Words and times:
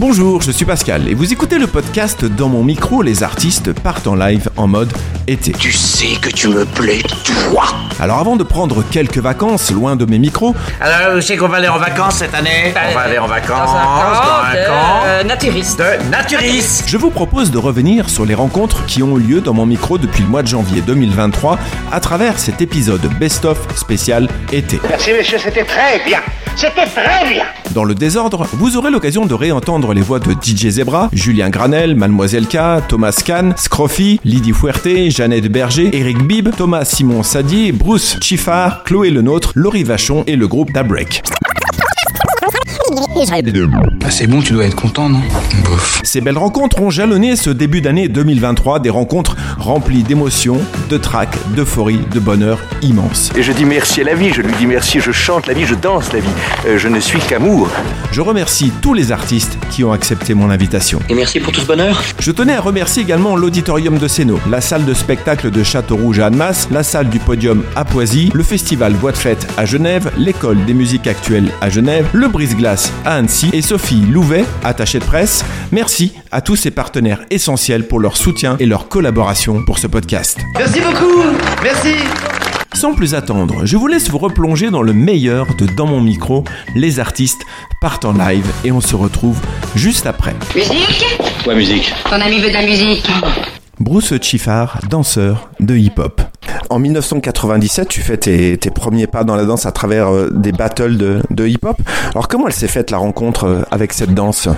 Bonjour, 0.00 0.40
je 0.40 0.50
suis 0.50 0.64
Pascal 0.64 1.08
et 1.08 1.14
vous 1.14 1.30
écoutez 1.30 1.58
le 1.58 1.66
podcast 1.66 2.24
Dans 2.24 2.48
mon 2.48 2.64
micro, 2.64 3.02
les 3.02 3.22
artistes 3.22 3.74
partent 3.74 4.06
en 4.06 4.14
live 4.14 4.48
en 4.56 4.66
mode 4.66 4.90
été. 5.26 5.52
Tu 5.52 5.72
sais 5.72 6.18
que 6.18 6.30
tu 6.30 6.48
me 6.48 6.64
plais, 6.64 7.02
toi 7.22 7.64
Alors 8.00 8.18
avant 8.18 8.36
de 8.36 8.42
prendre 8.42 8.82
quelques 8.82 9.18
vacances 9.18 9.70
loin 9.70 9.96
de 9.96 10.06
mes 10.06 10.18
micros, 10.18 10.54
Alors, 10.80 11.16
je 11.16 11.20
sais 11.20 11.36
qu'on 11.36 11.48
va 11.48 11.58
aller 11.58 11.68
en 11.68 11.76
vacances 11.76 12.14
cette 12.14 12.34
année 12.34 12.72
On 12.74 12.94
va 12.94 13.00
aller 13.02 13.18
en 13.18 13.26
vacances 13.26 13.68
dans 13.68 14.48
un 14.48 14.66
camp 14.66 15.02
euh, 15.04 15.22
naturiste. 15.22 15.78
de 15.80 16.10
naturistes 16.10 16.84
je 16.86 16.96
vous 16.96 17.10
propose 17.10 17.50
de 17.50 17.58
revenir 17.58 18.08
sur 18.08 18.24
les 18.24 18.34
rencontres 18.34 18.86
qui 18.86 19.02
ont 19.02 19.18
eu 19.18 19.20
lieu 19.22 19.40
dans 19.42 19.52
mon 19.52 19.66
micro 19.66 19.98
depuis 19.98 20.22
le 20.22 20.30
mois 20.30 20.42
de 20.42 20.48
janvier 20.48 20.80
2023 20.80 21.58
à 21.92 22.00
travers 22.00 22.38
cet 22.38 22.62
épisode 22.62 23.06
best-of 23.18 23.58
spécial 23.76 24.28
été. 24.50 24.80
Merci 24.88 25.12
messieurs, 25.12 25.36
c'était 25.38 25.64
très 25.64 26.02
bien. 26.06 26.20
C'était 26.56 26.86
très 26.86 27.28
bien. 27.32 27.44
Dans 27.70 27.84
le 27.84 27.94
désordre, 27.94 28.46
vous 28.52 28.76
aurez 28.76 28.90
l'occasion 28.90 29.24
de 29.24 29.32
réentendre 29.32 29.89
les 29.92 30.02
voix 30.02 30.18
de 30.18 30.32
DJ 30.32 30.68
Zebra, 30.70 31.08
Julien 31.12 31.50
Granel, 31.50 31.94
Mademoiselle 31.94 32.46
K, 32.46 32.86
Thomas 32.88 33.22
Kahn, 33.24 33.54
Scroffy, 33.56 34.20
Lydie 34.24 34.52
Fuerte, 34.52 35.10
Jeannette 35.10 35.48
Berger, 35.50 35.90
Eric 35.92 36.22
Bibb, 36.22 36.50
Thomas 36.56 36.84
Simon 36.84 37.22
Sadier, 37.22 37.72
Bruce 37.72 38.16
Chiffard, 38.20 38.84
Chloé 38.84 39.10
Lenôtre, 39.10 39.52
Laurie 39.54 39.84
Vachon 39.84 40.24
et 40.26 40.36
le 40.36 40.48
groupe 40.48 40.72
Dabrek. 40.72 41.22
Ah, 43.22 44.10
c'est 44.10 44.26
bon, 44.26 44.40
tu 44.40 44.54
dois 44.54 44.64
être 44.64 44.76
content, 44.76 45.10
non 45.10 45.20
Bof. 45.64 46.00
Ces 46.04 46.22
belles 46.22 46.38
rencontres 46.38 46.80
ont 46.80 46.88
jalonné 46.88 47.36
ce 47.36 47.50
début 47.50 47.82
d'année 47.82 48.08
2023, 48.08 48.80
des 48.80 48.88
rencontres 48.88 49.36
remplies 49.58 50.02
d'émotions, 50.02 50.58
de 50.88 50.96
trac, 50.96 51.28
d'euphorie, 51.54 52.00
de 52.14 52.18
bonheur 52.18 52.58
immense. 52.80 53.30
Et 53.36 53.42
je 53.42 53.52
dis 53.52 53.66
merci 53.66 54.00
à 54.00 54.04
la 54.04 54.14
vie, 54.14 54.32
je 54.32 54.40
lui 54.40 54.54
dis 54.58 54.66
merci, 54.66 55.00
je 55.00 55.12
chante 55.12 55.46
la 55.48 55.52
vie, 55.52 55.66
je 55.66 55.74
danse 55.74 56.14
la 56.14 56.20
vie. 56.20 56.28
Euh, 56.66 56.78
je 56.78 56.88
ne 56.88 56.98
suis 56.98 57.18
qu'amour. 57.18 57.68
Je 58.10 58.22
remercie 58.22 58.72
tous 58.80 58.94
les 58.94 59.12
artistes 59.12 59.58
qui 59.70 59.84
ont 59.84 59.92
accepté 59.92 60.32
mon 60.32 60.48
invitation. 60.48 61.00
Et 61.10 61.14
merci 61.14 61.40
pour 61.40 61.52
tout 61.52 61.60
ce 61.60 61.66
bonheur 61.66 62.02
Je 62.20 62.32
tenais 62.32 62.54
à 62.54 62.60
remercier 62.62 63.02
également 63.02 63.36
l'auditorium 63.36 63.98
de 63.98 64.08
Sénaux, 64.08 64.40
la 64.50 64.62
salle 64.62 64.86
de 64.86 64.94
spectacle 64.94 65.50
de 65.50 65.62
Château-Rouge 65.62 66.20
à 66.20 66.26
Annemasse, 66.26 66.68
la 66.70 66.82
salle 66.82 67.10
du 67.10 67.18
podium 67.18 67.64
à 67.76 67.84
Poisy, 67.84 68.30
le 68.32 68.42
festival 68.42 68.94
Bois 68.94 69.12
de 69.12 69.18
Fête 69.18 69.46
à 69.58 69.66
Genève, 69.66 70.10
l'école 70.16 70.64
des 70.64 70.74
musiques 70.74 71.06
actuelles 71.06 71.52
à 71.60 71.68
Genève, 71.68 72.06
le 72.14 72.28
brise-glace 72.28 72.90
à 73.04 73.09
Annecy 73.10 73.50
et 73.52 73.60
Sophie 73.60 74.02
Louvet, 74.08 74.44
attachée 74.62 75.00
de 75.00 75.04
presse. 75.04 75.44
Merci 75.72 76.12
à 76.30 76.40
tous 76.40 76.54
ces 76.54 76.70
partenaires 76.70 77.20
essentiels 77.30 77.88
pour 77.88 77.98
leur 77.98 78.16
soutien 78.16 78.56
et 78.60 78.66
leur 78.66 78.88
collaboration 78.88 79.64
pour 79.64 79.80
ce 79.80 79.88
podcast. 79.88 80.38
Merci 80.56 80.80
beaucoup. 80.80 81.24
Merci. 81.62 81.94
Sans 82.72 82.94
plus 82.94 83.14
attendre, 83.14 83.66
je 83.66 83.76
vous 83.76 83.88
laisse 83.88 84.08
vous 84.10 84.18
replonger 84.18 84.70
dans 84.70 84.82
le 84.82 84.92
meilleur 84.92 85.48
de 85.56 85.66
Dans 85.66 85.86
mon 85.86 86.00
micro, 86.00 86.44
les 86.76 87.00
artistes 87.00 87.40
partent 87.80 88.04
en 88.04 88.12
live 88.12 88.46
et 88.64 88.70
on 88.70 88.80
se 88.80 88.94
retrouve 88.94 89.38
juste 89.74 90.06
après. 90.06 90.36
Musique? 90.54 91.04
Ouais, 91.46 91.56
musique. 91.56 91.92
Ton 92.04 92.20
ami 92.20 92.40
veut 92.40 92.48
de 92.48 92.54
la 92.54 92.62
musique. 92.62 93.10
Bruce 93.80 94.14
Chiffard, 94.22 94.78
danseur 94.88 95.50
de 95.58 95.76
hip-hop. 95.76 96.29
En 96.70 96.78
1997, 96.78 97.88
tu 97.88 98.00
fais 98.00 98.16
tes, 98.16 98.56
premiers 98.70 99.08
pas 99.08 99.24
dans 99.24 99.34
la 99.34 99.44
danse 99.44 99.66
à 99.66 99.72
travers 99.72 100.08
euh, 100.08 100.30
des 100.30 100.52
battles 100.52 100.96
de, 100.96 101.46
hip-hop. 101.46 101.76
Alors 102.10 102.28
comment 102.28 102.46
elle 102.46 102.52
s'est 102.52 102.68
faite 102.68 102.92
la 102.92 102.98
rencontre 102.98 103.44
euh, 103.44 103.62
avec 103.72 103.92
cette 103.92 104.14
danse? 104.14 104.48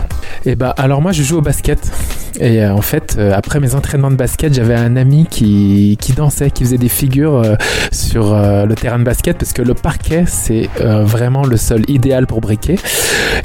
Et 0.44 0.54
bah 0.54 0.74
alors 0.76 1.00
moi 1.00 1.12
je 1.12 1.22
joue 1.22 1.38
au 1.38 1.40
basket. 1.40 1.90
Et 2.38 2.62
euh, 2.62 2.74
en 2.74 2.82
fait 2.82 3.18
après 3.32 3.60
mes 3.60 3.74
entraînements 3.74 4.10
de 4.10 4.16
basket 4.16 4.52
j'avais 4.52 4.74
un 4.74 4.96
ami 4.96 5.26
qui, 5.30 5.96
qui 6.00 6.12
dansait, 6.12 6.50
qui 6.50 6.64
faisait 6.64 6.78
des 6.78 6.88
figures 6.88 7.42
sur 7.92 8.34
le 8.34 8.74
terrain 8.74 8.98
de 8.98 9.04
basket 9.04 9.38
parce 9.38 9.52
que 9.52 9.62
le 9.62 9.74
parquet 9.74 10.24
c'est 10.26 10.69
vraiment 10.81 11.44
le 11.44 11.56
sol 11.56 11.82
idéal 11.88 12.26
pour 12.26 12.41
briquer. 12.41 12.76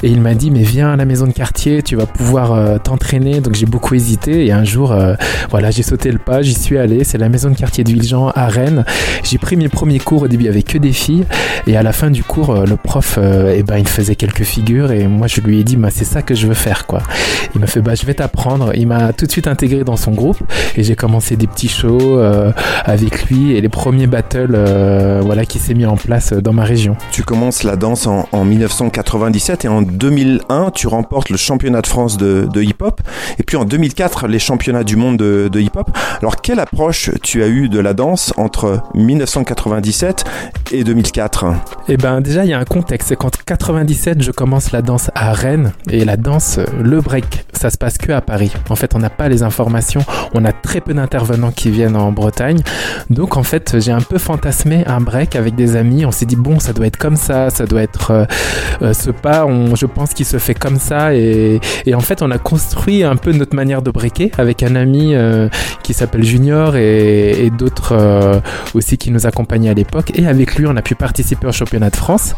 Et 0.02 0.08
il 0.08 0.20
m'a 0.20 0.34
dit 0.34 0.50
mais 0.50 0.62
viens 0.62 0.92
à 0.92 0.96
la 0.96 1.04
maison 1.04 1.26
de 1.26 1.32
quartier 1.32 1.82
tu 1.82 1.96
vas 1.96 2.06
pouvoir 2.06 2.80
t'entraîner. 2.80 3.40
Donc 3.40 3.54
j'ai 3.54 3.66
beaucoup 3.66 3.94
hésité. 3.94 4.46
Et 4.46 4.52
un 4.52 4.64
jour 4.64 4.94
voilà 5.50 5.70
j'ai 5.70 5.82
sauté 5.82 6.10
le 6.10 6.18
pas 6.18 6.42
j'y 6.42 6.54
suis 6.54 6.78
allé. 6.78 7.04
C'est 7.04 7.18
la 7.18 7.28
maison 7.28 7.50
de 7.50 7.56
quartier 7.56 7.84
de 7.84 7.90
Villejean 7.90 8.32
à 8.38 8.48
Rennes. 8.48 8.84
J'ai 9.24 9.38
pris 9.38 9.56
mes 9.56 9.68
premiers 9.68 9.98
cours 9.98 10.22
au 10.22 10.28
début 10.28 10.48
avait 10.48 10.62
que 10.62 10.78
des 10.78 10.92
filles. 10.92 11.24
Et 11.66 11.76
à 11.76 11.82
la 11.82 11.92
fin 11.92 12.10
du 12.10 12.24
cours 12.24 12.50
euh, 12.50 12.64
le 12.64 12.76
prof 12.76 13.18
euh, 13.18 13.54
eh 13.56 13.62
ben 13.62 13.76
il 13.78 13.88
faisait 13.88 14.14
quelques 14.14 14.44
figures. 14.44 14.92
Et 14.92 15.06
moi 15.06 15.26
je 15.26 15.40
lui 15.40 15.60
ai 15.60 15.64
dit 15.64 15.76
bah, 15.76 15.88
c'est 15.92 16.04
ça 16.04 16.22
que 16.22 16.34
je 16.34 16.46
veux 16.46 16.54
faire 16.54 16.86
quoi. 16.86 17.02
Il 17.54 17.60
m'a 17.60 17.66
fait 17.66 17.80
bah 17.80 17.94
je 17.94 18.06
vais 18.06 18.14
t'apprendre. 18.14 18.72
Il 18.74 18.86
m'a 18.86 19.12
tout 19.12 19.26
de 19.26 19.30
suite 19.30 19.46
intégré 19.46 19.84
dans 19.84 19.96
son 19.96 20.12
groupe. 20.12 20.38
Et 20.76 20.82
j'ai 20.82 20.96
commencé 20.96 21.36
des 21.36 21.46
petits 21.46 21.68
shows 21.68 22.18
euh, 22.18 22.52
avec 22.84 23.24
lui. 23.24 23.52
Et 23.52 23.60
les 23.60 23.68
premiers 23.68 24.06
battles 24.06 24.56
voilà 25.22 25.44
qui 25.44 25.58
s'est 25.58 25.74
mis 25.74 25.86
en 25.86 25.96
place 25.96 26.32
dans 26.32 26.52
ma 26.52 26.64
région. 26.64 26.96
Tu 27.10 27.22
commences 27.22 27.62
la 27.62 27.76
danse 27.76 28.06
en, 28.06 28.28
en 28.32 28.44
1997 28.44 29.64
et 29.64 29.68
en 29.68 29.82
2001, 29.82 30.70
tu 30.70 30.86
remportes 30.86 31.30
le 31.30 31.36
championnat 31.36 31.82
de 31.82 31.86
France 31.86 32.16
de, 32.16 32.48
de 32.52 32.62
hip-hop. 32.62 33.00
Et 33.38 33.42
puis 33.42 33.56
en 33.56 33.64
2004, 33.64 34.26
les 34.28 34.38
championnats 34.38 34.84
du 34.84 34.96
monde 34.96 35.16
de, 35.16 35.48
de 35.50 35.60
hip-hop. 35.60 35.90
Alors 36.20 36.36
quelle 36.40 36.60
approche 36.60 37.10
tu 37.22 37.42
as 37.42 37.48
eu 37.48 37.68
de 37.68 37.78
la 37.78 37.94
danse 37.94 38.27
entre 38.36 38.82
1997 38.94 40.24
et 40.72 40.84
2004 40.84 41.46
Eh 41.88 41.96
ben 41.96 42.20
déjà 42.20 42.44
il 42.44 42.50
y 42.50 42.52
a 42.52 42.58
un 42.58 42.64
contexte, 42.64 43.08
c'est 43.08 43.16
qu'en 43.16 43.30
97 43.30 44.22
je 44.22 44.30
commence 44.30 44.72
la 44.72 44.82
danse 44.82 45.10
à 45.14 45.32
Rennes 45.32 45.72
et 45.90 46.04
la 46.04 46.16
danse, 46.16 46.58
euh, 46.58 46.64
le 46.82 47.00
break, 47.00 47.46
ça 47.52 47.70
se 47.70 47.78
passe 47.78 47.98
que 47.98 48.12
à 48.12 48.20
Paris. 48.20 48.52
En 48.68 48.76
fait 48.76 48.94
on 48.94 48.98
n'a 48.98 49.10
pas 49.10 49.28
les 49.28 49.42
informations, 49.42 50.02
on 50.34 50.44
a 50.44 50.52
très 50.52 50.80
peu 50.80 50.94
d'intervenants 50.94 51.50
qui 51.50 51.70
viennent 51.70 51.96
en 51.96 52.12
Bretagne. 52.12 52.60
Donc 53.10 53.36
en 53.36 53.42
fait 53.42 53.76
j'ai 53.78 53.92
un 53.92 54.00
peu 54.00 54.18
fantasmé 54.18 54.84
un 54.86 55.00
break 55.00 55.36
avec 55.36 55.54
des 55.54 55.76
amis, 55.76 56.04
on 56.04 56.12
s'est 56.12 56.26
dit 56.26 56.36
bon 56.36 56.58
ça 56.58 56.72
doit 56.72 56.86
être 56.86 56.98
comme 56.98 57.16
ça, 57.16 57.50
ça 57.50 57.66
doit 57.66 57.82
être 57.82 58.10
euh, 58.10 58.24
euh, 58.82 58.92
ce 58.92 59.10
pas, 59.10 59.46
je 59.74 59.86
pense 59.86 60.14
qu'il 60.14 60.26
se 60.26 60.38
fait 60.38 60.54
comme 60.54 60.78
ça. 60.78 61.14
Et, 61.14 61.60
en 61.94 62.00
fait 62.00 62.22
on 62.22 62.30
a 62.30 62.38
construit 62.38 63.02
un 63.02 63.16
peu 63.16 63.32
notre 63.32 63.56
manière 63.56 63.82
de 63.82 63.90
breaker 63.90 64.30
avec 64.38 64.62
un 64.62 64.76
ami 64.76 65.14
qui 65.82 65.94
s'appelle 65.94 66.22
Junior 66.22 66.76
et, 66.76 67.50
d'autres 67.56 67.94
aussi 68.74 68.98
qui 68.98 69.10
nous 69.10 69.26
accompagnaient 69.26 69.70
à 69.70 69.74
l'époque. 69.74 70.12
Et 70.14 70.26
avec 70.26 70.56
lui 70.56 70.66
on 70.66 70.76
a 70.76 70.82
pu 70.82 70.94
participer 70.94 71.46
au 71.46 71.52
championnat 71.52 71.90
de 71.90 71.96
France. 71.96 72.34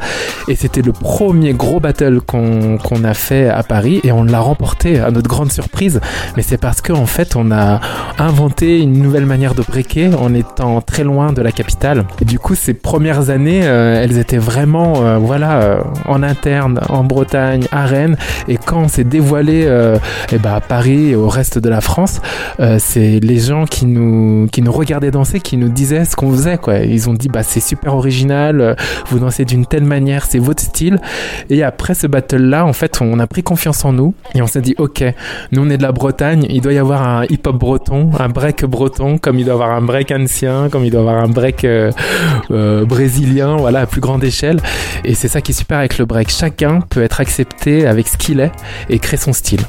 Et 0.49 0.57
c'était 0.57 0.83
le 0.83 0.93
premier 0.93 1.53
gros 1.53 1.81
battle 1.81 2.21
qu'on 2.21 3.05
a 3.05 3.15
fait 3.15 3.49
à 3.49 3.63
Paris. 3.63 4.01
Et 4.05 4.13
on 4.13 4.25
l'a 4.25 4.41
remporté 4.41 5.01
à 5.01 5.11
notre 5.11 5.29
grande 5.29 5.53
surprise. 5.53 6.01
Mais 6.37 6.43
c'est 6.43 6.59
parce 6.59 6.81
qu'en 6.81 7.01
en 7.01 7.07
fait 7.07 7.37
on 7.37 7.51
a 7.51 7.81
inventé 8.19 8.81
une 8.81 9.01
nouvelle 9.01 9.27
manière 9.27 9.55
de 9.55 9.63
breaker 9.63 10.11
en 10.21 10.35
étant 10.35 10.81
très 10.81 11.05
loin 11.05 11.33
de 11.33 11.43
la 11.43 11.53
capitale. 11.53 12.05
Et 12.21 12.25
du 12.25 12.39
coup 12.39 12.55
ces 12.55 12.75
premières 12.75 13.31
années 13.31 13.63
euh, 13.65 14.03
elles 14.03 14.19
étaient 14.19 14.39
vraiment 14.39 15.03
euh, 15.03 15.19
voilà 15.19 15.63
euh, 15.63 15.81
en 16.07 16.23
interne 16.23 16.81
en 16.89 17.05
Bretagne 17.05 17.65
à 17.73 17.87
Rennes. 17.87 18.17
Et 18.49 18.57
quand 18.57 18.83
on 18.83 18.89
s'est 18.89 19.05
dévoilé 19.05 19.65
euh, 19.67 19.99
eh 20.33 20.39
ben, 20.39 20.55
à 20.55 20.61
Paris 20.61 21.11
et 21.11 21.17
au 21.17 21.29
reste 21.29 21.59
de 21.59 21.69
la 21.69 21.81
France 21.81 22.21
euh, 22.61 22.77
c'est 22.79 23.21
les 23.21 23.39
gens 23.39 23.65
qui 23.65 23.87
nous 23.87 24.47
qui 24.53 24.63
nous 24.63 24.73
regardaient 24.73 25.11
danser 25.11 25.41
qui 25.41 25.57
nous 25.57 25.69
disaient 25.73 26.05
ce 26.05 26.17
qu'on 26.17 26.31
faisait 26.33 26.59
quoi. 26.59 26.79
Ils 26.79 27.09
ont 27.09 27.15
dit 27.15 27.29
bah 27.29 27.43
c'est 27.43 27.61
super 27.61 27.95
original 27.95 28.61
euh, 28.61 28.75
vous 29.09 29.19
dansez 29.19 29.45
d'une 29.45 29.67
telle 29.67 29.85
manière 29.85 30.25
c'est 30.25 30.39
votre 30.39 30.63
style. 30.63 30.99
Et 31.49 31.63
après 31.63 31.95
ce 31.95 32.07
battle 32.07 32.43
là 32.43 32.67
en 32.67 32.73
fait 32.73 32.99
on 33.01 33.19
a 33.19 33.27
pris 33.27 33.43
confiance 33.43 33.85
en 33.85 33.93
nous 33.93 34.15
et 34.35 34.43
on 34.43 34.47
s'est 34.47 34.61
dit 34.61 34.75
ok 34.79 35.05
nous 35.53 35.63
on 35.63 35.71
est 35.71 35.79
de 35.79 35.83
la 35.83 35.93
Bretagne 35.93 36.47
il 36.49 36.61
doit 36.61 36.73
y 36.73 36.79
avoir 36.79 37.07
un 37.07 37.25
hip 37.25 37.41
hop 37.47 37.57
breton 37.57 38.11
un 38.19 38.29
break 38.29 38.65
breton 38.65 39.19
comme 39.19 39.39
il 39.39 39.45
doit 39.45 39.55
y 39.55 39.57
avoir 39.57 39.71
un 39.71 39.83
break 39.83 40.11
ancien 40.11 40.69
comme 40.71 40.85
il 40.85 40.91
doit 40.91 41.01
y 41.01 41.09
avoir 41.09 41.23
un 41.23 41.29
break 41.29 41.65
euh, 41.65 41.91
euh, 42.51 42.85
brésilien 42.85 43.57
voilà 43.57 43.81
à 43.81 43.87
plus 43.87 44.01
grande 44.01 44.25
échelle. 44.25 44.61
Et 45.05 45.15
c'est 45.15 45.29
ça 45.29 45.41
qui 45.41 45.53
est 45.53 45.55
super 45.55 45.79
avec 45.79 45.99
le 45.99 46.07
break. 46.07 46.31
Chacun 46.31 46.81
peut 46.81 47.03
être 47.03 47.21
accepté 47.21 47.87
avec 47.87 48.09
ce 48.09 48.17
qu'il 48.17 48.41
est 48.41 48.53
et 48.89 48.99
créer 48.99 49.19
son 49.19 49.33
style. 49.33 49.61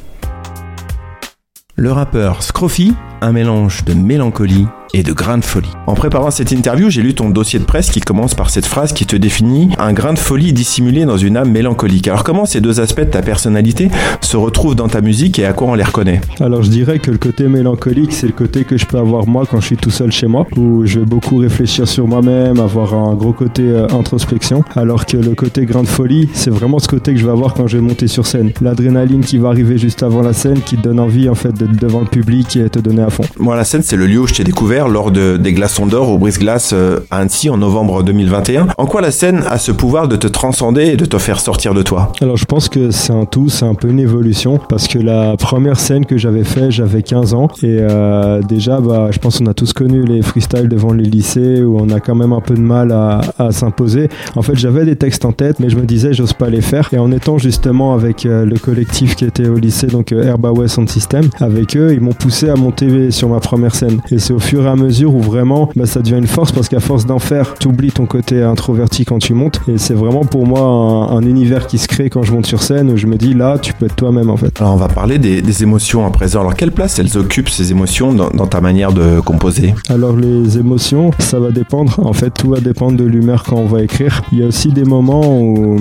Le 1.75 1.91
rappeur 1.91 2.43
Scroffy, 2.43 2.93
un 3.21 3.31
mélange 3.31 3.85
de 3.85 3.93
mélancolie 3.93 4.67
et 4.93 5.03
de 5.03 5.13
grain 5.13 5.37
de 5.37 5.43
folie. 5.43 5.69
En 5.87 5.93
préparant 5.93 6.31
cette 6.31 6.51
interview, 6.51 6.89
j'ai 6.89 7.01
lu 7.01 7.13
ton 7.13 7.29
dossier 7.29 7.59
de 7.59 7.65
presse 7.65 7.89
qui 7.89 8.01
commence 8.01 8.33
par 8.33 8.49
cette 8.49 8.65
phrase 8.65 8.93
qui 8.93 9.05
te 9.05 9.15
définit 9.15 9.69
un 9.79 9.93
grain 9.93 10.13
de 10.13 10.19
folie 10.19 10.53
dissimulé 10.53 11.05
dans 11.05 11.17
une 11.17 11.37
âme 11.37 11.51
mélancolique. 11.51 12.07
Alors 12.07 12.23
comment 12.23 12.45
ces 12.45 12.61
deux 12.61 12.79
aspects 12.79 13.01
de 13.01 13.05
ta 13.05 13.21
personnalité 13.21 13.89
se 14.21 14.37
retrouvent 14.37 14.75
dans 14.75 14.87
ta 14.87 15.01
musique 15.01 15.39
et 15.39 15.45
à 15.45 15.53
quoi 15.53 15.67
on 15.67 15.75
les 15.75 15.83
reconnaît? 15.83 16.21
Alors 16.39 16.63
je 16.63 16.69
dirais 16.69 16.99
que 16.99 17.11
le 17.11 17.17
côté 17.17 17.47
mélancolique, 17.47 18.13
c'est 18.13 18.27
le 18.27 18.33
côté 18.33 18.63
que 18.63 18.77
je 18.77 18.85
peux 18.85 18.97
avoir 18.97 19.27
moi 19.27 19.45
quand 19.49 19.59
je 19.59 19.67
suis 19.67 19.77
tout 19.77 19.91
seul 19.91 20.11
chez 20.11 20.27
moi, 20.27 20.47
où 20.57 20.85
je 20.85 20.99
vais 20.99 21.05
beaucoup 21.05 21.37
réfléchir 21.37 21.87
sur 21.87 22.07
moi-même, 22.07 22.59
avoir 22.59 22.93
un 22.93 23.15
gros 23.15 23.33
côté 23.33 23.63
euh, 23.63 23.87
introspection, 23.89 24.63
alors 24.75 25.05
que 25.05 25.17
le 25.17 25.35
côté 25.35 25.65
grain 25.65 25.83
de 25.83 25.87
folie, 25.87 26.29
c'est 26.33 26.49
vraiment 26.49 26.79
ce 26.79 26.87
côté 26.87 27.13
que 27.13 27.19
je 27.19 27.25
vais 27.25 27.31
avoir 27.31 27.53
quand 27.53 27.67
je 27.67 27.77
vais 27.77 27.83
monter 27.83 28.07
sur 28.07 28.25
scène. 28.25 28.51
L'adrénaline 28.61 29.21
qui 29.21 29.37
va 29.37 29.49
arriver 29.49 29.77
juste 29.77 30.03
avant 30.03 30.21
la 30.21 30.33
scène, 30.33 30.61
qui 30.61 30.77
te 30.77 30.81
donne 30.81 30.99
envie 30.99 31.29
en 31.29 31.35
fait 31.35 31.53
d'être 31.53 31.75
devant 31.75 32.01
le 32.01 32.07
public 32.07 32.55
et 32.57 32.69
te 32.69 32.79
donner 32.79 33.03
à 33.03 33.09
fond. 33.09 33.23
Moi, 33.37 33.55
la 33.55 33.63
scène, 33.63 33.81
c'est 33.83 33.95
le 33.95 34.07
lieu 34.07 34.19
où 34.19 34.27
je 34.27 34.33
t'ai 34.33 34.43
découvert 34.43 34.80
lors 34.87 35.11
de, 35.11 35.37
des 35.37 35.53
Glaçons 35.53 35.85
d'Or 35.85 36.09
au 36.09 36.17
Brise-Glace 36.17 36.71
euh, 36.73 36.99
à 37.09 37.17
Annecy 37.17 37.49
en 37.49 37.57
novembre 37.57 38.03
2021. 38.03 38.67
En 38.77 38.85
quoi 38.85 39.01
la 39.01 39.11
scène 39.11 39.43
a 39.47 39.57
ce 39.57 39.71
pouvoir 39.71 40.07
de 40.07 40.15
te 40.15 40.27
transcender 40.27 40.83
et 40.83 40.97
de 40.97 41.05
te 41.05 41.17
faire 41.17 41.39
sortir 41.39 41.73
de 41.73 41.81
toi? 41.81 42.11
Alors 42.21 42.37
je 42.37 42.45
pense 42.45 42.69
que 42.69 42.91
c'est 42.91 43.13
un 43.13 43.25
tout, 43.25 43.49
c'est 43.49 43.65
un 43.65 43.75
peu 43.75 43.89
une 43.89 43.99
évolution 43.99 44.59
parce 44.69 44.87
que 44.87 44.99
la 44.99 45.35
première 45.37 45.79
scène 45.79 46.05
que 46.05 46.17
j'avais 46.17 46.43
fait, 46.43 46.71
j'avais 46.71 47.03
15 47.03 47.33
ans 47.33 47.47
et 47.63 47.77
euh, 47.79 48.41
déjà, 48.41 48.79
bah, 48.79 49.09
je 49.11 49.19
pense 49.19 49.39
qu'on 49.39 49.47
a 49.47 49.53
tous 49.53 49.73
connu 49.73 50.03
les 50.03 50.21
freestyles 50.21 50.69
devant 50.69 50.93
les 50.93 51.03
lycées 51.03 51.61
où 51.61 51.77
on 51.79 51.89
a 51.89 51.99
quand 51.99 52.15
même 52.15 52.33
un 52.33 52.41
peu 52.41 52.55
de 52.55 52.61
mal 52.61 52.91
à, 52.91 53.21
s'imposer. 53.51 54.09
En 54.35 54.41
fait, 54.41 54.55
j'avais 54.55 54.85
des 54.85 54.95
textes 54.95 55.25
en 55.25 55.31
tête, 55.31 55.59
mais 55.59 55.69
je 55.69 55.75
me 55.75 55.85
disais, 55.85 56.13
j'ose 56.13 56.33
pas 56.33 56.49
les 56.49 56.61
faire. 56.61 56.89
Et 56.93 56.97
en 56.97 57.11
étant 57.11 57.37
justement 57.37 57.93
avec 57.93 58.25
euh, 58.25 58.45
le 58.45 58.57
collectif 58.57 59.15
qui 59.15 59.25
était 59.25 59.47
au 59.47 59.55
lycée, 59.55 59.87
donc 59.87 60.11
Herba 60.11 60.51
West 60.51 60.75
Sound 60.75 60.89
System, 60.89 61.29
avec 61.39 61.75
eux, 61.75 61.93
ils 61.93 62.01
m'ont 62.01 62.13
poussé 62.13 62.49
à 62.49 62.55
monter 62.55 63.11
sur 63.11 63.29
ma 63.29 63.39
première 63.39 63.75
scène. 63.75 63.99
Et 64.11 64.19
c'est 64.19 64.33
au 64.33 64.39
fur 64.39 64.65
et 64.65 64.69
à 64.69 64.70
mesure 64.75 65.13
où 65.15 65.21
vraiment, 65.21 65.69
bah, 65.75 65.85
ça 65.85 66.01
devient 66.01 66.17
une 66.17 66.27
force 66.27 66.51
parce 66.51 66.69
qu'à 66.69 66.79
force 66.79 67.05
d'en 67.05 67.19
faire, 67.19 67.55
tu 67.59 67.67
oublies 67.67 67.91
ton 67.91 68.05
côté 68.05 68.41
introverti 68.41 69.05
quand 69.05 69.19
tu 69.19 69.33
montes. 69.33 69.61
Et 69.67 69.77
c'est 69.77 69.93
vraiment 69.93 70.23
pour 70.23 70.45
moi 70.45 70.61
un, 70.61 71.17
un, 71.17 71.21
univers 71.21 71.67
qui 71.67 71.77
se 71.77 71.87
crée 71.87 72.09
quand 72.09 72.23
je 72.23 72.31
monte 72.31 72.45
sur 72.45 72.63
scène 72.63 72.91
où 72.91 72.97
je 72.97 73.07
me 73.07 73.17
dis, 73.17 73.33
là, 73.33 73.57
tu 73.59 73.73
peux 73.73 73.85
être 73.85 73.95
toi-même 73.95 74.29
en 74.29 74.37
fait. 74.37 74.59
Alors 74.59 74.73
on 74.73 74.77
va 74.77 74.87
parler 74.87 75.17
des, 75.17 75.41
des, 75.41 75.63
émotions 75.63 76.05
à 76.05 76.09
présent. 76.09 76.41
Alors 76.41 76.55
quelle 76.55 76.71
place 76.71 76.99
elles 76.99 77.17
occupent 77.17 77.49
ces 77.49 77.71
émotions 77.71 78.13
dans, 78.13 78.29
dans 78.29 78.47
ta 78.47 78.61
manière 78.61 78.91
de 78.91 79.19
composer? 79.19 79.73
Alors 79.89 80.15
les 80.15 80.57
émotions, 80.57 81.11
ça 81.19 81.39
va 81.39 81.51
dépendre. 81.51 81.99
En 82.03 82.13
fait, 82.13 82.31
tout 82.31 82.49
va 82.49 82.59
dépendre 82.59 82.97
de 82.97 83.03
l'humeur 83.03 83.43
quand 83.43 83.57
on 83.57 83.65
va 83.65 83.83
écrire. 83.83 84.21
Il 84.31 84.39
y 84.39 84.43
a 84.43 84.47
aussi 84.47 84.69
des 84.69 84.83
moments 84.83 85.39
où, 85.39 85.77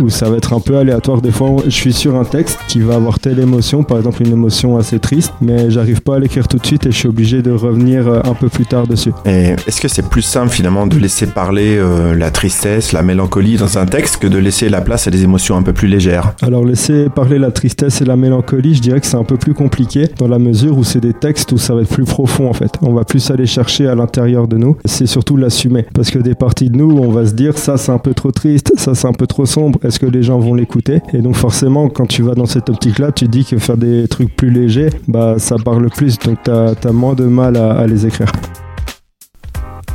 où 0.00 0.08
ça 0.08 0.28
va 0.28 0.36
être 0.36 0.52
un 0.52 0.60
peu 0.60 0.76
aléatoire. 0.76 1.20
Des 1.20 1.30
fois, 1.30 1.56
je 1.64 1.70
suis 1.70 1.92
sur 1.92 2.16
un 2.16 2.24
texte 2.24 2.58
qui 2.68 2.80
va 2.80 2.94
avoir 2.94 3.18
telle 3.18 3.38
émotion, 3.38 3.82
par 3.82 3.98
exemple 3.98 4.22
une 4.22 4.32
émotion 4.32 4.76
assez 4.76 4.98
triste, 4.98 5.32
mais 5.40 5.70
j'arrive 5.70 6.02
pas 6.02 6.16
à 6.16 6.18
l'écrire 6.18 6.48
tout 6.48 6.58
de 6.58 6.66
suite 6.66 6.86
et 6.86 6.90
je 6.90 6.96
suis 6.96 7.08
obligé 7.08 7.42
de 7.42 7.50
revenir 7.50 8.08
euh, 8.08 8.20
un 8.30 8.34
peu 8.34 8.48
plus 8.48 8.66
tard 8.66 8.86
dessus. 8.86 9.12
Et 9.26 9.54
est-ce 9.66 9.80
que 9.80 9.88
c'est 9.88 10.08
plus 10.08 10.22
simple 10.22 10.50
finalement 10.50 10.86
de 10.86 10.96
laisser 10.96 11.26
parler 11.26 11.76
euh, 11.76 12.14
la 12.14 12.30
tristesse, 12.30 12.92
la 12.92 13.02
mélancolie 13.02 13.56
dans 13.56 13.78
un 13.78 13.86
texte 13.86 14.18
que 14.18 14.26
de 14.26 14.38
laisser 14.38 14.68
la 14.68 14.80
place 14.80 15.06
à 15.06 15.10
des 15.10 15.22
émotions 15.22 15.56
un 15.56 15.62
peu 15.62 15.72
plus 15.72 15.88
légères? 15.88 16.34
Alors 16.42 16.64
laisser 16.64 17.08
parler 17.08 17.38
la 17.38 17.50
tristesse 17.50 18.00
et 18.00 18.04
la 18.04 18.16
mélancolie, 18.16 18.74
je 18.74 18.82
dirais 18.82 19.00
que 19.00 19.06
c'est 19.06 19.16
un 19.16 19.24
peu 19.24 19.36
plus 19.36 19.54
compliqué 19.54 20.08
dans 20.18 20.28
la 20.28 20.38
mesure 20.38 20.78
où 20.78 20.84
c'est 20.84 21.00
des 21.00 21.14
textes 21.14 21.52
où 21.52 21.58
ça 21.58 21.74
va 21.74 21.82
être 21.82 21.88
plus 21.88 22.04
profond 22.04 22.48
en 22.48 22.52
fait. 22.52 22.72
On 22.82 22.92
va 22.92 23.04
plus 23.04 23.30
aller 23.30 23.46
chercher 23.46 23.86
à 23.88 23.94
l'intérieur 23.94 24.48
de 24.48 24.56
nous. 24.56 24.76
C'est 24.84 25.06
surtout 25.06 25.36
l'assumer 25.36 25.86
parce 25.94 26.10
que 26.10 26.18
des 26.18 26.34
parties 26.34 26.70
de 26.70 26.76
nous, 26.76 26.90
on 26.98 27.10
va 27.10 27.26
se 27.26 27.32
dire 27.32 27.58
ça 27.58 27.76
c'est 27.76 27.92
un 27.92 27.98
peu 27.98 28.14
trop 28.14 28.30
triste, 28.30 28.72
ça 28.76 28.94
c'est 28.94 29.08
un 29.08 29.12
peu 29.12 29.26
trop 29.26 29.46
sombre. 29.46 29.78
Est-ce 29.84 29.98
que 29.98 30.06
les 30.06 30.22
gens 30.22 30.38
vont 30.38 30.54
l'écouter? 30.54 31.00
Et 31.12 31.18
donc 31.18 31.36
forcément, 31.36 31.88
quand 31.88 32.06
tu 32.06 32.22
vas 32.22 32.34
dans 32.34 32.46
cette 32.46 32.68
optique-là, 32.68 33.12
tu 33.12 33.26
dis 33.28 33.44
que 33.44 33.58
faire 33.58 33.76
des 33.76 34.08
trucs 34.08 34.34
plus 34.34 34.50
légers, 34.50 34.90
bah 35.08 35.36
ça 35.38 35.56
parle 35.64 35.88
plus, 35.90 36.18
donc 36.18 36.38
tu 36.44 36.50
as, 36.50 36.74
as, 36.84 36.92
moins 36.92 37.14
de 37.14 37.24
mal 37.24 37.56
à, 37.56 37.72
à 37.72 37.86
les 37.86 38.06
écrire. 38.06 38.19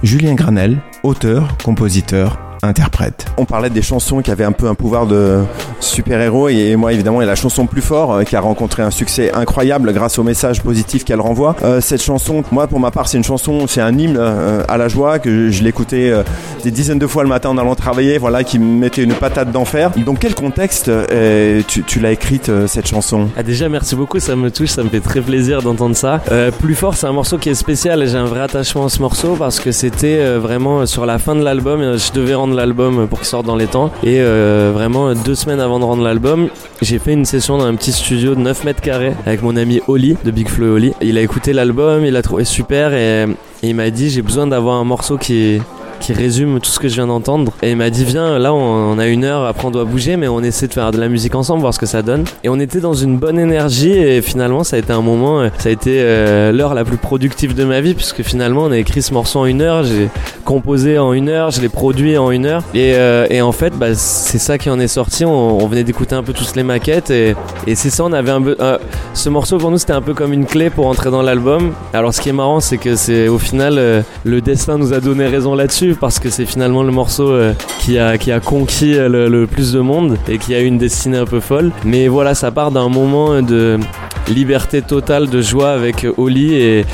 Julien 0.03 0.35
Granel, 0.35 0.81
auteur, 1.03 1.57
compositeur, 1.63 2.44
interprète. 2.65 3.25
On 3.37 3.45
parlait 3.45 3.69
des 3.69 3.81
chansons 3.81 4.21
qui 4.21 4.31
avaient 4.31 4.43
un 4.43 4.51
peu 4.51 4.67
un 4.67 4.75
pouvoir 4.75 5.05
de 5.07 5.41
super-héros 5.79 6.49
et 6.49 6.75
moi 6.75 6.93
évidemment 6.93 7.19
a 7.19 7.25
la 7.25 7.35
chanson 7.35 7.65
plus 7.67 7.81
fort 7.81 8.13
euh, 8.13 8.23
qui 8.23 8.35
a 8.35 8.39
rencontré 8.41 8.81
un 8.83 8.91
succès 8.91 9.31
incroyable 9.33 9.93
grâce 9.93 10.17
au 10.19 10.23
message 10.23 10.61
positif 10.61 11.03
qu'elle 11.05 11.21
renvoie. 11.21 11.55
Euh, 11.63 11.81
cette 11.81 12.01
chanson, 12.01 12.43
moi 12.51 12.67
pour 12.67 12.79
ma 12.79 12.91
part 12.91 13.07
c'est 13.07 13.17
une 13.17 13.23
chanson, 13.23 13.67
c'est 13.67 13.81
un 13.81 13.97
hymne 13.97 14.17
euh, 14.17 14.63
à 14.67 14.77
la 14.77 14.87
joie 14.87 15.19
que 15.19 15.29
je, 15.29 15.57
je 15.57 15.63
l'écoutais 15.63 16.09
euh, 16.09 16.23
des 16.63 16.71
dizaines 16.71 16.99
de 16.99 17.07
fois 17.07 17.23
le 17.23 17.29
matin 17.29 17.49
en 17.49 17.57
allant 17.57 17.75
travailler, 17.75 18.17
voilà 18.17 18.43
qui 18.43 18.59
me 18.59 18.79
mettait 18.79 19.03
une 19.03 19.13
patate 19.13 19.51
d'enfer. 19.51 19.91
Dans 20.05 20.15
quel 20.15 20.35
contexte 20.35 20.89
euh, 20.89 21.61
tu, 21.67 21.83
tu 21.83 21.99
l'as 21.99 22.11
écrite 22.11 22.51
cette 22.67 22.87
chanson? 22.87 23.29
Ah, 23.37 23.43
Déjà 23.43 23.69
merci 23.69 23.95
beaucoup, 23.95 24.19
ça 24.19 24.35
me 24.35 24.49
touche, 24.51 24.69
ça 24.69 24.83
me 24.83 24.89
fait 24.89 24.99
très 24.99 25.21
plaisir 25.21 25.61
d'entendre 25.61 25.95
ça. 25.95 26.21
plus 26.59 26.75
fort 26.75 26.95
c'est 26.95 27.07
un 27.07 27.11
morceau 27.13 27.37
qui 27.37 27.49
est 27.49 27.55
spécial 27.55 28.01
et 28.03 28.07
j'ai 28.07 28.17
un 28.17 28.25
vrai 28.25 28.41
attachement 28.41 28.85
à 28.85 28.89
ce 28.89 28.99
morceau 29.01 29.35
parce 29.37 29.59
que 29.59 29.71
c'était 29.71 30.35
vraiment 30.37 30.85
sur 30.85 31.05
la 31.05 31.19
fin 31.19 31.35
de 31.35 31.43
l'album, 31.43 31.97
je 31.97 32.11
devais 32.11 32.33
rendre 32.33 32.54
l'album 32.55 33.07
pour 33.07 33.19
qu'il 33.19 33.27
sorte 33.27 33.45
dans 33.45 33.55
les 33.55 33.67
temps. 33.67 33.91
Et 34.03 34.19
euh, 34.19 34.71
vraiment, 34.73 35.13
deux 35.13 35.35
semaines 35.35 35.59
avant 35.59 35.79
de 35.79 35.85
rendre 35.85 36.03
l'album, 36.03 36.49
j'ai 36.81 36.99
fait 36.99 37.13
une 37.13 37.25
session 37.25 37.57
dans 37.57 37.65
un 37.65 37.75
petit 37.75 37.91
studio 37.91 38.35
de 38.35 38.39
9 38.39 38.63
mètres 38.63 38.81
carrés 38.81 39.13
avec 39.25 39.41
mon 39.41 39.55
ami 39.55 39.81
Oli 39.87 40.17
de 40.23 40.31
Big 40.31 40.47
Flo 40.47 40.75
Oli. 40.75 40.93
Il 41.01 41.17
a 41.17 41.21
écouté 41.21 41.53
l'album, 41.53 42.05
il 42.05 42.15
a 42.15 42.21
trouvé 42.21 42.45
super 42.45 42.93
et 42.93 43.25
il 43.63 43.75
m'a 43.75 43.89
dit 43.89 44.09
j'ai 44.09 44.21
besoin 44.21 44.47
d'avoir 44.47 44.75
un 44.75 44.83
morceau 44.83 45.17
qui 45.17 45.59
qui 45.99 46.13
résume 46.13 46.59
tout 46.59 46.69
ce 46.69 46.79
que 46.79 46.87
je 46.87 46.95
viens 46.95 47.07
d'entendre. 47.07 47.51
Et 47.61 47.71
il 47.71 47.77
m'a 47.77 47.89
dit 47.89 48.03
viens, 48.03 48.37
là 48.39 48.53
on, 48.53 48.97
a 48.97 49.07
une 49.07 49.23
heure, 49.23 49.45
après 49.45 49.65
on 49.65 49.71
doit 49.71 49.85
bouger, 49.85 50.17
mais 50.17 50.27
on 50.27 50.41
essaie 50.41 50.67
de 50.67 50.73
faire 50.73 50.91
de 50.91 50.99
la 50.99 51.09
musique 51.09 51.35
ensemble, 51.35 51.61
voir 51.61 51.73
ce 51.73 51.79
que 51.79 51.85
ça 51.85 52.01
donne. 52.01 52.23
Et 52.43 52.49
on 52.49 52.59
était 52.59 52.79
dans 52.79 52.93
une 52.93 53.17
bonne 53.17 53.39
énergie 53.39 53.91
et 53.91 54.21
finalement 54.21 54.63
ça 54.63 54.75
a 54.75 54.79
été 54.79 54.93
un 54.93 55.01
moment, 55.01 55.49
ça 55.57 55.69
a 55.69 55.71
été 55.71 55.97
euh, 55.99 56.51
l'heure 56.51 56.73
la 56.73 56.83
plus 56.83 56.97
productive 56.97 57.55
de 57.55 57.63
ma 57.63 57.81
vie 57.81 57.93
puisque 57.93 58.23
finalement 58.23 58.63
on 58.63 58.71
a 58.71 58.77
écrit 58.77 59.01
ce 59.01 59.13
morceau 59.13 59.39
en 59.39 59.45
une 59.45 59.61
heure, 59.61 59.83
j'ai 59.83 60.09
composé 60.43 60.99
en 60.99 61.13
une 61.13 61.29
heure, 61.29 61.51
je 61.51 61.61
l'ai 61.61 61.69
produit 61.69 62.17
en 62.17 62.31
une 62.31 62.45
heure. 62.45 62.63
Et, 62.73 62.93
euh, 62.95 63.27
et 63.29 63.41
en 63.41 63.51
fait 63.51 63.73
bah, 63.77 63.95
c'est 63.95 64.39
ça 64.39 64.57
qui 64.57 64.69
en 64.69 64.79
est 64.79 64.87
sorti. 64.87 65.25
On, 65.25 65.65
venait 65.65 65.83
d'écouter 65.83 66.13
un 66.13 66.21
peu 66.21 66.31
tous 66.31 66.55
les 66.55 66.61
maquettes 66.61 67.09
et, 67.09 67.35
et 67.65 67.73
c'est 67.73 67.89
ça, 67.89 68.03
on 68.03 68.13
avait 68.13 68.31
un 68.31 68.41
peu... 68.41 68.55
Euh, 68.59 68.77
ce 69.13 69.29
morceau 69.29 69.57
pour 69.57 69.71
nous 69.71 69.77
c'était 69.77 69.93
un 69.93 70.01
peu 70.01 70.13
comme 70.13 70.31
une 70.31 70.45
clé 70.45 70.69
pour 70.69 70.87
entrer 70.87 71.09
dans 71.09 71.21
l'album. 71.21 71.73
Alors 71.93 72.13
ce 72.13 72.21
qui 72.21 72.29
est 72.29 72.33
marrant 72.33 72.59
c'est 72.59 72.77
que 72.77 72.95
c'est 72.95 73.27
au 73.27 73.39
final 73.39 74.03
le 74.23 74.41
destin 74.41 74.77
nous 74.77 74.93
a 74.93 74.99
donné 74.99 75.25
raison 75.25 75.55
là-dessus 75.55 75.84
parce 75.93 76.19
que 76.19 76.29
c'est 76.29 76.45
finalement 76.45 76.83
le 76.83 76.91
morceau 76.91 77.29
euh, 77.29 77.53
qui, 77.79 77.99
a, 77.99 78.17
qui 78.17 78.31
conquis 78.43 78.93
le, 78.93 79.27
le, 79.27 79.47
plus 79.47 79.73
de 79.73 79.79
monde 79.79 80.17
et 80.27 80.37
qui 80.37 80.55
a 80.55 80.61
eu 80.61 80.65
une 80.65 80.77
destinée 80.77 81.17
un 81.17 81.25
peu 81.25 81.39
folle. 81.39 81.71
Mais 81.83 82.07
voilà, 82.07 82.33
ça 82.33 82.51
part 82.51 82.71
d'un 82.71 82.89
moment 82.89 83.41
de 83.41 83.79
liberté 84.27 84.81
totale, 84.81 85.29
de 85.29 85.41
joie 85.41 85.71
avec 85.71 86.05
Oli 86.17 86.55
et, 86.55 86.85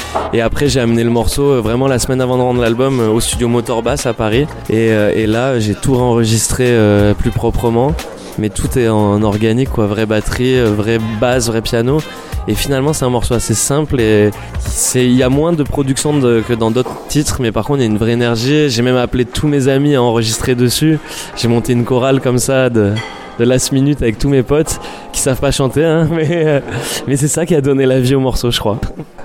après 0.42 0.68
j'ai 0.68 0.80
amené 0.80 1.04
le 1.04 1.10
morceau 1.10 1.62
vraiment 1.62 1.88
la 1.88 2.00
semaine 2.00 2.20
avant 2.20 2.38
de 2.38 2.42
rendre 2.42 2.62
l'album 2.62 3.00
au 3.00 3.20
studio 3.20 3.48
Motorbass 3.48 4.06
à 4.06 4.14
Paris. 4.14 4.48
Et, 4.70 4.88
et 4.88 5.28
là 5.28 5.60
j'ai 5.60 5.76
tout 5.76 5.96
enregistré 5.96 6.66
euh, 6.68 7.14
plus 7.14 7.32
proprement. 7.32 7.94
Mais 8.38 8.50
tout 8.50 8.80
est 8.80 8.88
en 8.88 9.22
organique 9.24 9.70
quoi, 9.70 9.88
vraie 9.88 10.06
batterie, 10.06 10.62
vraie 10.62 11.00
basse, 11.20 11.48
vrai 11.48 11.62
piano 11.62 12.02
et 12.48 12.56
finalement 12.56 12.94
c'est 12.94 13.06
un 13.06 13.10
morceau 13.10 13.34
assez 13.34 13.54
simple 13.54 14.00
et 14.00 14.32
c'est 14.60 15.06
il 15.06 15.16
y 15.16 15.24
a 15.24 15.30
moins 15.30 15.54
de 15.54 15.64
production 15.64 16.20
que 16.20 16.54
dans 16.54 16.72
d'autres 16.72 16.96
titres 17.08 17.38
mais 17.42 17.52
par 17.52 17.66
contre 17.66 17.80
il 17.80 17.82
y 17.82 17.86
a 17.86 17.92
une 17.92 17.98
vraie 17.98 18.12
énergie. 18.12 18.70
J'ai 18.70 18.82
même 18.82 18.98
appelé 18.98 19.26
tous 19.26 19.48
mes 19.48 19.68
amis 19.68 19.96
à 19.96 20.02
enregistrer 20.02 20.56
dessus. 20.56 21.00
J'ai 21.36 21.48
monté 21.48 21.74
une 21.74 21.86
chorale 21.86 22.22
comme 22.22 22.40
ça 22.40 22.70
de 22.70 22.94
de 23.42 23.46
last 23.46 23.72
minute 23.72 24.04
avec 24.04 24.20
tous 24.20 24.30
mes 24.30 24.44
potes 24.44 24.80
qui 25.12 25.20
savent 25.20 25.40
pas 25.40 25.50
chanter 25.50 25.84
hein, 25.84 26.08
mais, 26.12 26.30
euh, 26.32 26.60
mais 27.08 27.18
c'est 27.18 27.28
ça 27.28 27.48
qui 27.48 27.56
a 27.56 27.62
donné 27.62 27.88
la 27.88 28.00
vie 28.00 28.14
au 28.14 28.20
morceau 28.20 28.52
je 28.52 28.60
crois 28.60 28.80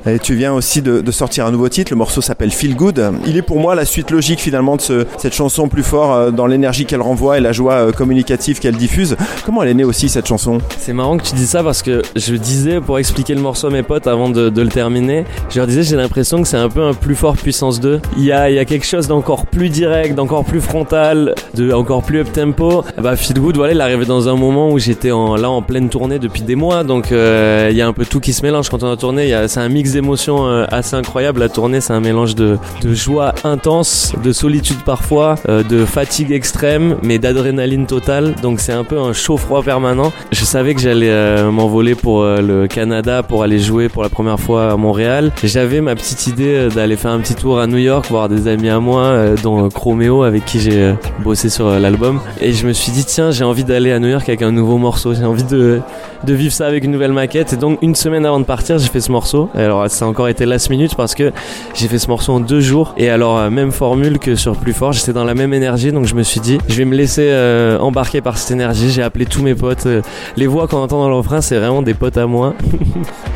et 0.08 0.20
tu 0.20 0.36
viens 0.36 0.52
aussi 0.52 0.82
de, 0.82 1.00
de, 1.00 1.10
sortir 1.10 1.46
un 1.46 1.50
nouveau 1.50 1.68
titre, 1.68 1.90
le 1.90 1.96
morceau 1.96 2.20
s'appelle 2.20 2.52
Feel 2.52 2.76
Good. 2.76 3.02
Il 3.26 3.36
est 3.36 3.42
pour 3.42 3.58
moi 3.58 3.74
la 3.74 3.84
suite 3.84 4.12
logique 4.12 4.38
finalement 4.38 4.76
de 4.76 4.80
ce, 4.80 5.04
cette 5.18 5.34
chanson 5.34 5.68
plus 5.68 5.82
fort 5.82 6.12
euh, 6.12 6.30
dans 6.30 6.46
l'énergie 6.46 6.86
qu'elle 6.86 7.00
renvoie 7.00 7.38
et 7.38 7.40
la 7.40 7.50
joie 7.50 7.72
euh, 7.72 7.90
communicative 7.90 8.60
qu'elle 8.60 8.76
diffuse. 8.76 9.16
Comment 9.44 9.64
elle 9.64 9.70
est 9.70 9.74
née 9.74 9.84
aussi 9.84 10.08
cette 10.08 10.26
chanson? 10.26 10.58
C'est 10.78 10.92
marrant 10.92 11.16
que 11.16 11.24
tu 11.24 11.34
dis 11.34 11.46
ça 11.46 11.64
parce 11.64 11.82
que 11.82 12.02
je 12.14 12.36
disais 12.36 12.80
pour 12.80 13.00
expliquer 13.00 13.34
le 13.34 13.40
morceau 13.40 13.66
à 13.66 13.70
mes 13.70 13.82
potes 13.82 14.06
avant 14.06 14.28
de, 14.28 14.48
de 14.48 14.62
le 14.62 14.68
terminer, 14.68 15.24
je 15.50 15.58
leur 15.58 15.66
disais 15.66 15.82
j'ai 15.82 15.96
l'impression 15.96 16.40
que 16.40 16.46
c'est 16.46 16.56
un 16.56 16.68
peu 16.68 16.84
un 16.84 16.94
plus 16.94 17.16
fort 17.16 17.36
puissance 17.36 17.80
2. 17.80 18.00
Il 18.16 18.22
y 18.22 18.30
a, 18.30 18.48
il 18.48 18.54
y 18.54 18.60
a 18.60 18.64
quelque 18.64 18.86
chose 18.86 19.08
d'encore 19.08 19.46
plus 19.46 19.70
direct, 19.70 20.14
d'encore 20.14 20.44
plus 20.44 20.60
frontal, 20.60 21.34
de 21.54 21.72
encore 21.72 22.04
plus 22.04 22.20
up 22.20 22.32
tempo. 22.32 22.84
Bah 23.02 23.16
Feel 23.16 23.40
Good, 23.40 23.56
voilà, 23.56 23.72
il 23.72 23.80
arrivait 23.80 24.05
dans 24.06 24.28
un 24.28 24.36
moment 24.36 24.70
où 24.70 24.78
j'étais 24.78 25.08
là 25.08 25.50
en 25.50 25.62
pleine 25.62 25.88
tournée 25.88 26.18
depuis 26.18 26.42
des 26.42 26.54
mois, 26.54 26.84
donc 26.84 27.12
euh, 27.12 27.68
il 27.70 27.76
y 27.76 27.82
a 27.82 27.86
un 27.86 27.92
peu 27.92 28.04
tout 28.04 28.20
qui 28.20 28.32
se 28.32 28.42
mélange 28.42 28.68
quand 28.68 28.82
on 28.82 28.90
a 28.90 28.96
tourné. 28.96 29.34
C'est 29.48 29.60
un 29.60 29.68
mix 29.68 29.92
d'émotions 29.92 30.46
euh, 30.46 30.64
assez 30.70 30.96
incroyable. 30.96 31.40
La 31.40 31.48
tournée, 31.48 31.80
c'est 31.80 31.92
un 31.92 32.00
mélange 32.00 32.34
de, 32.34 32.58
joie 32.84 33.34
intense, 33.44 34.12
de 34.22 34.32
solitude 34.32 34.78
parfois, 34.84 35.36
euh, 35.48 35.62
de 35.62 35.84
fatigue 35.84 36.32
extrême, 36.32 36.96
mais 37.02 37.18
d'adrénaline 37.18 37.86
totale. 37.86 38.34
Donc 38.42 38.60
c'est 38.60 38.72
un 38.72 38.84
peu 38.84 38.98
un 38.98 39.12
chaud-froid 39.12 39.62
permanent. 39.62 40.12
Je 40.32 40.44
savais 40.44 40.74
que 40.74 40.80
j'allais 40.80 41.42
m'envoler 41.50 41.94
pour 41.94 42.24
le 42.24 42.66
Canada 42.66 43.22
pour 43.22 43.42
aller 43.42 43.58
jouer 43.58 43.88
pour 43.88 44.02
la 44.02 44.08
première 44.08 44.38
fois 44.38 44.72
à 44.72 44.76
Montréal. 44.76 45.32
J'avais 45.42 45.80
ma 45.80 45.94
petite 45.94 46.26
idée 46.26 46.68
d'aller 46.74 46.96
faire 46.96 47.10
un 47.10 47.20
petit 47.20 47.34
tour 47.34 47.58
à 47.58 47.66
New 47.66 47.78
York, 47.78 48.06
voir 48.10 48.28
des 48.28 48.48
amis 48.48 48.68
à 48.68 48.80
moi, 48.80 49.34
dont 49.42 49.68
Chromeo 49.68 50.22
avec 50.22 50.44
qui 50.44 50.60
j'ai 50.60 50.94
bossé 51.22 51.48
sur 51.48 51.70
l'album. 51.70 52.20
Et 52.40 52.52
je 52.52 52.66
me 52.66 52.72
suis 52.72 52.92
dit 52.92 53.04
tiens, 53.04 53.30
j'ai 53.30 53.44
envie 53.44 53.64
d'aller 53.64 53.92
New 53.98 54.08
York 54.08 54.28
avec 54.28 54.42
un 54.42 54.52
nouveau 54.52 54.78
morceau. 54.78 55.14
J'ai 55.14 55.24
envie 55.24 55.44
de, 55.44 55.80
vivre 56.26 56.52
ça 56.52 56.66
avec 56.66 56.84
une 56.84 56.90
nouvelle 56.90 57.12
maquette. 57.12 57.52
Et 57.52 57.56
donc 57.56 57.78
une 57.82 57.94
semaine 57.94 58.26
avant 58.26 58.40
de 58.40 58.44
partir, 58.44 58.78
j'ai 58.78 58.88
fait 58.88 59.00
ce 59.00 59.12
morceau. 59.12 59.48
Alors 59.54 59.88
ça 59.90 60.04
a 60.04 60.08
encore 60.08 60.28
été 60.28 60.46
last 60.46 60.70
minute 60.70 60.94
parce 60.94 61.14
que 61.14 61.32
j'ai 61.74 61.88
fait 61.88 61.98
ce 61.98 62.08
morceau 62.08 62.32
en 62.32 62.40
deux 62.40 62.60
jours. 62.60 62.94
Et 62.96 63.08
alors 63.08 63.50
même 63.50 63.72
formule 63.72 64.18
que 64.18 64.34
sur 64.34 64.56
plus 64.56 64.72
fort 64.72 64.92
j'étais 64.92 65.12
dans 65.12 65.24
la 65.24 65.34
même 65.34 65.52
énergie. 65.54 65.92
Donc 65.92 66.06
je 66.06 66.14
me 66.14 66.22
suis 66.22 66.40
dit 66.40 66.58
je 66.68 66.74
vais 66.74 66.84
me 66.84 66.94
laisser 66.94 67.28
euh, 67.28 67.78
embarquer 67.78 68.20
par 68.20 68.38
cette 68.38 68.50
énergie. 68.50 68.90
J'ai 68.90 69.02
appelé 69.02 69.26
tous 69.26 69.42
mes 69.42 69.54
potes 69.54 69.86
euh, 69.86 70.02
les 70.36 70.46
voix 70.46 70.68
qu'on 70.68 70.78
entend 70.78 71.00
dans 71.00 71.08
le 71.08 71.14
refrain 71.14 71.40
c'est 71.40 71.56
vraiment 71.56 71.82
des 71.82 71.94
potes 71.94 72.16
à 72.16 72.26
moi. 72.26 72.54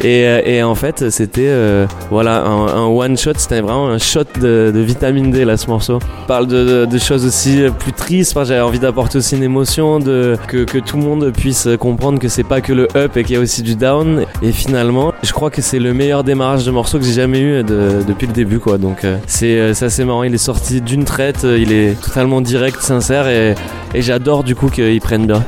Et, 0.02 0.26
euh, 0.26 0.40
et, 0.46 0.62
en 0.62 0.74
fait 0.74 1.10
c'était 1.10 1.48
euh, 1.48 1.86
voilà 2.10 2.42
un, 2.46 2.86
one 2.86 3.18
shot. 3.18 3.32
C'était 3.36 3.60
vraiment 3.60 3.88
un 3.88 3.98
shot 3.98 4.24
de, 4.40 4.72
vitamine 4.74 5.30
D 5.30 5.44
là 5.44 5.58
ce 5.58 5.66
morceau. 5.66 5.98
Parle 6.26 6.46
de 6.46 6.98
choses 6.98 7.26
aussi 7.26 7.64
plus 7.78 7.92
tristes. 7.92 8.32
Enfin, 8.34 8.44
j'avais 8.44 8.62
envie 8.62 8.78
d'apporter 8.78 9.18
aussi 9.18 9.36
une 9.36 9.42
émotion 9.42 9.98
de 9.98 10.38
que, 10.46 10.78
tout 10.78 10.96
le 10.96 11.02
monde 11.02 11.30
puisse 11.30 11.68
comprendre 11.78 12.18
que 12.18 12.28
c'est 12.28 12.42
pas 12.44 12.60
que 12.60 12.72
le 12.72 12.88
up 12.96 13.16
et 13.16 13.24
qu'il 13.24 13.34
y 13.34 13.38
a 13.38 13.40
aussi 13.40 13.62
du 13.62 13.76
down. 13.76 14.24
Et 14.42 14.52
finalement, 14.52 15.12
je 15.22 15.32
crois 15.32 15.50
que 15.50 15.62
c'est 15.62 15.78
le 15.78 15.94
meilleur 15.94 16.24
démarrage 16.24 16.64
de 16.64 16.70
morceau 16.70 16.98
que 16.98 17.04
j'ai 17.04 17.12
jamais 17.12 17.40
eu 17.40 17.62
de- 17.62 18.02
depuis 18.06 18.26
le 18.26 18.32
début, 18.32 18.58
quoi. 18.58 18.78
Donc 18.78 19.04
euh, 19.04 19.16
c'est 19.26 19.58
euh, 19.58 19.74
c'est 19.74 19.86
assez 19.86 20.04
marrant. 20.04 20.22
Il 20.22 20.34
est 20.34 20.38
sorti 20.38 20.80
d'une 20.80 21.04
traite, 21.04 21.44
euh, 21.44 21.58
il 21.58 21.72
est 21.72 22.00
totalement 22.00 22.40
direct, 22.40 22.80
sincère 22.80 23.28
et, 23.28 23.54
et 23.94 24.02
j'adore 24.02 24.44
du 24.44 24.54
coup 24.54 24.68
qu'ils 24.68 25.00
prennent 25.00 25.26
bien. 25.26 25.44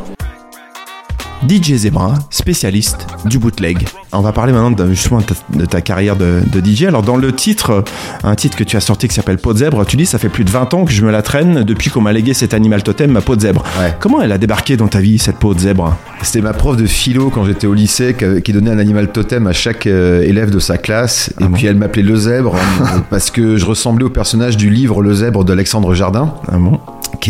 DJ 1.48 1.74
Zebra, 1.74 2.14
spécialiste 2.30 3.06
du 3.24 3.38
bootleg. 3.38 3.86
On 4.12 4.20
va 4.20 4.32
parler 4.32 4.52
maintenant 4.52 4.70
de, 4.70 4.88
justement 4.90 5.18
de 5.20 5.24
ta, 5.24 5.34
de 5.54 5.64
ta 5.64 5.80
carrière 5.80 6.16
de, 6.16 6.40
de 6.46 6.64
DJ. 6.64 6.84
Alors 6.84 7.02
dans 7.02 7.16
le 7.16 7.32
titre, 7.32 7.70
euh, 7.70 7.82
un 8.22 8.34
titre 8.36 8.56
que 8.56 8.62
tu 8.64 8.76
as 8.76 8.80
sorti 8.80 9.08
qui 9.08 9.14
s'appelle 9.14 9.38
Peau 9.38 9.52
de 9.52 9.58
zèbre, 9.58 9.84
tu 9.84 9.96
dis 9.96 10.06
ça 10.06 10.18
fait 10.18 10.28
plus 10.28 10.44
de 10.44 10.50
20 10.50 10.72
ans 10.74 10.84
que 10.84 10.92
je 10.92 11.04
me 11.04 11.10
la 11.10 11.20
traîne 11.22 11.64
depuis 11.64 11.90
qu'on 11.90 12.00
m'a 12.00 12.12
légué 12.12 12.32
cet 12.32 12.54
animal 12.54 12.82
totem, 12.84 13.10
ma 13.10 13.22
peau 13.22 13.34
de 13.34 13.40
zèbre. 13.40 13.64
Ouais. 13.80 13.94
Comment 13.98 14.22
elle 14.22 14.30
a 14.32 14.38
débarqué 14.38 14.76
dans 14.76 14.86
ta 14.88 15.00
vie 15.00 15.18
cette 15.18 15.36
peau 15.38 15.52
de 15.54 15.58
zèbre? 15.60 15.96
C'était 16.22 16.42
ma 16.42 16.52
prof 16.52 16.76
de 16.76 16.86
philo 16.86 17.30
quand 17.30 17.44
j'étais 17.44 17.66
au 17.66 17.74
lycée 17.74 18.14
qui, 18.44 18.52
donnait 18.52 18.70
un 18.70 18.78
animal 18.78 19.10
totem 19.10 19.46
à 19.48 19.52
chaque 19.52 19.86
euh, 19.86 20.22
élève 20.22 20.50
de 20.50 20.60
sa 20.60 20.78
classe. 20.78 21.30
Et 21.40 21.44
Ah 21.44 21.48
bon? 21.48 21.56
puis 21.56 21.66
elle 21.66 21.76
m'appelait 21.76 22.02
le 22.02 22.14
zèbre 22.16 22.54
parce 23.10 23.30
que 23.30 23.56
je 23.56 23.64
ressemblais 23.64 24.04
au 24.04 24.10
personnage 24.10 24.56
du 24.56 24.70
livre 24.70 25.02
Le 25.02 25.12
zèbre 25.14 25.44
d'Alexandre 25.44 25.92
Jardin. 25.94 26.34
Ah 26.48 26.56
bon? 26.58 26.78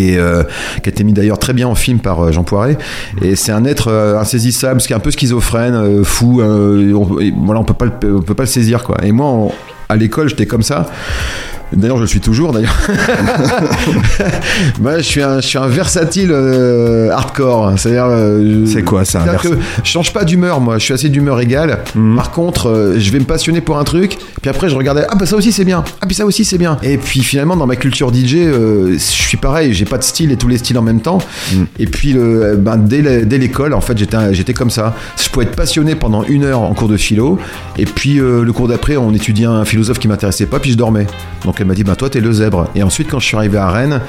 Euh, 0.00 0.44
qui 0.82 0.88
a 0.88 0.92
été 0.92 1.04
mis 1.04 1.12
d'ailleurs 1.12 1.38
très 1.38 1.52
bien 1.52 1.68
en 1.68 1.74
film 1.74 1.98
par 1.98 2.20
euh, 2.20 2.32
Jean 2.32 2.44
Poiret. 2.44 2.78
Et 3.20 3.36
c'est 3.36 3.52
un 3.52 3.64
être 3.64 3.88
euh, 3.88 4.18
insaisissable, 4.18 4.80
ce 4.80 4.86
qui 4.86 4.92
est 4.92 4.96
un 4.96 5.00
peu 5.00 5.10
schizophrène, 5.10 6.04
fou. 6.04 6.40
on, 6.42 7.18
voilà, 7.44 7.60
on 7.60 7.64
peut 7.64 7.74
pas 7.74 7.86
le, 7.86 8.16
on 8.16 8.22
peut 8.22 8.34
pas 8.34 8.44
le 8.44 8.48
saisir 8.48 8.82
quoi. 8.82 8.96
Et 9.04 9.12
moi, 9.12 9.50
à 9.88 9.96
l'école, 9.96 10.28
j'étais 10.28 10.46
comme 10.46 10.62
ça. 10.62 10.86
D'ailleurs, 11.74 11.96
je 11.96 12.02
le 12.02 12.06
suis 12.08 12.20
toujours. 12.20 12.52
D'ailleurs, 12.52 12.76
Moi, 14.80 14.96
je 14.98 15.02
suis 15.02 15.22
un, 15.22 15.40
je 15.40 15.46
suis 15.46 15.58
un 15.58 15.68
versatile 15.68 16.30
euh, 16.30 17.10
hardcore. 17.10 17.72
C'est-à-dire, 17.76 18.06
euh, 18.08 18.66
C'est 18.66 18.82
quoi, 18.82 19.04
ça, 19.04 19.20
que 19.42 19.48
je 19.82 19.90
change 19.90 20.12
pas 20.12 20.24
d'humeur. 20.24 20.60
Moi, 20.60 20.78
je 20.78 20.84
suis 20.84 20.94
assez 20.94 21.08
d'humeur 21.08 21.40
égale. 21.40 21.78
Mhm. 21.94 22.16
Par 22.16 22.30
contre, 22.30 22.68
euh, 22.68 22.98
je 22.98 23.10
vais 23.10 23.18
me 23.18 23.24
passionner 23.24 23.60
pour 23.60 23.78
un 23.78 23.84
truc, 23.84 24.18
puis 24.40 24.50
après, 24.50 24.68
je 24.68 24.76
regardais. 24.76 25.04
Ah 25.08 25.14
bah 25.14 25.26
ça 25.26 25.36
aussi 25.36 25.52
c'est 25.52 25.64
bien. 25.64 25.84
Ah 26.00 26.06
puis 26.06 26.14
ça 26.14 26.26
aussi 26.26 26.44
c'est 26.44 26.58
bien. 26.58 26.76
Et 26.82 26.98
puis 26.98 27.20
finalement, 27.20 27.56
dans 27.56 27.66
ma 27.66 27.76
culture 27.76 28.12
DJ, 28.12 28.34
euh, 28.36 28.92
je 28.94 28.98
suis 28.98 29.36
pareil. 29.38 29.72
J'ai 29.72 29.84
pas 29.84 29.98
de 29.98 30.04
style 30.04 30.32
et 30.32 30.36
tous 30.36 30.48
les 30.48 30.58
styles 30.58 30.78
en 30.78 30.82
même 30.82 31.00
temps. 31.00 31.18
Mhm. 31.52 31.66
Et 31.78 31.86
puis, 31.86 32.14
ben, 32.14 32.76
dès 32.76 33.38
l'école, 33.38 33.74
en 33.74 33.80
fait, 33.80 33.96
j'étais 34.32 34.54
comme 34.54 34.70
ça. 34.70 34.94
Je 35.22 35.28
pouvais 35.30 35.46
être 35.46 35.56
passionné 35.56 35.94
pendant 35.94 36.22
une 36.24 36.44
heure 36.44 36.60
en 36.60 36.74
cours 36.74 36.88
de 36.88 36.96
philo, 36.96 37.38
et 37.78 37.86
puis 37.86 38.14
le 38.16 38.52
cours 38.52 38.68
d'après, 38.68 38.96
on 38.96 39.12
étudiait 39.14 39.46
un 39.46 39.64
philosophe 39.64 39.98
qui 39.98 40.08
m'intéressait 40.08 40.46
pas, 40.46 40.58
puis 40.58 40.72
je 40.72 40.76
dormais. 40.76 41.06
Donc 41.44 41.61
elle 41.62 41.68
m'a 41.68 41.74
dit, 41.74 41.84
bah 41.84 41.96
toi, 41.96 42.10
t'es 42.10 42.20
le 42.20 42.32
zèbre. 42.32 42.68
Et 42.74 42.82
ensuite, 42.82 43.10
quand 43.10 43.18
je 43.18 43.26
suis 43.26 43.36
arrivé 43.36 43.58
à 43.58 43.70
Rennes, 43.70 44.00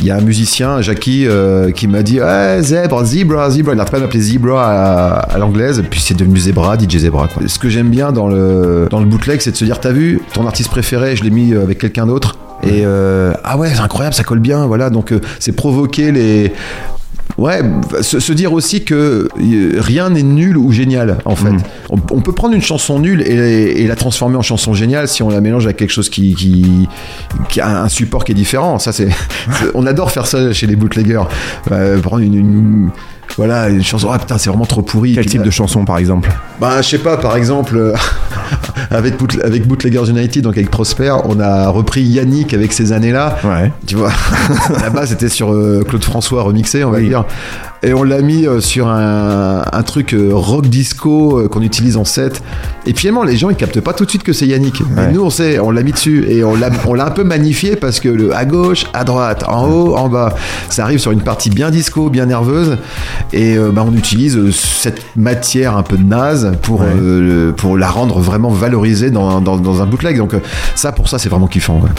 il 0.00 0.06
y 0.06 0.10
a 0.10 0.16
un 0.16 0.20
musicien, 0.20 0.80
Jackie, 0.80 1.26
euh, 1.26 1.70
qui 1.70 1.88
m'a 1.88 2.02
dit, 2.02 2.20
ouais, 2.20 2.58
zèbre, 2.60 3.04
zebra, 3.04 3.50
zebra. 3.50 3.72
Il 3.72 3.76
n'arrête 3.76 3.90
pas 3.90 3.98
de 3.98 4.02
m'appeler 4.04 4.20
zebra 4.20 4.64
à, 4.64 5.18
à 5.34 5.38
l'anglaise, 5.38 5.82
puis 5.90 6.00
c'est 6.00 6.14
devenu 6.14 6.38
zebra, 6.38 6.76
DJ 6.78 6.98
zebra. 6.98 7.28
quoi. 7.28 7.42
Ce 7.46 7.58
que 7.58 7.68
j'aime 7.68 7.88
bien 7.88 8.12
dans 8.12 8.28
le, 8.28 8.88
dans 8.90 9.00
le 9.00 9.06
bootleg, 9.06 9.40
c'est 9.40 9.52
de 9.52 9.56
se 9.56 9.64
dire, 9.64 9.80
t'as 9.80 9.92
vu, 9.92 10.20
ton 10.32 10.46
artiste 10.46 10.70
préféré, 10.70 11.16
je 11.16 11.24
l'ai 11.24 11.30
mis 11.30 11.54
avec 11.54 11.78
quelqu'un 11.78 12.06
d'autre. 12.06 12.36
Et 12.62 12.82
euh, 12.84 13.32
ah 13.44 13.56
ouais, 13.56 13.70
c'est 13.74 13.80
incroyable, 13.80 14.14
ça 14.14 14.24
colle 14.24 14.40
bien, 14.40 14.66
voilà. 14.66 14.90
Donc 14.90 15.12
euh, 15.12 15.20
c'est 15.38 15.52
provoquer 15.52 16.10
les, 16.12 16.52
Ouais, 17.38 17.60
se, 18.00 18.18
se 18.18 18.32
dire 18.32 18.54
aussi 18.54 18.82
que 18.84 19.28
rien 19.78 20.08
n'est 20.08 20.22
nul 20.22 20.56
ou 20.56 20.72
génial 20.72 21.18
en 21.26 21.36
fait. 21.36 21.50
Mm. 21.50 21.58
On, 21.90 21.96
on 22.12 22.20
peut 22.22 22.32
prendre 22.32 22.54
une 22.54 22.62
chanson 22.62 22.98
nulle 22.98 23.20
et, 23.20 23.82
et 23.82 23.86
la 23.86 23.94
transformer 23.94 24.36
en 24.36 24.42
chanson 24.42 24.72
géniale 24.72 25.06
si 25.06 25.22
on 25.22 25.28
la 25.28 25.42
mélange 25.42 25.64
avec 25.66 25.76
quelque 25.76 25.92
chose 25.92 26.08
qui, 26.08 26.34
qui, 26.34 26.88
qui 27.50 27.60
a 27.60 27.82
un 27.82 27.88
support 27.90 28.24
qui 28.24 28.32
est 28.32 28.36
différent. 28.36 28.78
Ça 28.78 28.92
c'est, 28.92 29.08
on 29.74 29.86
adore 29.86 30.10
faire 30.12 30.26
ça 30.26 30.52
chez 30.54 30.66
les 30.66 30.76
bootleggers. 30.76 31.24
Euh, 31.72 31.98
prendre 32.00 32.22
une, 32.22 32.34
une- 32.34 32.90
voilà 33.36 33.68
une 33.68 33.82
chanson. 33.84 34.08
Ah 34.10 34.18
putain, 34.18 34.38
c'est 34.38 34.48
vraiment 34.48 34.64
trop 34.66 34.80
pourri. 34.82 35.12
Quel 35.14 35.26
type 35.26 35.42
de 35.42 35.50
chanson 35.50 35.84
par 35.84 35.98
exemple? 35.98 36.30
Bah, 36.60 36.80
je 36.80 36.88
sais 36.88 36.98
pas, 36.98 37.16
par 37.18 37.36
exemple, 37.36 37.76
euh, 37.76 37.92
avec, 38.90 39.16
Boot- 39.18 39.38
avec 39.44 39.66
Bootleggers 39.66 40.08
United, 40.10 40.42
donc 40.44 40.56
avec 40.56 40.70
Prosper, 40.70 41.14
on 41.24 41.40
a 41.40 41.68
repris 41.68 42.02
Yannick 42.02 42.54
avec 42.54 42.72
ces 42.72 42.92
années-là. 42.92 43.38
Ouais. 43.44 43.72
Tu 43.86 43.96
vois, 43.96 44.10
base, 44.90 45.10
c'était 45.10 45.28
sur 45.28 45.52
euh, 45.52 45.84
Claude 45.88 46.04
François 46.04 46.42
remixé, 46.42 46.84
on 46.84 46.90
va 46.90 46.98
Oui. 46.98 47.08
dire. 47.08 47.24
Et 47.82 47.92
on 47.92 48.02
l'a 48.02 48.20
mis 48.22 48.46
euh, 48.46 48.60
sur 48.60 48.88
un, 48.88 49.62
un 49.70 49.82
truc 49.82 50.14
euh, 50.14 50.30
rock 50.32 50.66
disco 50.66 51.38
euh, 51.38 51.48
qu'on 51.48 51.60
utilise 51.62 51.96
en 51.96 52.04
set. 52.04 52.42
Et 52.86 52.94
finalement, 52.94 53.22
les 53.22 53.36
gens, 53.36 53.50
ils 53.50 53.56
captent 53.56 53.80
pas 53.80 53.92
tout 53.92 54.04
de 54.04 54.10
suite 54.10 54.22
que 54.22 54.32
c'est 54.32 54.46
Yannick. 54.46 54.82
Mais 54.90 55.02
Ouais. 55.02 55.12
nous, 55.12 55.20
on 55.22 55.30
sait, 55.30 55.58
on 55.60 55.70
l'a 55.70 55.82
mis 55.82 55.92
dessus. 55.92 56.24
Et 56.28 56.42
on 56.42 56.54
l'a, 56.56 56.70
on 56.86 56.94
l'a 56.94 57.06
un 57.06 57.10
peu 57.10 57.22
magnifié 57.22 57.76
parce 57.76 58.00
que 58.00 58.08
le 58.08 58.34
à 58.34 58.44
gauche, 58.44 58.86
à 58.94 59.04
droite, 59.04 59.44
en 59.46 59.68
haut, 59.68 59.94
en 59.96 60.08
bas, 60.08 60.34
ça 60.70 60.84
arrive 60.84 60.98
sur 60.98 61.12
une 61.12 61.20
partie 61.20 61.50
bien 61.50 61.70
disco, 61.70 62.08
bien 62.08 62.26
nerveuse. 62.26 62.78
Et 63.32 63.56
euh, 63.56 63.70
bah, 63.70 63.84
on 63.86 63.94
utilise 63.94 64.50
cette 64.52 65.02
matière 65.14 65.76
un 65.76 65.82
peu 65.82 65.96
naze 65.96 66.52
pour, 66.62 66.80
Ouais. 66.80 66.86
euh, 66.96 67.52
pour 67.52 67.76
la 67.76 67.88
rendre 67.90 68.18
vraiment 68.20 68.50
valorisée 68.50 69.10
dans, 69.10 69.40
dans, 69.40 69.58
dans 69.58 69.82
un 69.82 69.86
bootleg. 69.86 70.16
Donc, 70.16 70.32
ça, 70.74 70.92
pour 70.92 71.08
ça, 71.08 71.18
c'est 71.18 71.28
vraiment 71.28 71.46
kiffant. 71.46 71.80
ouais. 71.80 71.90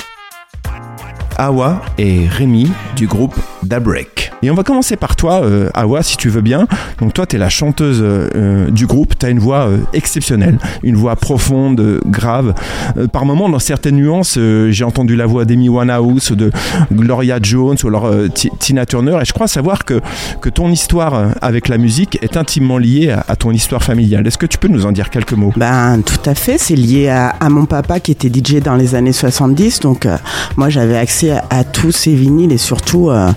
Awa 1.37 1.81
et 1.99 2.27
Rémi 2.27 2.71
du 2.95 3.05
groupe 3.05 3.35
Dabrek. 3.63 4.26
Et 4.43 4.51
on 4.51 4.53
va 4.53 4.61
commencer 4.63 4.97
par 4.97 5.15
toi, 5.15 5.41
euh, 5.43 5.71
Awa, 5.73 6.03
si 6.03 6.15
tu 6.15 6.29
veux 6.29 6.41
bien. 6.41 6.67
Donc 6.99 7.11
toi, 7.15 7.25
tu 7.25 7.35
es 7.35 7.39
la 7.39 7.49
chanteuse 7.49 8.01
euh, 8.03 8.69
du 8.69 8.85
groupe, 8.85 9.17
tu 9.17 9.25
as 9.25 9.29
une 9.29 9.39
voix 9.39 9.67
euh, 9.67 9.79
exceptionnelle, 9.93 10.59
une 10.83 10.95
voix 10.95 11.15
profonde, 11.15 11.79
euh, 11.79 11.99
grave. 12.05 12.53
Euh, 12.97 13.07
par 13.07 13.25
moments, 13.25 13.49
dans 13.49 13.57
certaines 13.57 13.95
nuances, 13.95 14.35
euh, 14.37 14.69
j'ai 14.69 14.83
entendu 14.83 15.15
la 15.15 15.25
voix 15.25 15.43
d'Amy 15.45 15.69
Winehouse, 15.69 16.33
de 16.33 16.51
Gloria 16.93 17.39
Jones 17.41 17.77
ou 17.83 17.87
alors 17.87 18.05
euh, 18.05 18.27
Ti- 18.27 18.51
Tina 18.59 18.85
Turner. 18.85 19.17
Et 19.23 19.25
je 19.25 19.33
crois 19.33 19.47
savoir 19.47 19.85
que, 19.85 20.01
que 20.39 20.49
ton 20.49 20.69
histoire 20.69 21.15
euh, 21.15 21.29
avec 21.41 21.67
la 21.67 21.79
musique 21.79 22.19
est 22.21 22.37
intimement 22.37 22.77
liée 22.77 23.09
à, 23.27 23.35
ton 23.35 23.49
histoire 23.51 23.83
familiale. 23.83 24.27
Est-ce 24.27 24.37
que 24.37 24.45
tu 24.45 24.59
peux 24.59 24.67
nous 24.67 24.85
en 24.85 24.91
dire 24.91 25.09
quelques 25.09 25.33
mots? 25.33 25.51
Ben 25.57 26.03
tout 26.05 26.29
à 26.29 26.35
fait, 26.35 26.59
c'est 26.59 26.75
lié 26.75 27.09
à, 27.09 27.33
mon 27.49 27.65
papa 27.65 27.99
qui 27.99 28.11
était 28.11 28.29
DJ 28.29 28.61
dans 28.61 28.75
les 28.75 28.93
années 28.93 29.13
70, 29.13 29.79
donc 29.79 30.05
euh, 30.05 30.15
moi 30.57 30.69
j'avais 30.69 30.97
accès 30.97 31.31
à, 31.49 31.63
tous 31.63 31.91
ces 31.91 32.13
vinyles 32.13 32.51
et 32.51 32.57
surtout 32.57 33.09
euh, 33.09 33.31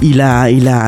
il 0.00 0.22
a, 0.22 0.29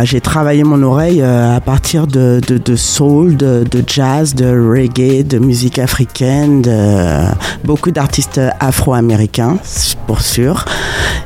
j'ai 0.04 0.20
travaillé 0.20 0.64
mon 0.64 0.82
oreille 0.82 1.20
euh, 1.22 1.56
à 1.56 1.60
partir 1.60 2.06
de, 2.06 2.40
soul, 2.76 3.36
de, 3.36 3.64
jazz, 3.86 4.34
de 4.34 4.46
reggae, 4.46 5.26
de 5.26 5.38
musique 5.38 5.78
africaine, 5.78 6.62
de 6.62 7.24
beaucoup 7.64 7.90
d'artistes 7.90 8.40
afro-américains 8.60 9.56
pour 10.06 10.20
sûr, 10.20 10.64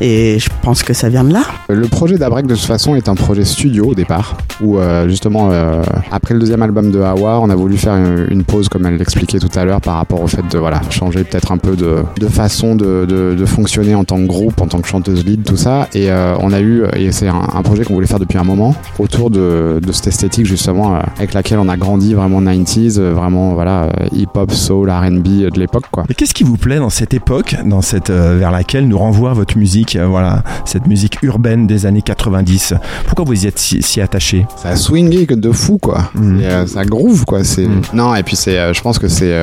et 0.00 0.38
je 0.38 0.48
pense 0.62 0.82
que 0.82 0.92
ça 0.92 1.08
vient 1.08 1.24
de 1.24 1.32
là. 1.32 1.42
Le 1.68 1.88
projet 1.88 2.16
d'Abrek 2.16 2.46
de 2.46 2.54
toute 2.54 2.64
façon 2.64 2.94
est 2.94 3.08
un 3.08 3.14
projet 3.14 3.44
studio 3.44 3.86
au 3.86 3.94
départ, 3.94 4.36
où 4.60 4.78
euh, 4.78 5.08
justement 5.08 5.48
euh, 5.50 5.82
après 6.10 6.34
le 6.34 6.40
deuxième 6.40 6.62
album 6.62 6.90
de 6.90 7.00
Hawa, 7.00 7.40
on 7.40 7.50
a 7.50 7.54
voulu 7.54 7.76
faire 7.76 7.94
une, 7.94 8.44
pause 8.44 8.68
comme 8.68 8.86
elle 8.86 8.96
l'expliquait 8.96 9.38
tout 9.38 9.50
à 9.58 9.64
l'heure 9.64 9.80
par 9.80 9.96
rapport 9.96 10.22
au 10.22 10.28
fait 10.28 10.46
de 10.48 10.58
voilà 10.58 10.80
changer 10.90 11.24
peut-être 11.24 11.50
un 11.50 11.58
peu 11.58 11.74
de, 11.74 12.28
façon 12.28 12.76
de, 12.76 13.44
fonctionner 13.46 13.94
en 13.94 14.04
tant 14.04 14.16
que 14.16 14.26
groupe, 14.26 14.60
en 14.60 14.68
tant 14.68 14.80
que 14.80 14.88
chanteuse 14.88 15.24
lead, 15.24 15.44
tout 15.44 15.56
ça. 15.56 15.88
Et 15.94 16.10
on 16.40 16.52
a 16.52 16.60
eu, 16.60 16.84
et 16.94 17.10
c'est 17.12 17.28
un, 17.28 17.42
un 17.54 17.62
projet 17.62 17.84
qu'on 17.84 17.94
voulait 17.94 18.05
faire 18.06 18.18
depuis 18.18 18.38
un 18.38 18.44
moment, 18.44 18.74
autour 18.98 19.30
de, 19.30 19.80
de 19.84 19.92
cette 19.92 20.08
esthétique 20.08 20.46
justement 20.46 20.96
euh, 20.96 21.00
avec 21.16 21.34
laquelle 21.34 21.58
on 21.58 21.68
a 21.68 21.76
grandi 21.76 22.14
vraiment 22.14 22.40
90s, 22.40 22.98
euh, 22.98 23.12
vraiment 23.12 23.54
voilà 23.54 23.84
euh, 23.84 24.06
hip-hop, 24.12 24.52
soul, 24.52 24.90
R&B 24.90 25.22
de 25.52 25.58
l'époque 25.58 25.84
quoi. 25.90 26.04
Et 26.08 26.14
qu'est-ce 26.14 26.34
qui 26.34 26.44
vous 26.44 26.56
plaît 26.56 26.78
dans 26.78 26.90
cette 26.90 27.14
époque, 27.14 27.56
dans 27.64 27.82
cette 27.82 28.10
vers 28.10 28.50
laquelle 28.50 28.88
nous 28.88 28.98
renvoie 28.98 29.32
votre 29.32 29.56
musique, 29.58 29.96
voilà, 29.96 30.42
cette 30.64 30.86
musique 30.86 31.18
urbaine 31.22 31.66
des 31.66 31.86
années 31.86 32.02
90 32.02 32.74
Pourquoi 33.06 33.24
vous 33.24 33.44
y 33.44 33.46
êtes 33.48 33.58
si, 33.58 33.82
si 33.82 34.00
attaché? 34.00 34.46
Ça 34.56 34.70
a 34.70 34.76
swingé 34.76 35.26
que 35.26 35.34
de 35.34 35.50
fou 35.52 35.78
quoi 35.78 36.10
Mm. 36.14 36.40
Et, 36.40 36.44
euh, 36.46 36.66
ça 36.66 36.84
groove 36.84 37.24
quoi 37.24 37.42
c'est 37.44 37.66
Mm. 37.66 37.82
non 37.94 38.14
et 38.14 38.22
puis 38.22 38.36
c'est 38.36 38.72
je 38.72 38.80
pense 38.80 38.98
que 38.98 39.08
c'est 39.08 39.34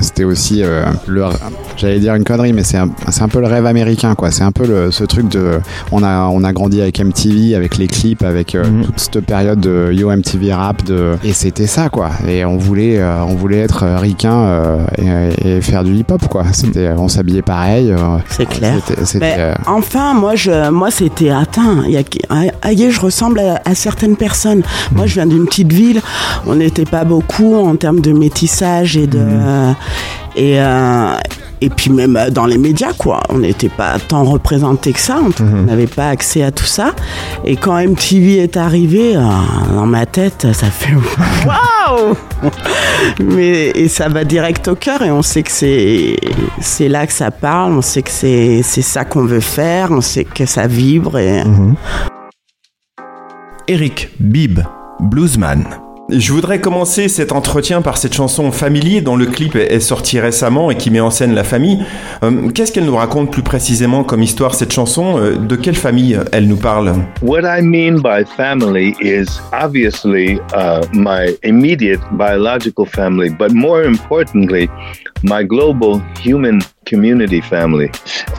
c'était 0.00 0.24
aussi 0.24 0.62
le 1.06 1.24
j'allais 1.76 1.98
dire 1.98 2.14
une 2.14 2.24
connerie 2.24 2.52
mais 2.52 2.62
c'est 2.64 2.76
un, 2.76 2.88
c'est 3.10 3.22
un 3.22 3.28
peu 3.28 3.40
le 3.40 3.46
rêve 3.46 3.66
américain 3.66 4.14
quoi 4.14 4.30
c'est 4.30 4.42
un 4.42 4.52
peu 4.52 4.66
le, 4.66 4.90
ce 4.90 5.04
truc 5.04 5.28
de 5.28 5.58
on 5.92 6.02
a 6.02 6.26
on 6.26 6.44
a 6.44 6.52
grandi 6.52 6.80
avec 6.80 6.98
MTV 7.00 7.54
avec 7.54 7.78
les 7.78 7.86
clips 7.86 8.09
avec 8.22 8.54
euh, 8.54 8.64
Mm. 8.64 8.82
toute 8.84 8.98
cette 9.00 9.20
période 9.20 9.60
de 9.60 9.90
Yo 9.92 10.10
MTV 10.10 10.52
rap 10.52 10.84
de 10.84 11.16
et 11.24 11.32
c'était 11.32 11.66
ça 11.66 11.88
quoi 11.88 12.10
et 12.28 12.44
on 12.44 12.56
voulait 12.56 12.98
euh, 12.98 13.22
on 13.24 13.34
voulait 13.34 13.58
être 13.60 13.82
euh, 13.84 13.98
ricain 13.98 14.34
euh, 14.34 14.84
et, 15.42 15.56
et 15.56 15.60
faire 15.60 15.82
du 15.84 15.94
hip 15.94 16.04
hop 16.10 16.26
quoi 16.28 16.44
c'était 16.52 16.90
on 16.96 17.08
s'habillait 17.08 17.42
pareil 17.42 17.90
euh, 17.90 18.18
C'est 18.28 18.46
clair. 18.46 18.74
c'était- 18.86 19.04
c'était, 19.04 19.18
Mais 19.26 19.36
euh, 19.38 19.54
enfin, 19.66 20.14
moi, 20.14 20.34
je, 20.34 20.70
moi, 20.70 20.90
c'était 20.90 21.30
atteint. 21.30 21.82
Il 21.86 21.92
y 21.92 21.96
a, 21.96 22.02
Aguet, 22.62 22.90
je 22.90 23.00
ressemble 23.00 23.40
à, 23.40 23.60
à 23.64 23.74
certaines 23.74 24.16
personnes. 24.16 24.62
Moi, 24.94 25.06
je 25.06 25.14
viens 25.14 25.26
d'une 25.26 25.46
petite 25.46 25.72
ville. 25.72 26.00
On 26.46 26.54
n'était 26.56 26.84
pas 26.84 27.04
beaucoup 27.04 27.54
en 27.56 27.76
termes 27.76 28.00
de 28.00 28.12
métissage 28.12 28.96
et 28.96 29.06
de 29.06 29.18
et 30.36 30.60
euh, 30.60 31.14
et 31.60 31.68
puis 31.68 31.90
même 31.90 32.16
euh, 32.16 32.30
dans 32.30 32.46
les 32.46 32.58
médias, 32.58 32.92
quoi. 32.92 33.20
On 33.28 33.38
n'était 33.38 33.68
pas 33.68 33.98
tant 33.98 34.24
représenté 34.24 34.92
que 34.92 35.00
ça. 35.00 35.18
On 35.22 35.30
on 35.42 35.62
n'avait 35.62 35.86
pas 35.86 36.08
accès 36.08 36.42
à 36.42 36.50
tout 36.50 36.64
ça. 36.64 36.94
Et 37.44 37.56
quand 37.56 37.80
MTV 37.80 38.38
est 38.38 38.56
arrivé, 38.56 39.16
euh, 39.16 39.20
dans 39.74 39.86
ma 39.86 40.06
tête, 40.06 40.46
ça 40.52 40.66
fait 40.66 40.94
waouh. 41.46 42.16
Mais 43.20 43.70
et 43.74 43.88
ça 43.88 44.08
va 44.08 44.24
direct 44.24 44.68
au 44.68 44.74
cœur 44.74 45.02
et 45.02 45.10
on 45.10 45.22
sait 45.22 45.42
que 45.42 45.50
c'est 45.50 46.16
c'est 46.60 46.88
là 46.88 47.06
que 47.06 47.12
ça 47.12 47.30
parle. 47.30 47.72
On 47.72 47.82
sait 47.82 48.02
que 48.02 48.10
c'est 48.10 48.62
c'est 48.62 48.82
ça 48.82 49.04
qu'on 49.04 49.24
veut 49.24 49.40
faire. 49.40 49.90
On 49.90 50.00
sait 50.00 50.24
que 50.24 50.46
ça 50.46 50.66
vibre 50.66 51.18
et 51.18 51.42
Eric 53.68 54.10
Bibb 54.18 54.60
Bluesman. 55.00 55.64
Je 56.12 56.32
voudrais 56.32 56.60
commencer 56.60 57.08
cet 57.08 57.30
entretien 57.30 57.82
par 57.82 57.96
cette 57.96 58.14
chanson 58.14 58.50
Family 58.50 59.00
dont 59.00 59.16
le 59.16 59.26
clip 59.26 59.54
est 59.54 59.78
sorti 59.80 60.18
récemment 60.18 60.70
et 60.70 60.76
qui 60.76 60.90
met 60.90 60.98
en 60.98 61.10
scène 61.10 61.34
la 61.34 61.44
famille. 61.44 61.84
Euh, 62.24 62.48
qu'est-ce 62.50 62.72
qu'elle 62.72 62.86
nous 62.86 62.96
raconte 62.96 63.30
plus 63.30 63.42
précisément 63.42 64.02
comme 64.02 64.22
histoire 64.22 64.54
cette 64.54 64.72
chanson? 64.72 65.18
Euh, 65.18 65.36
De 65.36 65.54
quelle 65.54 65.76
famille 65.76 66.18
elle 66.32 66.48
nous 66.48 66.56
parle? 66.56 66.94
What 67.22 67.42
I 67.42 67.62
mean 67.62 68.00
by 68.00 68.24
family 68.36 68.94
is 69.00 69.26
obviously 69.52 70.40
uh, 70.52 70.80
my 70.92 71.36
immediate 71.44 72.00
biological 72.12 72.86
family, 72.86 73.30
but 73.30 73.52
more 73.52 73.84
importantly, 73.84 74.68
my 75.22 75.44
global 75.44 76.00
human 76.24 76.60
community 76.90 77.40
family. 77.40 77.88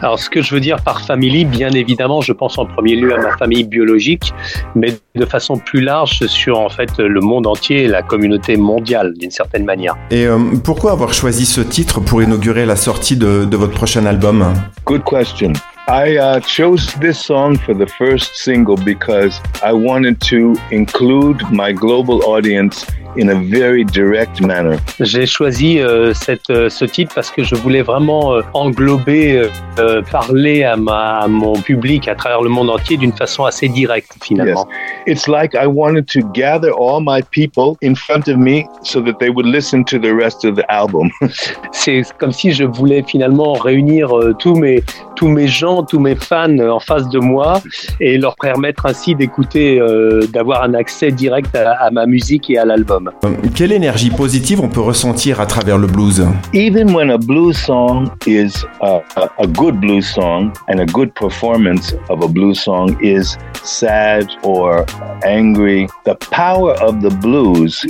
Alors, 0.01 0.20
ce 0.20 0.29
que 0.29 0.41
je 0.41 0.53
veux 0.53 0.60
dire 0.60 0.81
par 0.84 1.01
famille, 1.01 1.46
bien 1.46 1.72
évidemment, 1.72 2.22
je 2.22 2.34
pense 2.34 2.58
en 2.58 2.65
premier 2.65 2.96
lieu 2.96 3.13
à 3.13 3.17
ma 3.17 3.38
famille 3.38 3.63
biologique, 3.63 4.34
mais 4.75 4.93
de 5.15 5.25
façon 5.25 5.58
plus 5.58 5.81
large 5.81 6.25
sur 6.27 6.60
en 6.60 6.70
fait 6.70 6.98
le 6.98 7.22
monde 7.22 7.48
entier 7.48 7.84
et 7.84 7.88
la 7.88 8.01
communauté 8.01 8.58
mondiale 8.58 9.13
d'une 9.17 9.31
certaine 9.31 9.65
manière. 9.65 9.96
Et 10.10 10.25
euh, 10.25 10.38
pourquoi 10.63 10.91
avoir 10.91 11.13
choisi 11.13 11.46
ce 11.46 11.62
titre 11.62 12.00
pour 12.01 12.22
inaugurer 12.22 12.65
la 12.65 12.75
sortie 12.75 13.17
de, 13.17 13.46
de 13.46 13.58
votre 13.58 13.74
prochain 13.74 14.05
album? 14.05 14.53
Good 14.86 15.03
question. 15.03 15.53
I 15.91 16.15
uh, 16.15 16.39
chose 16.39 16.93
this 17.01 17.19
song 17.19 17.57
for 17.57 17.74
the 17.74 17.86
first 17.86 18.38
single 18.38 18.77
because 18.77 19.41
I 19.62 19.74
wanted 19.74 20.21
to 20.21 20.55
include 20.71 21.41
my 21.51 21.74
global 21.74 22.24
audience 22.24 22.86
in 23.17 23.29
a 23.29 23.36
very 23.36 23.83
direct 23.83 24.39
manner. 24.39 24.77
J'ai 25.01 25.25
choisi 25.25 25.79
euh, 25.79 26.13
cette, 26.13 26.50
euh, 26.50 26.69
ce 26.69 26.86
titre 26.86 27.13
parce 27.13 27.29
que 27.29 27.43
je 27.43 27.55
voulais 27.55 27.81
vraiment 27.81 28.33
euh, 28.33 28.41
englober, 28.53 29.38
euh, 29.38 29.50
euh, 29.79 30.01
parler 30.01 30.63
à, 30.63 30.77
ma, 30.77 31.19
à 31.19 31.27
mon 31.27 31.53
public 31.53 32.07
à 32.07 32.15
travers 32.15 32.41
le 32.41 32.50
monde 32.50 32.69
entier 32.69 32.98
d'une 32.98 33.12
façon 33.12 33.43
assez 33.43 33.67
directe 33.67 34.13
finalement. 34.24 34.67
Yes. 35.05 35.17
It's 35.17 35.27
like 35.27 35.55
I 35.55 35.67
wanted 35.67 36.07
to 36.13 36.21
gather 36.33 36.71
all 36.71 37.01
my 37.01 37.21
people 37.31 37.77
in 37.81 37.95
front 37.95 38.27
of 38.29 38.38
me 38.38 38.65
so 38.83 39.01
that 39.01 39.19
they 39.19 39.29
would 39.29 39.45
listen 39.45 39.83
to 39.86 40.00
the 40.00 40.13
rest 40.13 40.45
of 40.45 40.55
the 40.55 40.63
album. 40.69 41.10
C'est 41.71 42.03
comme 42.17 42.31
si 42.31 42.51
je 42.51 42.63
voulais 42.63 43.03
finalement 43.05 43.53
réunir 43.53 44.17
euh, 44.17 44.33
tous 44.39 44.55
mes 44.55 44.83
tous 45.21 45.27
mes 45.27 45.47
gens, 45.47 45.83
tous 45.83 45.99
mes 45.99 46.15
fans 46.15 46.57
en 46.57 46.79
face 46.79 47.07
de 47.09 47.19
moi 47.19 47.61
et 47.99 48.17
leur 48.17 48.35
permettre 48.37 48.87
ainsi 48.87 49.13
d'écouter, 49.13 49.79
euh, 49.79 50.25
d'avoir 50.33 50.63
un 50.63 50.73
accès 50.73 51.11
direct 51.11 51.55
à, 51.55 51.73
à 51.73 51.91
ma 51.91 52.07
musique 52.07 52.49
et 52.49 52.57
à 52.57 52.65
l'album. 52.65 53.11
Euh, 53.23 53.29
Quelle 53.53 53.71
énergie 53.71 54.09
positive 54.09 54.59
on 54.63 54.67
peut 54.67 54.81
ressentir 54.81 55.39
à 55.39 55.45
travers 55.45 55.77
le 55.77 55.85
blues? 55.85 56.25
Even 56.55 56.95
when 56.95 57.11
a 57.11 57.19
blues 57.19 57.55
song 57.55 58.09
is 58.25 58.65
a, 58.81 59.01
a, 59.15 59.29
a 59.37 59.45
good 59.45 59.79
blues 59.79 60.07
song 60.07 60.51
and 60.67 60.79
a 60.79 60.87
good 60.87 61.13
performance 61.13 61.93
of 62.09 62.23
a 62.23 62.27
blues 62.27 62.59
song 62.59 62.97
is 62.99 63.37
sad 63.63 64.25
or 64.41 64.83
angry, 65.23 65.85
the 66.03 66.15
power 66.31 66.73
of 66.81 66.99
the 67.01 67.15
blues 67.21 67.85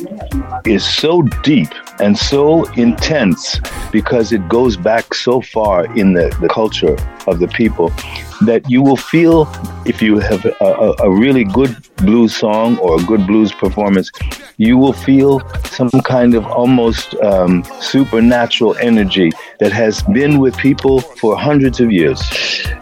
is 0.65 0.83
so 0.83 1.21
deep 1.43 1.69
and 2.01 2.17
so 2.17 2.65
intense 2.75 3.61
because 3.93 4.33
it 4.33 4.41
goes 4.49 4.75
back 4.75 5.13
so 5.13 5.39
far 5.39 5.85
in 5.95 6.11
the, 6.13 6.35
the 6.41 6.49
culture 6.49 6.97
of 7.27 7.39
the 7.39 7.47
people 7.47 7.91
that 8.41 8.69
you 8.69 8.81
will 8.81 8.97
feel 8.97 9.47
if 9.85 10.01
you 10.01 10.19
have 10.19 10.45
a, 10.45 10.53
a, 10.61 10.95
a 11.03 11.09
really 11.09 11.43
good 11.43 11.75
blues 11.97 12.35
song 12.35 12.77
or 12.79 12.99
a 12.99 13.03
good 13.03 13.25
blues 13.27 13.51
performance, 13.51 14.11
you 14.57 14.77
will 14.77 14.93
feel 14.93 15.41
some 15.65 15.89
kind 16.03 16.35
of 16.35 16.45
almost 16.45 17.15
um, 17.23 17.63
supernatural 17.79 18.75
energy 18.77 19.31
that 19.59 19.71
has 19.71 20.01
been 20.03 20.39
with 20.39 20.55
people 20.57 21.01
for 21.01 21.37
hundreds 21.37 21.79
of 21.79 21.91
years. 21.91 22.19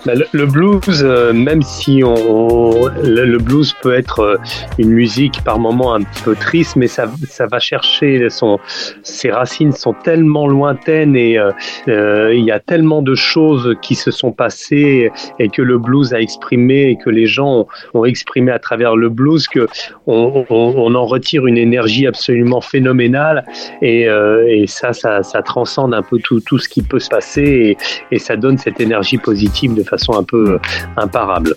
Bah, 0.06 0.16
le, 0.16 0.26
le 0.32 0.46
blues, 0.46 1.04
euh, 1.04 1.34
même 1.34 1.62
si 1.62 2.04
on, 2.04 2.88
le, 3.04 3.26
le 3.26 3.38
blues 3.38 3.76
peut 3.82 3.94
être 3.94 4.20
euh, 4.20 4.38
une 4.78 4.90
musique 4.90 5.42
par 5.44 5.60
moments 5.60 5.94
un 5.94 6.04
peu 6.24 6.36
triste, 6.36 6.76
mais 6.76 6.88
ça, 6.88 7.12
ça 7.28 7.48
va 7.48 7.60
chercher 7.60 8.30
son, 8.30 8.60
ses 9.04 9.32
racines 9.32 9.74
sont 9.74 9.94
tellement 9.94 10.48
lointaines 10.48 11.16
et 11.16 11.38
euh, 11.38 11.52
euh, 11.88 12.34
il 12.34 12.46
y 12.46 12.52
a 12.52 12.60
tellement 12.60 13.02
de 13.02 13.16
choses 13.16 13.76
qui 13.82 13.96
se 13.96 14.12
sont 14.12 14.32
passées 14.32 15.12
et 15.38 15.49
que 15.50 15.62
le 15.62 15.78
blues 15.78 16.14
a 16.14 16.22
exprimé 16.22 16.90
et 16.90 16.96
que 16.96 17.10
les 17.10 17.26
gens 17.26 17.68
ont, 17.94 18.06
exprimé 18.06 18.52
à 18.52 18.60
travers 18.60 18.96
le 18.96 19.10
blues 19.10 19.48
que 19.48 19.68
on, 20.08 20.96
en 20.96 21.06
retire 21.06 21.46
une 21.46 21.58
énergie 21.58 22.08
absolument 22.08 22.62
phénoménale 22.62 23.46
et, 23.82 24.08
euh, 24.08 24.48
et 24.48 24.68
ça, 24.68 24.94
ça, 24.94 25.22
transcende 25.44 25.94
un 25.94 26.02
peu 26.02 26.20
tout, 26.20 26.40
ce 26.58 26.70
qui 26.70 26.82
peut 26.82 27.00
se 27.00 27.10
passer 27.10 27.42
et, 27.42 27.78
et 28.16 28.20
ça 28.20 28.36
donne 28.36 28.58
cette 28.58 28.80
énergie 28.80 29.18
positive 29.18 29.74
de 29.74 29.84
façon 29.84 30.14
un 30.14 30.24
peu 30.24 30.54
euh, 30.54 30.60
imparable. 30.98 31.56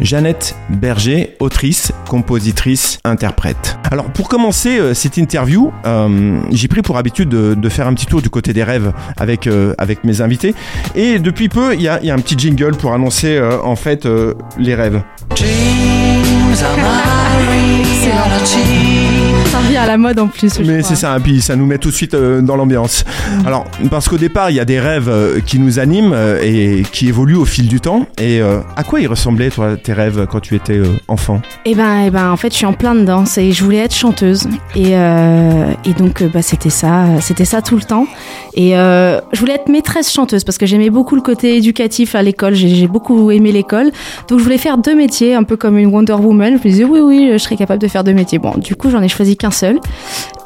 Jeannette 0.00 0.56
Berger, 0.70 1.36
autrice, 1.40 1.92
compositrice, 2.08 2.98
interprète. 3.04 3.78
Alors 3.90 4.06
pour 4.06 4.28
commencer 4.28 4.78
euh, 4.78 4.94
cette 4.94 5.16
interview, 5.16 5.72
euh, 5.86 6.40
j'ai 6.50 6.68
pris 6.68 6.82
pour 6.82 6.96
habitude 6.96 7.28
de, 7.28 7.54
de, 7.54 7.68
faire 7.68 7.86
un 7.86 7.94
petit 7.94 8.06
tour 8.06 8.22
du 8.22 8.30
côté 8.30 8.52
des 8.52 8.64
rêves 8.64 8.92
avec, 9.16 9.46
euh, 9.46 9.74
avec 9.78 10.04
mes 10.04 10.20
invités. 10.20 10.54
Et 10.94 11.18
depuis 11.18 11.48
peu, 11.48 11.74
il 11.74 11.82
y 11.82 11.88
a, 11.88 12.02
y 12.02 12.10
a, 12.10 12.14
un 12.14 12.18
petit 12.18 12.38
jingle 12.38 12.76
pour 12.76 12.92
annoncer 12.92 13.36
euh, 13.36 13.60
en 13.62 13.76
fait 13.76 14.06
euh, 14.06 14.34
les 14.58 14.74
rêves. 14.74 15.02
revient 19.58 19.76
à 19.76 19.86
la 19.86 19.96
mode 19.96 20.18
en 20.18 20.28
plus. 20.28 20.58
Mais 20.60 20.82
c'est 20.82 20.96
ça, 20.96 21.16
et 21.16 21.20
puis 21.20 21.40
ça 21.40 21.56
nous 21.56 21.66
met 21.66 21.78
tout 21.78 21.90
de 21.90 21.94
suite 21.94 22.14
euh, 22.14 22.40
dans 22.40 22.56
l'ambiance. 22.56 23.04
Mmh. 23.04 23.46
Alors, 23.46 23.64
parce 23.90 24.08
qu'au 24.08 24.16
départ, 24.16 24.50
il 24.50 24.56
y 24.56 24.60
a 24.60 24.64
des 24.64 24.80
rêves 24.80 25.08
euh, 25.08 25.40
qui 25.40 25.58
nous 25.58 25.78
animent 25.78 26.12
euh, 26.12 26.40
et 26.42 26.82
qui 26.92 27.08
évoluent 27.08 27.36
au 27.36 27.44
fil 27.44 27.68
du 27.68 27.80
temps. 27.80 28.06
Et 28.18 28.40
euh, 28.40 28.60
à 28.76 28.84
quoi 28.84 29.00
ils 29.00 29.06
ressemblaient, 29.06 29.50
toi, 29.50 29.76
tes 29.76 29.92
rêves, 29.92 30.26
quand 30.30 30.40
tu 30.40 30.54
étais 30.54 30.80
enfant? 31.08 31.40
Eh 31.64 31.74
ben, 31.74 32.02
eh 32.06 32.10
ben, 32.10 32.30
en 32.30 32.36
fait, 32.36 32.50
je 32.50 32.56
suis 32.56 32.66
en 32.66 32.72
plein 32.72 32.94
dedans. 32.94 33.24
Et 33.36 33.52
je 33.52 33.64
voulais 33.64 33.78
être 33.78 33.94
chanteuse. 33.94 34.48
Et, 34.74 34.96
euh, 34.96 35.66
et 35.84 35.92
donc, 35.92 36.22
bah, 36.32 36.42
c'était 36.42 36.70
ça, 36.70 37.06
c'était 37.20 37.44
ça 37.44 37.62
tout 37.62 37.76
le 37.76 37.82
temps. 37.82 38.06
Et 38.54 38.70
je 38.72 39.40
voulais 39.40 39.54
être 39.54 39.68
maîtresse 39.68 40.12
chanteuse 40.12 40.44
parce 40.44 40.58
que 40.58 40.66
j'aimais 40.66 40.90
beaucoup 40.90 41.16
le 41.16 41.22
côté 41.22 41.56
éducatif 41.56 42.14
à 42.14 42.22
l'école. 42.22 42.54
J'ai 42.54 42.86
beaucoup 42.86 43.30
aimé 43.30 43.52
l'école. 43.52 43.90
Donc, 44.28 44.38
je 44.38 44.44
voulais 44.44 44.58
faire 44.58 44.78
deux 44.78 44.94
métiers, 44.94 45.34
un 45.34 45.42
peu 45.42 45.56
comme 45.56 45.78
une 45.78 45.88
Wonder 45.88 46.14
Woman. 46.14 46.58
Je 46.62 46.68
me 46.68 46.72
disais, 46.72 46.84
oui, 46.84 47.00
oui, 47.00 47.30
je 47.32 47.38
serais 47.38 47.56
capable 47.56 47.80
de 47.80 47.88
faire 47.88 48.04
deux 48.04 48.12
métiers. 48.12 48.38
Bon, 48.38 48.54
du 48.56 48.76
coup, 48.76 48.90
j'en 48.90 49.02
ai 49.02 49.08
choisi 49.08 49.36
seul. 49.50 49.80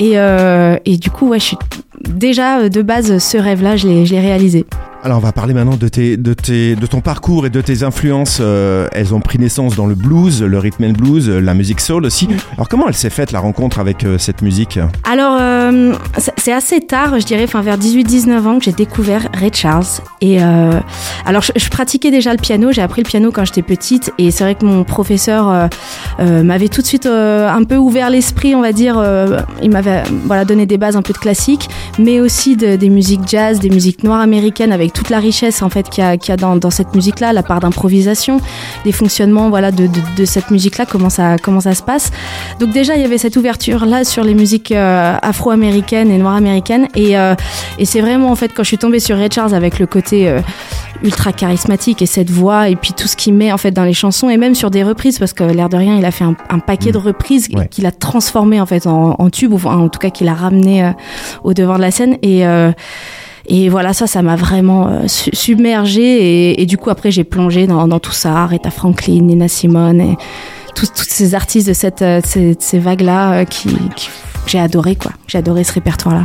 Et, 0.00 0.12
euh, 0.18 0.76
et 0.84 0.96
du 0.96 1.10
coup, 1.10 1.28
ouais, 1.28 1.38
je 1.38 1.44
suis 1.44 1.58
déjà 2.08 2.68
de 2.68 2.82
base 2.82 3.18
ce 3.18 3.36
rêve-là, 3.38 3.76
je 3.76 3.86
l'ai 3.88 4.20
réalisé. 4.20 4.64
Alors 5.04 5.18
on 5.18 5.20
va 5.20 5.30
parler 5.30 5.54
maintenant 5.54 5.76
de, 5.76 5.86
tes, 5.86 6.16
de, 6.16 6.34
tes, 6.34 6.74
de 6.74 6.86
ton 6.86 7.00
parcours 7.00 7.46
et 7.46 7.50
de 7.50 7.60
tes 7.60 7.84
influences. 7.84 8.38
Euh, 8.40 8.88
elles 8.90 9.14
ont 9.14 9.20
pris 9.20 9.38
naissance 9.38 9.76
dans 9.76 9.86
le 9.86 9.94
blues, 9.94 10.42
le 10.42 10.58
rhythm 10.58 10.86
and 10.86 10.92
blues, 10.94 11.28
la 11.28 11.54
musique 11.54 11.80
soul 11.80 12.04
aussi. 12.04 12.26
Mmh. 12.26 12.36
Alors 12.54 12.68
comment 12.68 12.88
elle 12.88 12.94
s'est 12.94 13.08
faite 13.08 13.30
la 13.30 13.38
rencontre 13.38 13.78
avec 13.78 14.02
euh, 14.02 14.18
cette 14.18 14.42
musique? 14.42 14.80
Alors 15.04 15.38
euh, 15.40 15.94
c'est 16.36 16.52
assez 16.52 16.80
tard, 16.80 17.20
je 17.20 17.24
dirais, 17.24 17.44
enfin 17.44 17.62
vers 17.62 17.78
18-19 17.78 18.46
ans 18.46 18.58
que 18.58 18.64
j'ai 18.64 18.72
découvert 18.72 19.28
Ray 19.34 19.52
Charles. 19.54 19.86
Et 20.20 20.42
euh, 20.42 20.72
alors 21.24 21.42
je, 21.42 21.52
je, 21.54 21.68
pratiquais 21.68 22.10
déjà 22.10 22.32
le 22.32 22.38
piano, 22.38 22.72
j'ai 22.72 22.82
appris 22.82 23.02
le 23.02 23.08
piano 23.08 23.30
quand 23.30 23.44
j'étais 23.44 23.62
petite 23.62 24.12
et 24.18 24.32
c'est 24.32 24.42
vrai 24.42 24.56
que 24.56 24.64
mon 24.64 24.82
professeur 24.82 25.68
euh, 26.18 26.42
m'avait 26.42 26.68
tout 26.68 26.82
de 26.82 26.86
suite 26.86 27.06
un 27.06 27.62
peu 27.62 27.76
ouvert 27.76 28.10
l'esprit, 28.10 28.56
on 28.56 28.62
va 28.62 28.72
dire. 28.72 29.00
il 29.62 29.70
m'avait 29.70 30.02
voilà 30.24 30.44
donné 30.44 30.66
des 30.66 30.76
bases 30.76 30.96
un 30.96 31.02
peu 31.02 31.12
de 31.12 31.18
classique, 31.18 31.68
mais 32.00 32.20
aussi 32.20 32.56
de, 32.56 32.74
des 32.74 32.90
musiques 32.90 33.28
jazz, 33.28 33.60
des 33.60 33.70
musiques 33.70 34.02
noires 34.02 34.20
américaines 34.20 34.72
avec 34.72 34.88
toute 34.98 35.10
la 35.10 35.20
richesse 35.20 35.62
en 35.62 35.68
fait 35.68 35.88
qu'il 35.88 36.02
y 36.02 36.06
a, 36.06 36.16
qu 36.16 36.30
y 36.30 36.32
a 36.32 36.36
dans, 36.36 36.56
dans, 36.56 36.70
cette 36.70 36.96
musique 36.96 37.20
là 37.20 37.32
la 37.32 37.44
part 37.44 37.60
d'improvisation 37.60 38.40
des 38.84 38.90
fonctionnements 38.90 39.48
voilà 39.48 39.70
de, 39.70 39.86
de, 39.86 40.00
de 40.16 40.24
cette 40.24 40.50
musique 40.50 40.76
là 40.76 40.86
comment 40.86 41.08
ça 41.08 41.36
comment 41.38 41.60
ça 41.60 41.74
se 41.74 41.84
passe. 41.84 42.10
Donc 42.58 42.72
déjà 42.72 42.96
il 42.96 43.02
y 43.02 43.04
avait 43.04 43.18
cette 43.18 43.36
ouverture 43.36 43.86
là 43.86 44.02
sur 44.02 44.24
les 44.24 44.34
musiques 44.34 44.72
euh, 44.72 45.16
afro-américaines 45.22 46.10
et 46.10 46.18
noires 46.18 46.34
américaines 46.34 46.88
et, 46.96 47.16
euh, 47.16 47.36
et 47.78 47.84
c'est 47.84 48.00
vraiment 48.00 48.32
en 48.32 48.34
fait 48.34 48.48
quand 48.48 48.64
je 48.64 48.68
suis 48.68 48.78
tombée 48.78 48.98
sur 48.98 49.16
Ray 49.16 49.28
Charles 49.32 49.54
avec 49.54 49.78
le 49.78 49.86
côté 49.86 50.28
euh, 50.28 50.40
ultra 51.04 51.32
charismatique 51.32 52.02
et 52.02 52.06
cette 52.06 52.30
voix 52.30 52.68
et 52.68 52.74
puis 52.74 52.92
tout 52.92 53.06
ce 53.06 53.14
qu'il 53.14 53.34
met 53.34 53.52
en 53.52 53.58
fait 53.58 53.70
dans 53.70 53.84
les 53.84 53.94
chansons 53.94 54.28
et 54.28 54.36
même 54.36 54.56
sur 54.56 54.72
des 54.72 54.82
reprises 54.82 55.20
parce 55.20 55.32
que 55.32 55.44
l'air 55.44 55.68
de 55.68 55.76
rien 55.76 55.96
il 55.96 56.04
a 56.04 56.10
fait 56.10 56.24
un, 56.24 56.34
un 56.50 56.58
paquet 56.58 56.90
de 56.90 56.98
reprises 56.98 57.48
ouais. 57.54 57.68
qu'il 57.68 57.86
a 57.86 57.92
transformé 57.92 58.60
en 58.60 58.66
fait 58.66 58.88
en, 58.88 59.14
en 59.16 59.30
tube 59.30 59.52
ou 59.52 59.60
en, 59.64 59.84
en 59.84 59.88
tout 59.88 60.00
cas 60.00 60.10
qu'il 60.10 60.26
a 60.26 60.34
ramené 60.34 60.92
au 61.44 61.54
devant 61.54 61.76
de 61.76 61.82
la 61.82 61.92
scène. 61.92 62.16
Et 62.22 62.44
et 63.48 63.70
voilà, 63.70 63.94
ça, 63.94 64.06
ça 64.06 64.20
m'a 64.20 64.36
vraiment 64.36 64.88
euh, 64.88 65.06
submergée. 65.06 66.60
Et, 66.60 66.66
du 66.66 66.76
coup, 66.76 66.90
après, 66.90 67.10
j'ai 67.10 67.24
plongé 67.24 67.66
dans, 67.66 67.98
tout 67.98 68.12
ça. 68.12 68.36
Aretha 68.36 68.70
Franklin, 68.70 69.22
Nina 69.22 69.48
Simone, 69.48 70.00
et 70.00 70.16
tous, 70.74 70.90
ces 70.94 71.34
artistes 71.34 71.66
de 71.66 71.72
cette, 71.72 72.02
euh, 72.02 72.20
ces, 72.22 72.78
vagues-là 72.78 73.40
euh, 73.40 73.44
qui 73.44 73.76
j'ai 74.46 74.58
adoré, 74.58 74.96
quoi. 74.96 75.12
J'ai 75.26 75.38
adoré 75.38 75.64
ce 75.64 75.72
répertoire-là. 75.72 76.24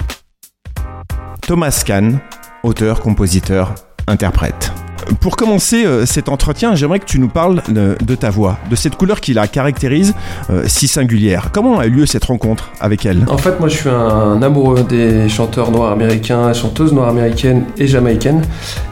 Thomas 1.42 1.84
Kahn, 1.86 2.20
auteur, 2.64 3.00
compositeur, 3.00 3.74
interprète. 4.08 4.72
Pour 5.20 5.36
commencer 5.36 5.86
euh, 5.86 6.06
cet 6.06 6.30
entretien, 6.30 6.76
j'aimerais 6.76 7.00
que 7.00 7.06
tu 7.06 7.20
nous 7.20 7.28
parles 7.28 7.62
de, 7.70 8.16
ta 8.16 8.30
voix, 8.30 8.58
de 8.70 8.76
cette 8.76 8.96
couleur 8.96 9.22
qui 9.22 9.34
la 9.34 9.48
caractérise 9.48 10.14
euh, 10.50 10.64
si 10.68 10.88
singulière. 10.88 11.50
Comment 11.52 11.80
a 11.80 11.86
eu 11.86 11.90
lieu 11.90 12.06
cette 12.06 12.26
rencontre 12.26 12.72
avec 12.80 13.06
elle? 13.06 13.26
En 13.30 13.38
fait, 13.38 13.60
moi, 13.60 13.70
je 13.70 13.78
suis 13.78 13.90
un 13.90 14.42
amoureux 14.42 14.84
des 14.84 15.30
chanteurs 15.30 15.72
noirs 15.72 15.92
américains, 15.92 16.54
chanteuses 16.54 16.94
noires 16.94 17.10
américaines 17.10 17.64
et 17.78 17.88
jamaïcaines. 17.88 18.44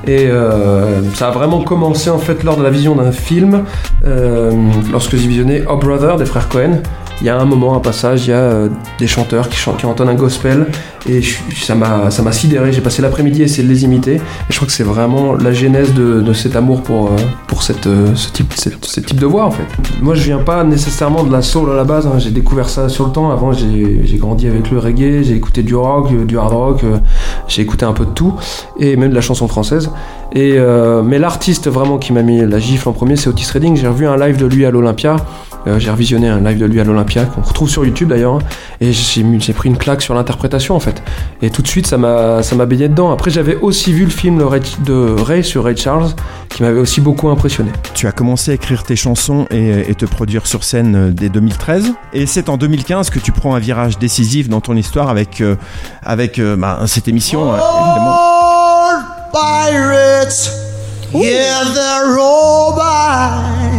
Et 0.07 0.27
euh, 0.27 1.01
ça 1.13 1.29
a 1.29 1.31
vraiment 1.31 1.61
commencé 1.61 2.09
en 2.09 2.19
fait 2.19 2.43
lors 2.43 2.57
de 2.57 2.63
la 2.63 2.69
vision 2.69 2.95
d'un 2.95 3.11
film, 3.11 3.63
lorsque 4.91 5.15
j'ai 5.15 5.27
visionné 5.27 5.63
Oh 5.69 5.77
Brother 5.77 6.17
des 6.17 6.25
frères 6.25 6.49
Cohen. 6.49 6.81
Il 7.21 7.27
y 7.27 7.29
a 7.29 7.37
un 7.39 7.45
moment, 7.45 7.75
un 7.75 7.79
passage, 7.79 8.25
il 8.25 8.31
y 8.31 8.33
a 8.33 8.37
euh, 8.37 8.69
des 8.97 9.05
chanteurs 9.05 9.47
qui, 9.47 9.55
chantent, 9.55 9.77
qui 9.77 9.85
entonnent 9.85 10.09
un 10.09 10.15
gospel 10.15 10.65
et 11.07 11.21
je- 11.21 11.35
ça 11.53 11.75
m'a 11.75 12.31
sidéré. 12.31 12.73
J'ai 12.73 12.81
passé 12.81 13.03
l'après-midi 13.03 13.43
à 13.43 13.45
essayer 13.45 13.63
de 13.63 13.71
les 13.71 13.83
imiter 13.83 14.15
et 14.15 14.21
je 14.49 14.55
crois 14.55 14.65
que 14.65 14.73
c'est 14.73 14.83
vraiment 14.83 15.35
la 15.35 15.51
genèse 15.53 15.93
de, 15.93 16.21
de 16.21 16.33
cet 16.33 16.55
amour 16.55 16.81
pour, 16.81 17.07
euh, 17.09 17.15
pour 17.45 17.61
cette, 17.61 17.85
euh, 17.85 18.15
ce, 18.15 18.31
type, 18.31 18.53
cette- 18.55 18.83
ce 18.83 18.99
type 19.01 19.19
de 19.19 19.25
voix 19.27 19.45
en 19.45 19.51
fait. 19.51 19.63
Moi 20.01 20.15
je 20.15 20.23
viens 20.23 20.39
pas 20.39 20.63
nécessairement 20.63 21.23
de 21.23 21.31
la 21.31 21.43
soul 21.43 21.69
à 21.69 21.75
la 21.75 21.83
base, 21.83 22.07
hein. 22.07 22.17
j'ai 22.17 22.31
découvert 22.31 22.69
ça 22.69 22.89
sur 22.89 23.05
le 23.05 23.11
temps. 23.11 23.29
Avant 23.29 23.51
j'ai 23.53 24.17
grandi 24.17 24.47
avec 24.47 24.71
le 24.71 24.79
reggae, 24.79 25.21
j'ai 25.23 25.35
écouté 25.35 25.61
du 25.61 25.75
rock, 25.75 26.11
du 26.25 26.37
hard 26.39 26.53
rock, 26.53 26.81
j'ai 27.47 27.61
écouté 27.61 27.85
un 27.85 27.93
peu 27.93 28.05
de 28.05 28.11
tout 28.11 28.33
et 28.79 28.95
même 28.95 29.11
de 29.11 29.15
la 29.15 29.21
chanson 29.21 29.47
française. 29.47 29.91
Et, 30.33 30.53
euh, 30.55 31.03
mais 31.03 31.19
l'artiste 31.19 31.67
vraiment 31.69 31.97
qui 31.99 32.13
m'a 32.13 32.23
mis 32.23 32.43
la 32.45 32.57
gifle 32.59 32.89
en 32.89 32.93
premier 32.93 33.15
c'est 33.15 33.29
Otis 33.29 33.47
Redding. 33.53 33.75
J'ai 33.75 33.87
revu 33.87 34.07
un 34.07 34.17
live 34.17 34.37
de 34.37 34.45
lui 34.47 34.65
à 34.65 34.71
l'Olympia. 34.71 35.17
Euh, 35.67 35.79
j'ai 35.79 35.91
revisionné 35.91 36.27
un 36.27 36.39
live 36.41 36.57
de 36.57 36.65
lui 36.65 36.79
à 36.79 36.83
l'Olympia 36.83 37.25
qu'on 37.25 37.41
retrouve 37.41 37.69
sur 37.69 37.85
YouTube 37.85 38.09
d'ailleurs 38.09 38.35
hein. 38.35 38.39
et 38.79 38.91
j'ai 38.93 39.53
pris 39.53 39.69
une 39.69 39.77
claque 39.77 40.01
sur 40.01 40.13
l'interprétation 40.13 40.75
en 40.75 40.79
fait 40.79 41.03
et 41.41 41.51
tout 41.51 41.61
de 41.61 41.67
suite 41.67 41.85
ça 41.85 41.97
m'a 41.97 42.41
ça 42.41 42.55
m'a 42.55 42.65
baigné 42.65 42.89
dedans 42.89 43.11
après 43.11 43.29
j'avais 43.29 43.55
aussi 43.55 43.93
vu 43.93 44.05
le 44.05 44.09
film 44.09 44.39
de 44.39 44.43
Ray, 44.43 44.61
de 44.85 45.15
Ray 45.21 45.43
sur 45.43 45.63
Ray 45.63 45.77
Charles 45.77 46.09
qui 46.49 46.63
m'avait 46.63 46.79
aussi 46.79 47.01
beaucoup 47.01 47.29
impressionné 47.29 47.71
Tu 47.93 48.07
as 48.07 48.11
commencé 48.11 48.51
à 48.51 48.53
écrire 48.55 48.83
tes 48.83 48.95
chansons 48.95 49.45
et, 49.51 49.89
et 49.89 49.95
te 49.95 50.05
produire 50.05 50.47
sur 50.47 50.63
scène 50.63 50.95
euh, 50.95 51.11
dès 51.11 51.29
2013. 51.29 51.93
Et 52.13 52.25
c'est 52.25 52.49
en 52.49 52.57
2015 52.57 53.09
que 53.09 53.19
tu 53.19 53.31
prends 53.31 53.55
un 53.55 53.59
virage 53.59 53.97
décisif 53.97 54.49
dans 54.49 54.61
ton 54.61 54.75
histoire 54.75 55.09
avec, 55.09 55.41
euh, 55.41 55.55
avec 56.03 56.39
euh, 56.39 56.55
bah, 56.55 56.81
cette 56.87 57.07
émission, 57.07 57.41
évidemment. 57.41 58.17
pirates, 59.31 60.51
yeah, 61.13 61.63
they're 61.73 62.19
all 62.19 62.75
by. 62.75 63.70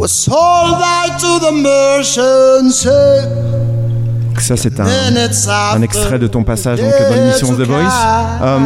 Was 0.00 0.08
sold 0.08 0.78
by 0.78 1.10
to 1.20 1.38
the 1.40 1.52
merchants. 1.52 2.86
Ça, 4.38 4.56
c'est 4.56 4.80
un, 4.80 4.86
un 4.86 5.82
extrait 5.82 6.18
de 6.18 6.26
ton 6.26 6.42
passage 6.42 6.80
donc, 6.80 6.90
dans 6.90 7.14
l'émission 7.14 7.48
The 7.52 7.60
Voice. 7.66 7.92
Euh, 8.42 8.58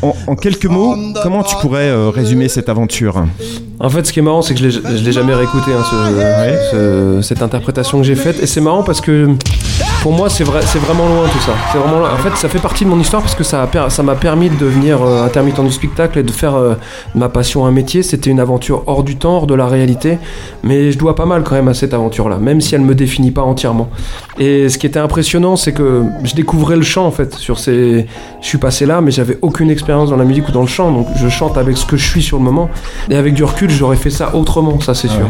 en, 0.00 0.14
en 0.26 0.34
quelques 0.36 0.64
mots, 0.64 0.96
comment 1.22 1.42
tu 1.42 1.54
pourrais 1.56 1.90
euh, 1.90 2.08
résumer 2.08 2.48
cette 2.48 2.70
aventure? 2.70 3.26
En 3.78 3.90
fait, 3.90 4.06
ce 4.06 4.12
qui 4.14 4.20
est 4.20 4.22
marrant, 4.22 4.40
c'est 4.40 4.54
que 4.54 4.60
je 4.60 4.70
je 4.70 5.04
l'ai 5.04 5.12
jamais 5.12 5.34
réécouté, 5.34 5.70
hein, 5.72 5.84
ce- 5.90 6.70
ce- 6.72 7.22
cette 7.22 7.42
interprétation 7.42 7.98
que 7.98 8.04
j'ai 8.04 8.16
faite. 8.16 8.42
Et 8.42 8.46
c'est 8.46 8.62
marrant 8.62 8.82
parce 8.82 9.02
que 9.02 9.28
pour 10.02 10.12
moi, 10.12 10.28
c'est 10.30 10.44
vrai, 10.44 10.60
c'est 10.64 10.78
vraiment 10.78 11.06
loin 11.08 11.28
tout 11.28 11.40
ça. 11.40 11.52
C'est 11.72 11.78
vraiment 11.78 11.98
loin. 11.98 12.10
En 12.12 12.16
fait, 12.18 12.34
ça 12.36 12.48
fait 12.48 12.58
partie 12.58 12.84
de 12.84 12.90
mon 12.90 13.00
histoire 13.00 13.22
parce 13.22 13.34
que 13.34 13.44
ça 13.44 13.62
a 13.62 13.90
ça 13.90 14.02
m'a 14.02 14.14
permis 14.14 14.48
de 14.48 14.56
devenir 14.56 15.02
euh, 15.02 15.24
intermittent 15.24 15.60
du 15.60 15.72
spectacle 15.72 16.18
et 16.18 16.22
de 16.22 16.30
faire 16.30 16.54
euh, 16.54 16.74
ma 17.14 17.28
passion 17.28 17.66
un 17.66 17.70
métier. 17.72 18.02
C'était 18.02 18.30
une 18.30 18.40
aventure 18.40 18.84
hors 18.86 19.02
du 19.02 19.16
temps, 19.16 19.36
hors 19.36 19.46
de 19.46 19.54
la 19.54 19.66
réalité. 19.66 20.18
Mais 20.62 20.92
je 20.92 20.98
dois 20.98 21.14
pas 21.14 21.26
mal 21.26 21.42
quand 21.42 21.54
même 21.54 21.68
à 21.68 21.74
cette 21.74 21.94
aventure-là, 21.94 22.38
même 22.38 22.60
si 22.60 22.74
elle 22.74 22.82
me 22.82 22.94
définit 22.94 23.30
pas 23.30 23.42
entièrement. 23.42 23.88
Et 24.38 24.68
ce 24.68 24.78
qui 24.78 24.86
était 24.86 24.98
impressionnant, 24.98 25.56
c'est 25.56 25.72
que 25.72 26.04
je 26.22 26.34
découvrais 26.34 26.76
le 26.76 26.82
chant 26.82 27.06
en 27.06 27.10
fait. 27.10 27.34
Sur 27.34 27.58
ces, 27.58 28.06
je 28.40 28.46
suis 28.46 28.58
passé 28.58 28.86
là, 28.86 29.00
mais 29.00 29.10
j'avais 29.10 29.38
aucune 29.42 29.70
expérience 29.70 30.10
dans 30.10 30.16
la 30.16 30.24
musique 30.24 30.48
ou 30.48 30.52
dans 30.52 30.62
le 30.62 30.68
chant. 30.68 30.92
Donc 30.92 31.08
je 31.16 31.28
chante 31.28 31.58
avec 31.58 31.76
ce 31.76 31.86
que 31.86 31.96
je 31.96 32.08
suis 32.08 32.22
sur 32.22 32.38
le 32.38 32.44
moment. 32.44 32.70
Et 33.10 33.16
avec 33.16 33.34
du 33.34 33.44
recul, 33.44 33.70
j'aurais 33.70 33.96
fait 33.96 34.10
ça 34.10 34.34
autrement, 34.34 34.80
ça 34.80 34.94
c'est 34.94 35.08
sûr. 35.08 35.28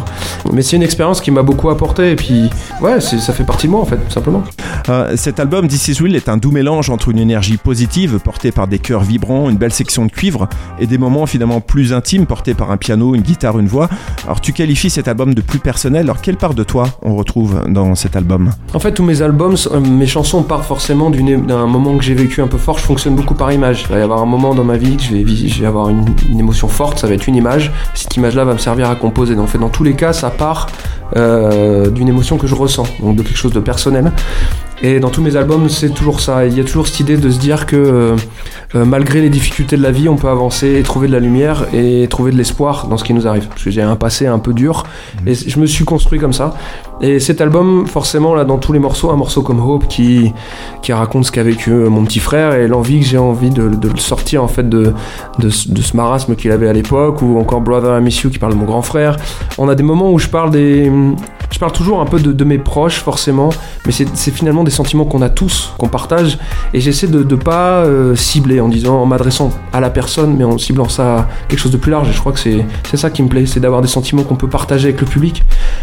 Mais 0.52 0.62
c'est 0.62 0.76
une 0.76 0.82
expérience 0.82 1.20
qui 1.20 1.30
m'a 1.30 1.42
beaucoup 1.42 1.70
apporté. 1.70 2.12
Et 2.12 2.16
puis, 2.16 2.50
ouais, 2.82 3.00
ça 3.00 3.32
fait 3.32 3.44
partie 3.44 3.66
de 3.66 3.72
moi 3.72 3.80
en 3.80 3.86
fait, 3.86 3.96
tout 3.96 4.12
simplement. 4.12 4.42
Euh, 4.88 5.16
cet 5.16 5.40
album, 5.40 5.68
This 5.68 5.88
Is 5.88 6.02
Will, 6.02 6.16
est 6.16 6.28
un 6.28 6.36
doux 6.36 6.50
mélange 6.50 6.90
entre 6.90 7.10
une 7.10 7.18
énergie 7.18 7.56
positive 7.56 8.18
portée 8.18 8.52
par 8.52 8.66
des 8.66 8.78
chœurs 8.78 9.02
vibrants, 9.02 9.50
une 9.50 9.56
belle 9.56 9.72
section 9.72 10.06
de 10.06 10.10
cuivre 10.10 10.48
et 10.78 10.86
des 10.86 10.98
moments 10.98 11.26
finalement 11.26 11.60
plus 11.60 11.92
intimes 11.92 12.26
portés 12.26 12.54
par 12.54 12.70
un 12.70 12.76
piano, 12.76 13.14
une 13.14 13.22
guitare, 13.22 13.58
une 13.58 13.68
voix. 13.68 13.88
Alors 14.24 14.40
tu 14.40 14.52
qualifies 14.52 14.90
cet 14.90 15.08
album 15.08 15.34
de 15.34 15.40
plus 15.40 15.58
personnel. 15.58 16.04
Alors 16.04 16.20
quelle 16.22 16.36
part 16.36 16.54
de 16.54 16.64
toi 16.64 16.88
on 17.02 17.16
retrouve 17.16 17.64
dans 17.68 17.94
cet 17.94 18.16
album? 18.16 18.50
En 18.74 18.78
fait, 18.78 18.92
tous 18.92 19.04
mes 19.04 19.22
albums, 19.22 19.56
euh, 19.70 19.80
mes 19.80 20.06
chansons 20.06 20.42
partent 20.42 20.64
forcément 20.64 21.10
d'un 21.10 21.66
moment 21.66 21.96
que 21.96 22.04
j'ai 22.04 22.14
vécu 22.14 22.40
un 22.40 22.48
peu 22.48 22.58
fort. 22.58 22.78
Je 22.78 22.84
fonctionne 22.84 23.14
beaucoup 23.14 23.34
par 23.34 23.52
image. 23.52 23.84
Il 23.88 23.92
va 23.92 23.98
y 23.98 24.02
avoir 24.02 24.20
un 24.20 24.26
moment 24.26 24.54
dans 24.54 24.64
ma 24.64 24.76
vie 24.76 24.96
que 24.96 25.02
je 25.02 25.60
vais, 25.60 25.66
avoir 25.66 25.88
une, 25.88 26.04
une 26.30 26.40
émotion 26.40 26.68
forte, 26.68 26.98
ça 26.98 27.06
va 27.06 27.14
être 27.14 27.26
une 27.26 27.36
image. 27.36 27.72
Cette 27.94 28.16
image-là 28.16 28.44
va 28.44 28.54
me 28.54 28.58
servir 28.58 28.88
à 28.90 28.94
composer. 28.94 29.34
Donc, 29.34 29.44
en 29.44 29.48
fait, 29.48 29.58
dans 29.58 29.68
tous 29.68 29.84
les 29.84 29.94
cas, 29.94 30.12
ça 30.12 30.30
part 30.30 30.68
euh, 31.16 31.88
d'une 31.88 32.08
émotion 32.08 32.36
que 32.36 32.46
je 32.46 32.54
ressens, 32.54 32.84
donc 33.00 33.16
de 33.16 33.22
quelque 33.22 33.36
chose 33.36 33.52
de 33.52 33.60
personnel. 33.60 34.12
Et 34.80 35.00
dans 35.00 35.10
tous 35.10 35.22
mes 35.22 35.34
albums, 35.34 35.68
c'est 35.68 35.90
toujours 35.92 36.20
ça. 36.20 36.46
Il 36.46 36.56
y 36.56 36.60
a 36.60 36.64
toujours 36.64 36.86
cette 36.86 37.00
idée 37.00 37.16
de 37.16 37.30
se 37.30 37.38
dire 37.40 37.66
que 37.66 37.74
euh, 37.74 38.16
euh, 38.76 38.84
malgré 38.84 39.20
les 39.20 39.28
difficultés 39.28 39.76
de 39.76 39.82
la 39.82 39.90
vie, 39.90 40.08
on 40.08 40.14
peut 40.14 40.28
avancer 40.28 40.76
et 40.78 40.82
trouver 40.84 41.08
de 41.08 41.12
la 41.12 41.18
lumière 41.18 41.66
et 41.74 42.06
trouver 42.08 42.30
de 42.30 42.36
l'espoir 42.36 42.86
dans 42.86 42.96
ce 42.96 43.02
qui 43.02 43.12
nous 43.12 43.26
arrive. 43.26 43.48
Parce 43.48 43.64
que 43.64 43.70
j'ai 43.72 43.82
un 43.82 43.96
passé 43.96 44.28
un 44.28 44.38
peu 44.38 44.52
dur 44.52 44.84
et 45.26 45.34
je 45.34 45.58
me 45.58 45.66
suis 45.66 45.84
construit 45.84 46.20
comme 46.20 46.32
ça. 46.32 46.54
Et 47.00 47.18
cet 47.18 47.40
album, 47.40 47.86
forcément, 47.88 48.36
là, 48.36 48.44
dans 48.44 48.58
tous 48.58 48.72
les 48.72 48.78
morceaux, 48.78 49.10
un 49.10 49.16
morceau 49.16 49.42
comme 49.42 49.58
Hope 49.58 49.88
qui, 49.88 50.32
qui 50.80 50.92
raconte 50.92 51.24
ce 51.24 51.32
qu'a 51.32 51.42
vécu 51.42 51.72
euh, 51.72 51.88
mon 51.90 52.04
petit 52.04 52.20
frère 52.20 52.54
et 52.54 52.68
l'envie 52.68 53.00
que 53.00 53.06
j'ai 53.06 53.18
envie 53.18 53.50
de, 53.50 53.68
de 53.68 53.88
le 53.88 53.96
sortir 53.98 54.44
en 54.44 54.48
fait 54.48 54.68
de, 54.68 54.92
de, 55.40 55.48
ce- 55.48 55.68
de 55.72 55.82
ce 55.82 55.96
marasme 55.96 56.36
qu'il 56.36 56.52
avait 56.52 56.68
à 56.68 56.72
l'époque, 56.72 57.20
ou 57.22 57.36
encore 57.40 57.62
Brother 57.62 57.98
I 57.98 58.00
Miss 58.02 58.20
You 58.22 58.30
qui 58.30 58.38
parle 58.38 58.52
de 58.52 58.58
mon 58.58 58.64
grand 58.64 58.82
frère. 58.82 59.16
On 59.58 59.68
a 59.68 59.74
des 59.74 59.82
moments 59.82 60.12
où 60.12 60.20
je 60.20 60.28
parle 60.28 60.52
des. 60.52 60.88
Je 61.50 61.58
parle 61.58 61.72
toujours 61.72 62.00
un 62.00 62.06
peu 62.06 62.20
de, 62.20 62.44
mes 62.44 62.58
proches, 62.58 63.00
forcément, 63.00 63.50
mais 63.86 63.92
c'est 63.92 64.30
finalement 64.30 64.64
des 64.64 64.70
sentiments 64.70 65.04
qu'on 65.04 65.22
a 65.22 65.30
tous, 65.30 65.72
qu'on 65.78 65.88
partage, 65.88 66.38
et 66.74 66.80
j'essaie 66.80 67.06
de 67.06 67.22
ne 67.22 67.36
pas 67.36 67.84
euh, 67.84 68.14
cibler 68.14 68.60
en 68.60 68.68
disant, 68.68 69.00
en 69.00 69.06
m'adressant 69.06 69.50
à 69.72 69.80
la 69.80 69.90
personne, 69.90 70.36
mais 70.36 70.44
en 70.44 70.58
ciblant 70.58 70.88
ça 70.88 71.16
à 71.16 71.28
quelque 71.48 71.58
chose 71.58 71.72
de 71.72 71.76
plus 71.76 71.90
large. 71.90 72.08
Et 72.08 72.12
je 72.12 72.20
crois 72.20 72.32
que 72.32 72.38
c'est 72.38 72.64
c'est 72.90 72.96
ça 72.96 73.10
qui 73.10 73.22
me 73.22 73.28
plaît, 73.28 73.46
c'est 73.46 73.60
d'avoir 73.60 73.82
des 73.82 73.88
sentiments 73.88 74.22
qu'on 74.22 74.36
peut 74.36 74.48
partager 74.48 74.88
avec 74.88 75.00
le 75.00 75.06
public, 75.06 75.42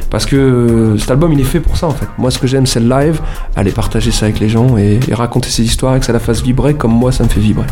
parce 0.09 0.25
que 0.25 0.35
euh, 0.35 0.97
cet 0.97 1.11
album 1.11 1.33
il 1.33 1.39
est 1.39 1.43
fait 1.43 1.59
pour 1.59 1.77
ça 1.77 1.87
en 1.87 1.91
fait. 1.91 2.07
Moi 2.17 2.31
ce 2.31 2.39
que 2.39 2.47
j'aime 2.47 2.65
c'est 2.65 2.79
le 2.79 2.89
live, 2.89 3.21
aller 3.55 3.71
partager 3.71 4.11
ça 4.11 4.25
avec 4.25 4.39
les 4.39 4.49
gens 4.49 4.77
et, 4.77 4.99
et 5.07 5.13
raconter 5.13 5.49
ces 5.49 5.63
histoires 5.63 5.95
et 5.95 5.99
que 5.99 6.05
ça 6.05 6.13
la 6.13 6.19
fasse 6.19 6.41
vibrer 6.41 6.75
comme 6.75 6.93
moi 6.93 7.11
ça 7.11 7.23
me 7.23 7.29
fait 7.29 7.39
vibrer. 7.39 7.67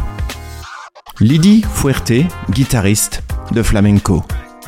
Lydie 1.19 1.61
Fuerte, 1.61 2.11
guitariste 2.49 3.23
de 3.51 3.61
flamenco. 3.61 4.23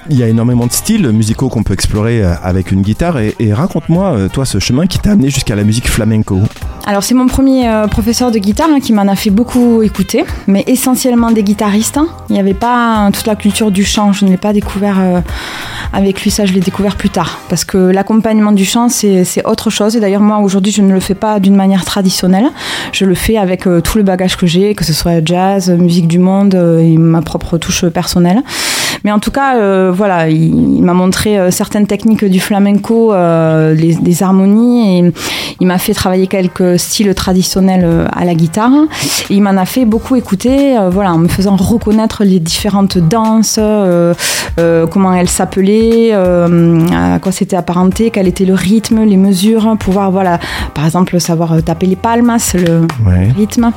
Il 0.08 0.20
y 0.20 0.24
a 0.24 0.28
énormément 0.28 0.68
de 0.68 0.72
styles 0.72 1.10
musicaux 1.10 1.50
qu'on 1.50 1.64
peut 1.64 1.74
explorer 1.74 2.24
euh, 2.24 2.34
avec 2.44 2.72
une 2.72 2.84
guitare 2.84 3.18
et, 3.18 3.36
raconte-moi, 3.52 4.14
euh, 4.14 4.30
toi, 4.30 4.46
ce 4.46 4.60
chemin 4.60 4.86
qui 4.86 5.00
t'a 5.00 5.14
amené 5.14 5.32
jusqu'à 5.32 5.56
la 5.56 5.64
musique 5.64 5.90
flamenco. 5.90 6.40
Alors 6.86 7.02
c'est 7.02 7.16
mon 7.16 7.26
premier 7.26 7.68
euh, 7.68 7.88
professeur 7.88 8.30
de 8.30 8.38
guitare 8.38 8.70
hein, 8.72 8.80
qui 8.80 8.94
m'en 8.94 9.08
a 9.08 9.16
fait 9.16 9.32
beaucoup 9.32 9.82
écouter, 9.82 10.24
mais 10.46 10.64
essentiellement 10.68 11.32
des 11.32 11.42
guitaristes. 11.42 11.98
hein. 11.98 12.08
Il 12.30 12.34
n'y 12.34 12.40
avait 12.40 12.54
pas 12.54 13.08
euh, 13.08 13.12
toute 13.12 13.26
la 13.26 13.36
culture 13.36 13.72
du 13.72 13.84
chant, 13.84 14.14
je 14.14 14.26
ne 14.26 14.30
l'ai 14.30 14.38
pas 14.38 14.54
découvert 14.54 15.24
avec 15.94 16.22
lui, 16.22 16.30
ça 16.30 16.46
je 16.46 16.54
l'ai 16.54 16.60
découvert 16.60 16.96
plus 16.96 17.10
tard. 17.10 17.40
Parce 17.50 17.66
que 17.66 17.78
l'accompagnement 17.78 18.52
du 18.52 18.66
chant 18.66 18.90
c'est 18.90 19.26
autre 19.46 19.72
chose, 19.72 19.96
et 19.96 20.00
d'ailleurs 20.00 20.22
moi 20.22 20.38
aujourd'hui 20.38 20.72
je 20.72 20.84
ne 20.84 20.94
le 20.94 21.00
fais 21.00 21.16
pas 21.16 21.40
d'une 21.40 21.56
manière 21.56 21.86
traditionnelle, 21.86 22.52
je 22.92 23.06
le 23.06 23.16
fais 23.16 23.38
avec 23.38 23.64
tout 23.84 23.98
le 23.98 24.04
bagage 24.04 24.38
que 24.38 24.46
j'ai, 24.46 24.76
que 24.76 24.84
ce 24.84 24.94
soit 24.94 25.26
jazz, 25.26 25.72
musique 25.72 26.08
du 26.08 26.20
monde 26.20 26.54
et 26.54 26.98
ma 26.98 27.24
propre 27.24 27.58
touche 27.58 27.86
personnelle. 27.88 28.44
Mais 29.06 29.12
en 29.12 29.20
tout 29.20 29.30
cas, 29.32 29.56
euh, 29.56 29.92
voilà, 29.96 30.30
il, 30.30 30.78
il 30.78 30.82
m'a 30.84 30.94
montré 30.96 31.38
euh, 31.38 31.52
certaines 31.52 31.86
techniques 31.86 32.26
du 32.26 32.40
flamenco, 32.40 33.14
euh, 33.14 33.74
les, 33.76 33.94
les 34.04 34.24
harmonies, 34.24 34.98
et 35.00 35.14
il 35.62 35.68
m'a 35.68 35.78
fait 35.78 35.94
travailler 35.94 36.26
quelques 36.26 36.80
styles 36.80 37.14
traditionnels 37.14 37.88
à 38.12 38.26
la 38.26 38.34
guitare. 38.34 38.72
Et 39.30 39.36
il 39.36 39.44
m'en 39.44 39.52
a 39.58 39.66
fait 39.66 39.86
beaucoup 39.86 40.16
écouter, 40.16 40.76
voilà, 40.92 41.14
en 41.14 41.20
me 41.20 41.28
faisant 41.28 41.56
reconnaître 41.56 42.24
les 42.24 42.40
différentes 42.40 42.98
danses, 42.98 43.60
comment 44.92 45.14
elles 45.14 45.30
s'appelaient, 45.30 46.12
à 46.14 47.20
quoi 47.22 47.32
c'était 47.32 47.56
apparenté, 47.56 48.10
quel 48.10 48.28
était 48.28 48.46
le 48.46 48.56
rythme, 48.56 49.04
les 49.04 49.18
mesures, 49.18 49.78
pouvoir, 49.80 50.10
voilà, 50.12 50.40
par 50.74 50.84
exemple, 50.86 51.20
savoir 51.20 51.62
taper 51.64 51.86
les 51.86 51.96
palmas, 51.96 52.56
le 52.56 52.88
Ouais. 53.06 53.32
rythme. 53.38 53.72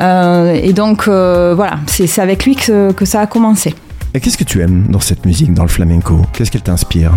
Euh, 0.00 0.54
et 0.54 0.72
donc, 0.72 1.06
euh, 1.06 1.52
voilà, 1.54 1.74
c'est 1.86 2.06
c'est 2.06 2.22
avec 2.22 2.44
lui 2.46 2.56
que, 2.56 2.92
que 2.92 3.04
ça 3.04 3.20
a 3.20 3.26
commencé. 3.26 3.74
Et 4.14 4.20
qu'est-ce 4.20 4.38
que 4.38 4.44
tu 4.44 4.62
aimes 4.62 4.86
dans 4.88 5.00
cette 5.00 5.24
musique, 5.26 5.52
dans 5.54 5.62
le 5.62 5.68
flamenco? 5.68 6.24
Qu'est-ce 6.32 6.50
qu'elle 6.50 6.62
t'inspire? 6.62 7.12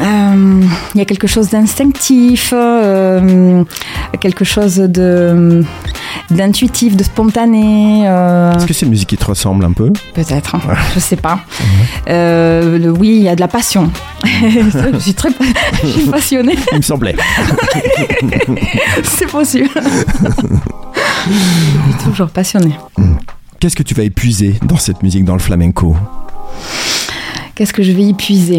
Euh, 0.00 0.62
Il 0.94 0.98
y 0.98 1.00
a 1.00 1.04
quelque 1.04 1.26
chose 1.26 1.50
d'instinctif, 1.50 2.52
euh, 2.56 3.62
quelque 4.20 4.44
chose 4.44 4.76
de 4.76 5.64
d'intuitif, 6.30 6.96
de 6.96 7.04
spontané. 7.04 8.04
euh, 8.06 8.52
Est-ce 8.56 8.66
que 8.66 8.72
c'est 8.72 8.86
une 8.86 8.90
musique 8.92 9.08
qui 9.10 9.16
te 9.18 9.24
ressemble 9.26 9.64
un 9.64 9.72
peu? 9.72 9.92
Peut-être, 10.14 10.54
hein, 10.54 10.60
je 10.94 10.98
sais 10.98 11.16
pas. 11.16 11.40
Euh, 12.08 12.78
le- 12.78 12.90
oui, 12.90 13.08
il 13.18 13.22
y 13.22 13.28
a 13.28 13.36
de 13.36 13.40
la 13.40 13.48
passion. 13.48 13.90
je 14.24 14.98
suis 14.98 15.14
très 15.14 15.30
pa- 15.30 15.44
je 15.82 15.88
suis 15.88 16.06
passionnée. 16.06 16.56
Il 16.72 16.78
me 16.78 16.82
semblait. 16.82 17.14
C'est 19.04 19.26
possible. 19.28 19.68
je 21.26 21.32
suis 21.32 22.04
toujours 22.10 22.30
passionnée. 22.30 22.76
Qu'est-ce 23.62 23.76
que 23.76 23.84
tu 23.84 23.94
vas 23.94 24.02
épuiser 24.02 24.56
dans 24.66 24.76
cette 24.76 25.04
musique, 25.04 25.24
dans 25.24 25.34
le 25.34 25.38
flamenco? 25.38 25.94
Qu'est-ce 27.54 27.72
que 27.72 27.84
je 27.84 27.92
vais 27.92 28.02
y 28.02 28.12
puiser 28.12 28.58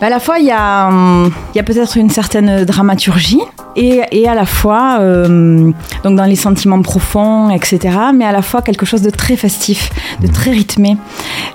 Bah, 0.00 0.06
À 0.06 0.10
la 0.10 0.20
fois, 0.20 0.38
il 0.38 0.46
y 0.46 0.52
a, 0.52 0.86
hum, 0.86 1.32
il 1.52 1.56
y 1.56 1.60
a 1.60 1.64
peut-être 1.64 1.96
une 1.96 2.08
certaine 2.08 2.64
dramaturgie. 2.64 3.40
Et, 3.74 4.02
et 4.12 4.28
à 4.28 4.36
la 4.36 4.46
fois, 4.46 4.98
euh, 5.00 5.72
donc 6.04 6.14
dans 6.16 6.24
les 6.24 6.36
sentiments 6.36 6.80
profonds, 6.82 7.50
etc., 7.50 7.80
mais 8.14 8.24
à 8.24 8.30
la 8.30 8.42
fois 8.42 8.62
quelque 8.62 8.86
chose 8.86 9.02
de 9.02 9.10
très 9.10 9.34
festif, 9.34 9.90
de 10.22 10.28
très 10.28 10.52
rythmé. 10.52 10.96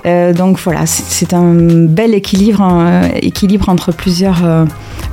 Euh, 0.06 0.34
donc 0.34 0.60
voilà, 0.60 0.86
c'est- 0.86 1.34
un 1.34 1.54
bel 1.88 2.14
équilibre, 2.14 2.68
euh, 2.70 3.08
équilibre 3.22 3.70
entre 3.70 3.94
plusieurs, 3.94 4.44
euh, 4.44 4.66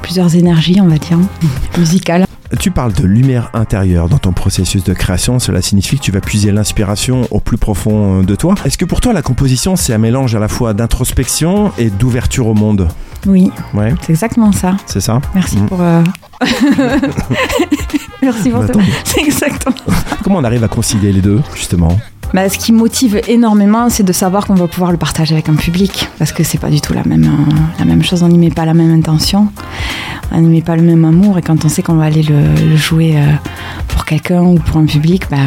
plusieurs 0.02 0.34
énergies, 0.34 0.80
on 0.80 0.88
va 0.88 0.98
dire, 0.98 1.18
musicales. 1.78 2.26
Tu 2.58 2.70
parles 2.70 2.92
de 2.92 3.06
lumière 3.06 3.48
intérieure 3.54 4.08
dans 4.08 4.18
ton 4.18 4.32
processus 4.32 4.82
de 4.84 4.92
création, 4.92 5.38
cela 5.38 5.62
signifie 5.62 5.96
que 5.98 6.02
tu 6.02 6.10
vas 6.10 6.20
puiser 6.20 6.50
l'inspiration 6.50 7.26
au 7.30 7.38
plus 7.40 7.56
profond 7.58 8.22
de 8.22 8.34
toi. 8.34 8.54
Est-ce 8.64 8.76
que 8.76 8.84
pour 8.84 9.00
toi 9.00 9.12
la 9.12 9.22
composition 9.22 9.76
c'est 9.76 9.94
un 9.94 9.98
mélange 9.98 10.34
à 10.34 10.40
la 10.40 10.48
fois 10.48 10.74
d'introspection 10.74 11.72
et 11.78 11.90
d'ouverture 11.90 12.48
au 12.48 12.54
monde? 12.54 12.88
Oui, 13.26 13.50
Ouais, 13.72 13.94
c'est 14.02 14.10
exactement 14.12 14.50
ça. 14.52 14.76
c'est 14.86 15.00
ça? 15.00 15.20
Merci 15.34 15.58
Mm. 15.58 15.66
pour. 15.68 15.80
euh, 15.80 16.02
Merci 18.22 18.50
pour 18.50 18.60
Bah. 18.62 18.72
C'est 19.04 19.20
exactement. 19.22 19.74
Comment 20.24 20.38
on 20.38 20.44
arrive 20.44 20.64
à 20.64 20.68
concilier 20.68 21.12
les 21.12 21.20
deux 21.20 21.40
justement? 21.54 21.96
Bah, 22.32 22.48
ce 22.48 22.58
qui 22.58 22.72
motive 22.72 23.20
énormément, 23.26 23.88
c'est 23.88 24.04
de 24.04 24.12
savoir 24.12 24.46
qu'on 24.46 24.54
va 24.54 24.68
pouvoir 24.68 24.92
le 24.92 24.98
partager 24.98 25.34
avec 25.34 25.48
un 25.48 25.56
public, 25.56 26.08
parce 26.18 26.32
que 26.32 26.44
c'est 26.44 26.58
pas 26.58 26.70
du 26.70 26.80
tout 26.80 26.92
la 26.92 27.02
même, 27.04 27.24
euh, 27.24 27.52
la 27.78 27.84
même 27.84 28.04
chose. 28.04 28.22
On 28.22 28.28
n'y 28.28 28.38
met 28.38 28.50
pas 28.50 28.64
la 28.64 28.74
même 28.74 28.92
intention, 28.92 29.48
on 30.30 30.40
n'y 30.40 30.48
met 30.48 30.62
pas 30.62 30.76
le 30.76 30.82
même 30.82 31.04
amour, 31.04 31.38
et 31.38 31.42
quand 31.42 31.64
on 31.64 31.68
sait 31.68 31.82
qu'on 31.82 31.94
va 31.94 32.04
aller 32.04 32.22
le, 32.22 32.76
jouer 32.76 33.16
euh, 33.16 33.32
pour 33.88 34.04
quelqu'un 34.04 34.42
ou 34.42 34.54
pour 34.54 34.76
un 34.76 34.86
public, 34.86 35.24
bah, 35.28 35.38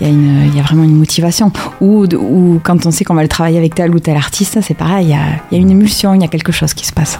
il 0.00 0.08
y, 0.52 0.56
y 0.56 0.60
a 0.60 0.62
vraiment 0.62 0.82
une 0.82 0.96
motivation. 0.96 1.52
Ou, 1.80 2.06
ou 2.06 2.60
quand 2.62 2.84
on 2.84 2.90
sait 2.90 3.04
qu'on 3.04 3.14
va 3.14 3.22
le 3.22 3.28
travailler 3.28 3.58
avec 3.58 3.76
tel 3.76 3.94
ou 3.94 4.00
tel 4.00 4.16
artiste, 4.16 4.58
c'est 4.62 4.74
pareil, 4.74 5.06
il 5.06 5.10
y 5.10 5.56
y 5.56 5.58
a 5.58 5.62
une 5.62 5.70
émulsion, 5.70 6.12
il 6.14 6.22
y 6.22 6.24
a 6.24 6.28
quelque 6.28 6.52
chose 6.52 6.74
qui 6.74 6.86
se 6.86 6.92
passe. 6.92 7.18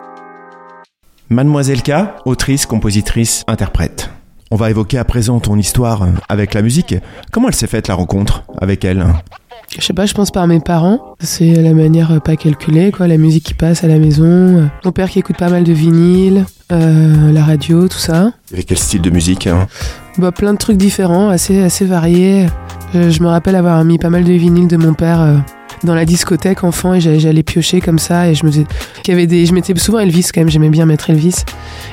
Mademoiselle 1.31 1.83
K, 1.83 1.93
autrice, 2.25 2.67
compositrice, 2.67 3.45
interprète. 3.47 4.11
On 4.51 4.57
va 4.57 4.71
évoquer 4.71 4.99
à 4.99 5.05
présent 5.05 5.41
ton 5.41 5.57
histoire 5.59 6.07
avec 6.29 6.55
la 6.55 6.63
musique. 6.63 6.95
Comment 7.33 7.49
elle 7.49 7.55
s'est 7.55 7.67
faite 7.67 7.89
la 7.89 7.95
rencontre 7.95 8.45
avec 8.61 8.85
elle? 8.85 9.05
Je 9.77 9.83
sais 9.83 9.93
pas, 9.93 10.07
je 10.07 10.15
pense 10.15 10.31
par 10.31 10.47
mes 10.47 10.61
parents. 10.61 11.15
C'est 11.21 11.53
la 11.55 11.75
manière 11.75 12.13
euh, 12.13 12.21
pas 12.21 12.37
calculée, 12.37 12.91
quoi. 12.91 13.07
La 13.07 13.19
musique 13.19 13.45
qui 13.45 13.53
passe 13.55 13.85
à 13.85 13.87
la 13.87 13.99
maison. 13.99 14.25
Euh, 14.25 14.67
Mon 14.85 14.93
père 14.93 15.11
qui 15.11 15.19
écoute 15.19 15.37
pas 15.37 15.51
mal 15.51 15.65
de 15.65 15.73
vinyle, 15.75 16.47
euh, 16.73 17.31
la 17.33 17.45
radio, 17.45 17.87
tout 17.87 17.99
ça. 17.99 18.33
Avec 18.51 18.67
quel 18.67 18.79
style 18.79 19.03
de 19.03 19.11
musique 19.11 19.47
hein? 19.47 19.67
Bah, 20.17 20.33
plein 20.33 20.55
de 20.55 20.59
trucs 20.59 20.79
différents, 20.79 21.29
assez, 21.29 21.63
assez 21.63 21.85
variés. 21.85 22.47
Euh, 22.95 23.11
je 23.11 23.23
me 23.23 23.29
rappelle 23.29 23.57
avoir 23.57 23.85
mis 23.85 23.99
pas 23.99 24.09
mal 24.09 24.25
de 24.25 24.33
vinyles 24.33 24.69
de 24.69 24.79
mon 24.79 24.95
père 24.95 25.21
euh, 25.21 25.37
dans 25.85 25.95
la 25.95 26.05
discothèque 26.05 26.65
enfant 26.65 26.95
et 26.95 27.01
j'allais, 27.01 27.43
piocher 27.43 27.81
comme 27.81 27.99
ça 27.99 28.29
et 28.29 28.35
je 28.35 28.45
me 28.45 28.51
faisais 28.51 28.67
qu'il 29.03 29.15
y 29.15 29.17
avait 29.17 29.27
des 29.27 29.47
je 29.47 29.53
mettais 29.55 29.75
souvent 29.77 30.01
Elvis 30.01 30.29
quand 30.35 30.41
même 30.41 30.51
j'aimais 30.51 30.71
bien 30.71 30.87
mettre 30.87 31.11
Elvis. 31.11 31.45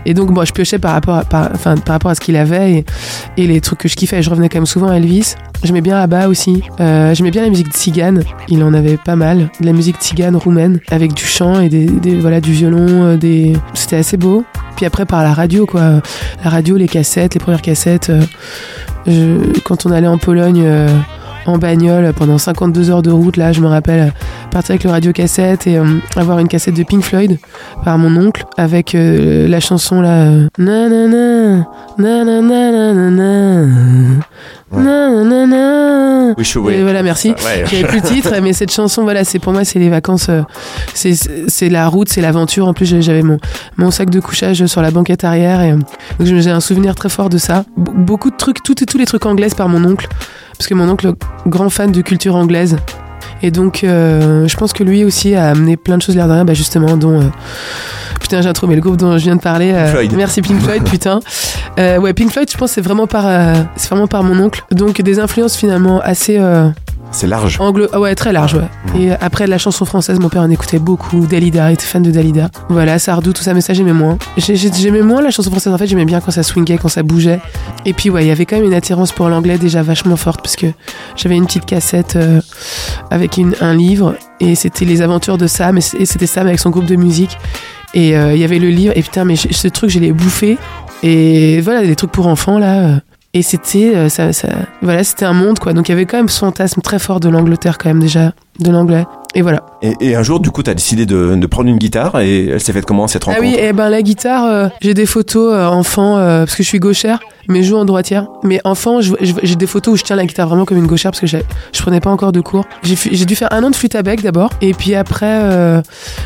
Et 0.06 0.14
donc 0.14 0.34
bon 0.34 0.44
je 0.44 0.52
piochais 0.52 0.80
par 0.80 0.94
rapport 0.94 1.16
à, 1.16 1.52
enfin, 1.54 1.76
par 1.78 1.94
rapport 1.94 2.12
à 2.12 2.16
ce 2.16 2.22
qu'il 2.22 2.36
avait 2.36 2.84
et, 3.38 3.48
les 3.48 3.62
trucs 3.62 3.80
que 3.80 3.88
je 3.88 3.96
kiffais. 3.96 4.22
Je 4.22 4.30
revenais 4.30 4.50
quand 4.50 4.58
même 4.58 4.66
souvent 4.66 4.90
à 4.90 4.96
Elvis. 4.96 5.36
J'aimais 5.64 5.82
bien 5.82 5.98
Abba 5.98 6.28
aussi. 6.28 6.64
Euh, 6.80 7.14
j'aimais 7.14 7.32
bien 7.32 7.44
la 7.44 7.50
musique 7.50 7.72
tzigane 7.72 8.24
il 8.50 8.64
en 8.64 8.74
avait 8.74 8.98
pas 8.98 9.16
mal. 9.16 9.50
De 9.60 9.66
la 9.66 9.74
musique 9.74 9.98
tzigane 9.98 10.36
roumaine 10.36 10.80
avec 10.90 11.14
du 11.14 11.24
chant 11.24 11.60
et 11.60 11.70
des, 11.70 11.88
voilà 12.20 12.42
du 12.42 12.52
violon 12.52 13.18
euh, 13.22 13.54
c'était 13.74 13.98
assez 13.98 14.18
beau. 14.18 14.44
Puis 14.76 14.86
après 14.86 15.06
par 15.06 15.24
la 15.24 15.34
radio 15.34 15.66
quoi. 15.66 16.02
La 16.44 16.50
radio 16.50 16.76
les 16.78 16.88
cassettes 16.88 17.34
les 17.34 17.40
premières 17.40 17.62
cassettes 17.62 18.12
euh, 19.08 19.40
quand 19.64 19.86
on 19.86 19.92
allait 19.92 20.08
en 20.08 20.18
Pologne 20.18 20.66
en 21.46 21.58
bagnole 21.58 22.12
pendant 22.14 22.38
52 22.38 22.90
heures 22.90 23.02
de 23.02 23.12
route, 23.12 23.38
là, 23.38 23.52
je 23.52 23.62
me 23.62 23.68
rappelle 23.68 24.00
euh, 24.00 24.12
partir 24.52 24.72
avec 24.72 24.84
le 24.84 24.90
radio 24.90 25.12
cassette 25.12 25.68
et 25.68 25.78
euh, 25.78 25.86
avoir 26.16 26.40
une 26.40 26.48
cassette 26.48 26.76
de 26.76 26.84
Pink 26.84 27.04
Floyd 27.04 27.38
par 27.84 27.98
mon 27.98 28.16
oncle 28.18 28.46
avec 28.58 28.96
euh, 28.96 29.48
la 29.48 29.60
chanson 29.60 30.02
là. 30.02 30.32
Nanana, 30.58 31.68
nanana, 31.98 32.72
nanana, 32.72 33.68
nanana. 34.82 36.34
Je- 36.38 36.60
oui. 36.60 36.74
Et 36.74 36.84
voilà, 36.84 37.04
merci. 37.04 37.30
Ouais. 37.30 37.64
J'avais 37.70 37.84
plus 37.84 38.00
le 38.02 38.08
titre, 38.08 38.34
mais 38.44 38.54
cette 38.54 38.72
chanson, 38.72 39.04
voilà, 39.04 39.24
c'est 39.24 39.40
pour 39.40 39.54
moi, 39.54 39.64
c'est 39.66 39.80
les 39.80 39.90
vacances, 39.90 40.28
euh, 40.30 40.42
c'est 40.94 41.14
c'est 41.48 41.70
la 41.70 41.88
route, 41.88 42.10
c'est 42.10 42.22
l'aventure. 42.22 42.68
En 42.68 42.74
plus, 42.74 42.86
j'avais- 43.02 43.22
mon, 43.22 43.38
mon 43.78 43.92
sac 43.92 44.10
de 44.10 44.20
couchage 44.20 44.66
sur 44.66 44.82
la 44.82 44.92
banquette 44.92 45.24
arrière, 45.24 45.62
et 45.62 45.72
euh, 45.72 45.78
donc 46.20 46.28
j'ai 46.28 46.52
un 46.52 46.60
souvenir 46.60 46.96
très 46.96 47.10
fort 47.10 47.30
de 47.30 47.38
ça. 47.38 47.66
Be- 47.78 47.94
beaucoup 48.06 48.30
de 48.32 48.36
trucs, 48.38 48.62
tout, 48.64 48.74
tous 48.76 48.98
les 48.98 49.06
trucs 49.06 49.26
anglaises 49.26 49.54
par 49.54 49.70
mon 49.70 49.84
oncle, 49.86 50.08
parce 50.58 50.68
que 50.68 50.74
mon 50.74 50.90
oncle, 50.90 51.14
grand 51.48 51.70
fan 51.70 51.92
de 51.92 52.02
culture 52.02 52.36
anglaise. 52.36 52.78
Et 53.42 53.52
donc, 53.52 53.84
euh, 53.84 54.48
je 54.48 54.58
pense 54.58 54.72
que 54.74 54.84
lui 54.84 55.04
aussi 55.04 55.36
a 55.36 55.50
amené 55.50 55.76
plein 55.78 55.98
de 55.98 56.02
choses 56.02 56.16
l'air 56.16 56.28
de 56.28 56.34
rien, 56.34 56.46
bah 56.46 56.54
justement, 56.54 56.96
dont. 56.98 57.20
euh, 57.22 57.26
putain, 58.20 58.42
j'ai 58.42 58.50
mais 58.68 58.76
le 58.76 58.82
groupe 58.82 58.98
dont 58.98 59.18
je 59.18 59.24
viens 59.24 59.36
de 59.36 59.42
parler. 59.42 59.72
euh, 59.72 59.92
Floyd. 59.92 60.14
Merci 60.16 60.42
Pink 60.42 60.62
Floyd, 60.62 60.84
putain. 60.90 61.20
Euh, 61.80 61.98
ouais, 61.98 62.14
Pink 62.14 62.32
Floyd, 62.32 62.50
je 62.52 62.58
pense 62.58 62.72
c'est 62.72 62.82
vraiment 62.82 63.08
par, 63.08 63.26
euh, 63.28 63.54
c'est 63.76 63.90
vraiment 63.90 64.08
par 64.08 64.24
mon 64.24 64.40
oncle. 64.44 64.64
Donc, 64.72 65.02
des 65.02 65.20
influences 65.20 65.56
finalement 65.56 66.00
assez. 66.02 66.40
Euh, 67.06 67.10
C'est 67.12 67.28
large. 67.28 67.58
Anglo 67.60 67.88
ah 67.94 68.00
ouais, 68.00 68.16
très 68.16 68.34
large, 68.34 68.56
ouais. 68.56 68.68
Et 69.00 69.12
après, 69.12 69.46
de 69.46 69.50
la 69.50 69.58
chanson 69.58 69.86
française, 69.86 70.20
mon 70.20 70.30
père 70.30 70.42
en 70.42 70.50
écoutait 70.50 70.80
beaucoup. 70.80 71.26
Dalida, 71.28 71.70
il 71.70 71.74
était 71.76 71.86
fan 71.86 72.02
de 72.04 72.12
Dalida. 72.12 72.50
Voilà, 72.70 73.00
Sardou, 73.00 73.32
tout 73.34 73.42
ça, 73.44 73.54
mais 73.54 73.62
ça, 73.62 73.74
j'aimais 73.74 73.94
moins. 73.94 74.18
J'ai- 74.38 74.56
j'ai- 74.56 74.72
J'aimais 74.74 75.02
moins 75.02 75.22
la 75.22 75.32
chanson 75.32 75.50
française, 75.50 75.74
en 75.74 75.78
fait, 75.78 75.88
j'aimais 75.88 76.06
bien 76.06 76.20
quand 76.22 76.32
ça 76.32 76.44
swingait, 76.44 76.78
quand 76.78 76.90
ça 76.90 77.04
bougeait. 77.04 77.40
Et 77.86 77.94
puis, 77.94 78.10
ouais, 78.10 78.24
il 78.24 78.28
y 78.28 78.32
avait 78.32 78.46
quand 78.46 78.58
même 78.58 78.66
une 78.66 78.74
attirance 78.74 79.12
pour 79.12 79.30
l'anglais 79.30 79.58
déjà 79.58 79.82
vachement 79.84 80.16
forte, 80.18 80.42
parce 80.42 80.56
que 80.56 80.68
j'avais 81.16 81.36
une 81.36 81.46
petite 81.46 81.66
cassette 81.66 82.16
euh, 82.16 82.42
avec 83.12 83.38
une- 83.38 83.56
un 83.62 83.74
livre, 83.74 84.16
et 84.40 84.56
c'était 84.56 84.86
les 84.86 85.02
aventures 85.02 85.38
de 85.38 85.48
Sam, 85.48 85.78
et 85.78 85.82
c'était 85.82 86.28
Sam 86.28 86.48
avec 86.48 86.60
son 86.60 86.70
groupe 86.70 86.86
de 86.86 86.96
musique. 86.96 87.38
Et 87.94 88.18
euh, 88.18 88.34
il 88.34 88.42
y 88.42 88.44
avait 88.44 88.60
le 88.60 88.70
livre, 88.70 88.94
et 88.96 89.02
putain, 89.02 89.24
mais 89.24 89.36
ce 89.38 89.68
truc, 89.70 89.90
je 89.90 90.00
l'ai 90.00 90.12
bouffé. 90.12 90.58
Et 91.04 91.62
voilà, 91.62 91.86
des 91.86 91.96
trucs 91.96 92.12
pour 92.12 92.28
enfants, 92.28 92.58
là. 92.60 93.00
Et 93.36 93.42
c'était 93.44 93.94
euh, 93.96 94.10
ça, 94.10 94.34
ça- 94.34 94.48
voilà, 94.82 95.04
c'était 95.04 95.26
un 95.26 95.34
monde 95.34 95.60
quoi. 95.60 95.74
Donc 95.74 95.88
il 95.88 95.92
y 95.92 95.94
avait 95.94 96.06
quand 96.06 96.18
même 96.18 96.30
ce 96.30 96.40
fantasme 96.40 96.82
très 96.82 96.98
fort 97.00 97.20
de 97.20 97.30
l'Angleterre 97.30 97.78
quand 97.78 97.90
même 97.90 98.00
déjà, 98.00 98.32
de 98.60 98.72
l'anglais. 98.72 99.06
Et 99.38 99.42
voilà. 99.42 99.66
Et, 99.82 99.94
et 100.00 100.16
un 100.16 100.24
jour, 100.24 100.40
du 100.40 100.50
coup, 100.50 100.64
tu 100.64 100.70
as 100.70 100.74
décidé 100.74 101.06
de, 101.06 101.36
de 101.36 101.48
prendre 101.48 101.68
une 101.70 101.78
guitare 101.78 102.22
et 102.22 102.48
elle 102.48 102.62
s'est 102.62 102.72
faite 102.72 102.86
comment 102.86 103.06
cette 103.08 103.24
Ah 103.24 103.32
rencontre? 103.32 103.46
oui, 103.46 103.56
et 103.60 103.74
ben 103.74 103.90
la 103.90 104.02
guitare, 104.02 104.46
euh, 104.46 104.68
j'ai 104.82 104.94
des 104.94 105.06
photos 105.06 105.54
euh, 105.54 105.66
enfant 105.68 106.18
euh, 106.18 106.46
parce 106.46 106.56
que 106.56 106.64
je 106.64 106.68
suis 106.70 106.80
gauchère, 106.80 107.20
mais 107.50 107.62
je 107.62 107.68
joue 107.70 107.76
en 107.76 107.84
droitière. 107.84 108.28
Mais 108.44 108.62
enfant, 108.64 109.02
j'ai 109.02 109.56
des 109.58 109.68
photos 109.68 109.94
où 109.96 109.98
je 109.98 110.04
tiens 110.04 110.16
la 110.16 110.26
guitare 110.26 110.48
vraiment 110.48 110.64
comme 110.64 110.78
une 110.78 110.88
gauchère 110.88 111.12
parce 111.12 111.20
que 111.20 111.28
je 111.28 111.82
prenais 111.82 112.00
pas 112.00 112.12
encore 112.12 112.32
de 112.32 112.40
cours. 112.40 112.64
J'ai 112.84 113.26
dû 113.26 113.36
faire 113.36 113.52
un 113.52 113.62
an 113.66 113.72
de 113.72 113.76
flûte 113.76 113.96
à 113.96 114.04
bec 114.04 114.22
d'abord, 114.24 114.52
et 114.62 114.74
puis 114.74 114.96
après, 114.96 115.82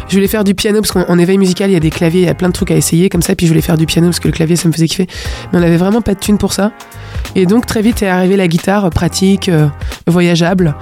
je 0.08 0.14
voulais 0.16 0.28
faire 0.28 0.44
du 0.44 0.54
piano 0.54 0.80
parce 0.80 0.92
qu'en 0.92 1.12
en 1.12 1.18
éveil 1.18 1.40
musical, 1.40 1.72
il 1.72 1.74
y 1.74 1.78
a 1.78 1.80
des 1.80 1.90
claviers, 1.90 2.22
il 2.22 2.28
y 2.28 2.30
a 2.30 2.36
plein 2.36 2.50
de 2.50 2.54
trucs 2.54 2.70
à 2.70 2.76
essayer 2.76 3.10
comme 3.10 3.24
ça. 3.24 3.34
Puis 3.34 3.48
je 3.48 3.52
voulais 3.52 3.62
faire 3.64 3.78
du 3.78 3.88
piano 3.88 4.08
parce 4.08 4.20
que 4.20 4.28
le 4.28 4.34
clavier, 4.34 4.56
ça 4.56 4.68
me 4.68 4.74
faisait 4.74 4.88
kiffer. 4.88 5.08
Mais 5.52 5.58
on 5.60 5.64
avait 5.64 5.78
vraiment 5.78 6.02
pas 6.02 6.14
de 6.14 6.20
thune 6.20 6.38
pour 6.38 6.54
ça. 6.54 6.72
Et 7.36 7.46
donc 7.46 7.66
très 7.66 7.82
vite 7.82 8.02
est 8.02 8.08
arrivée 8.08 8.38
la 8.38 8.48
guitare 8.48 8.86
euh, 8.86 8.90
pratique, 8.90 9.50
euh, 9.50 9.68
voyageable. 10.08 10.76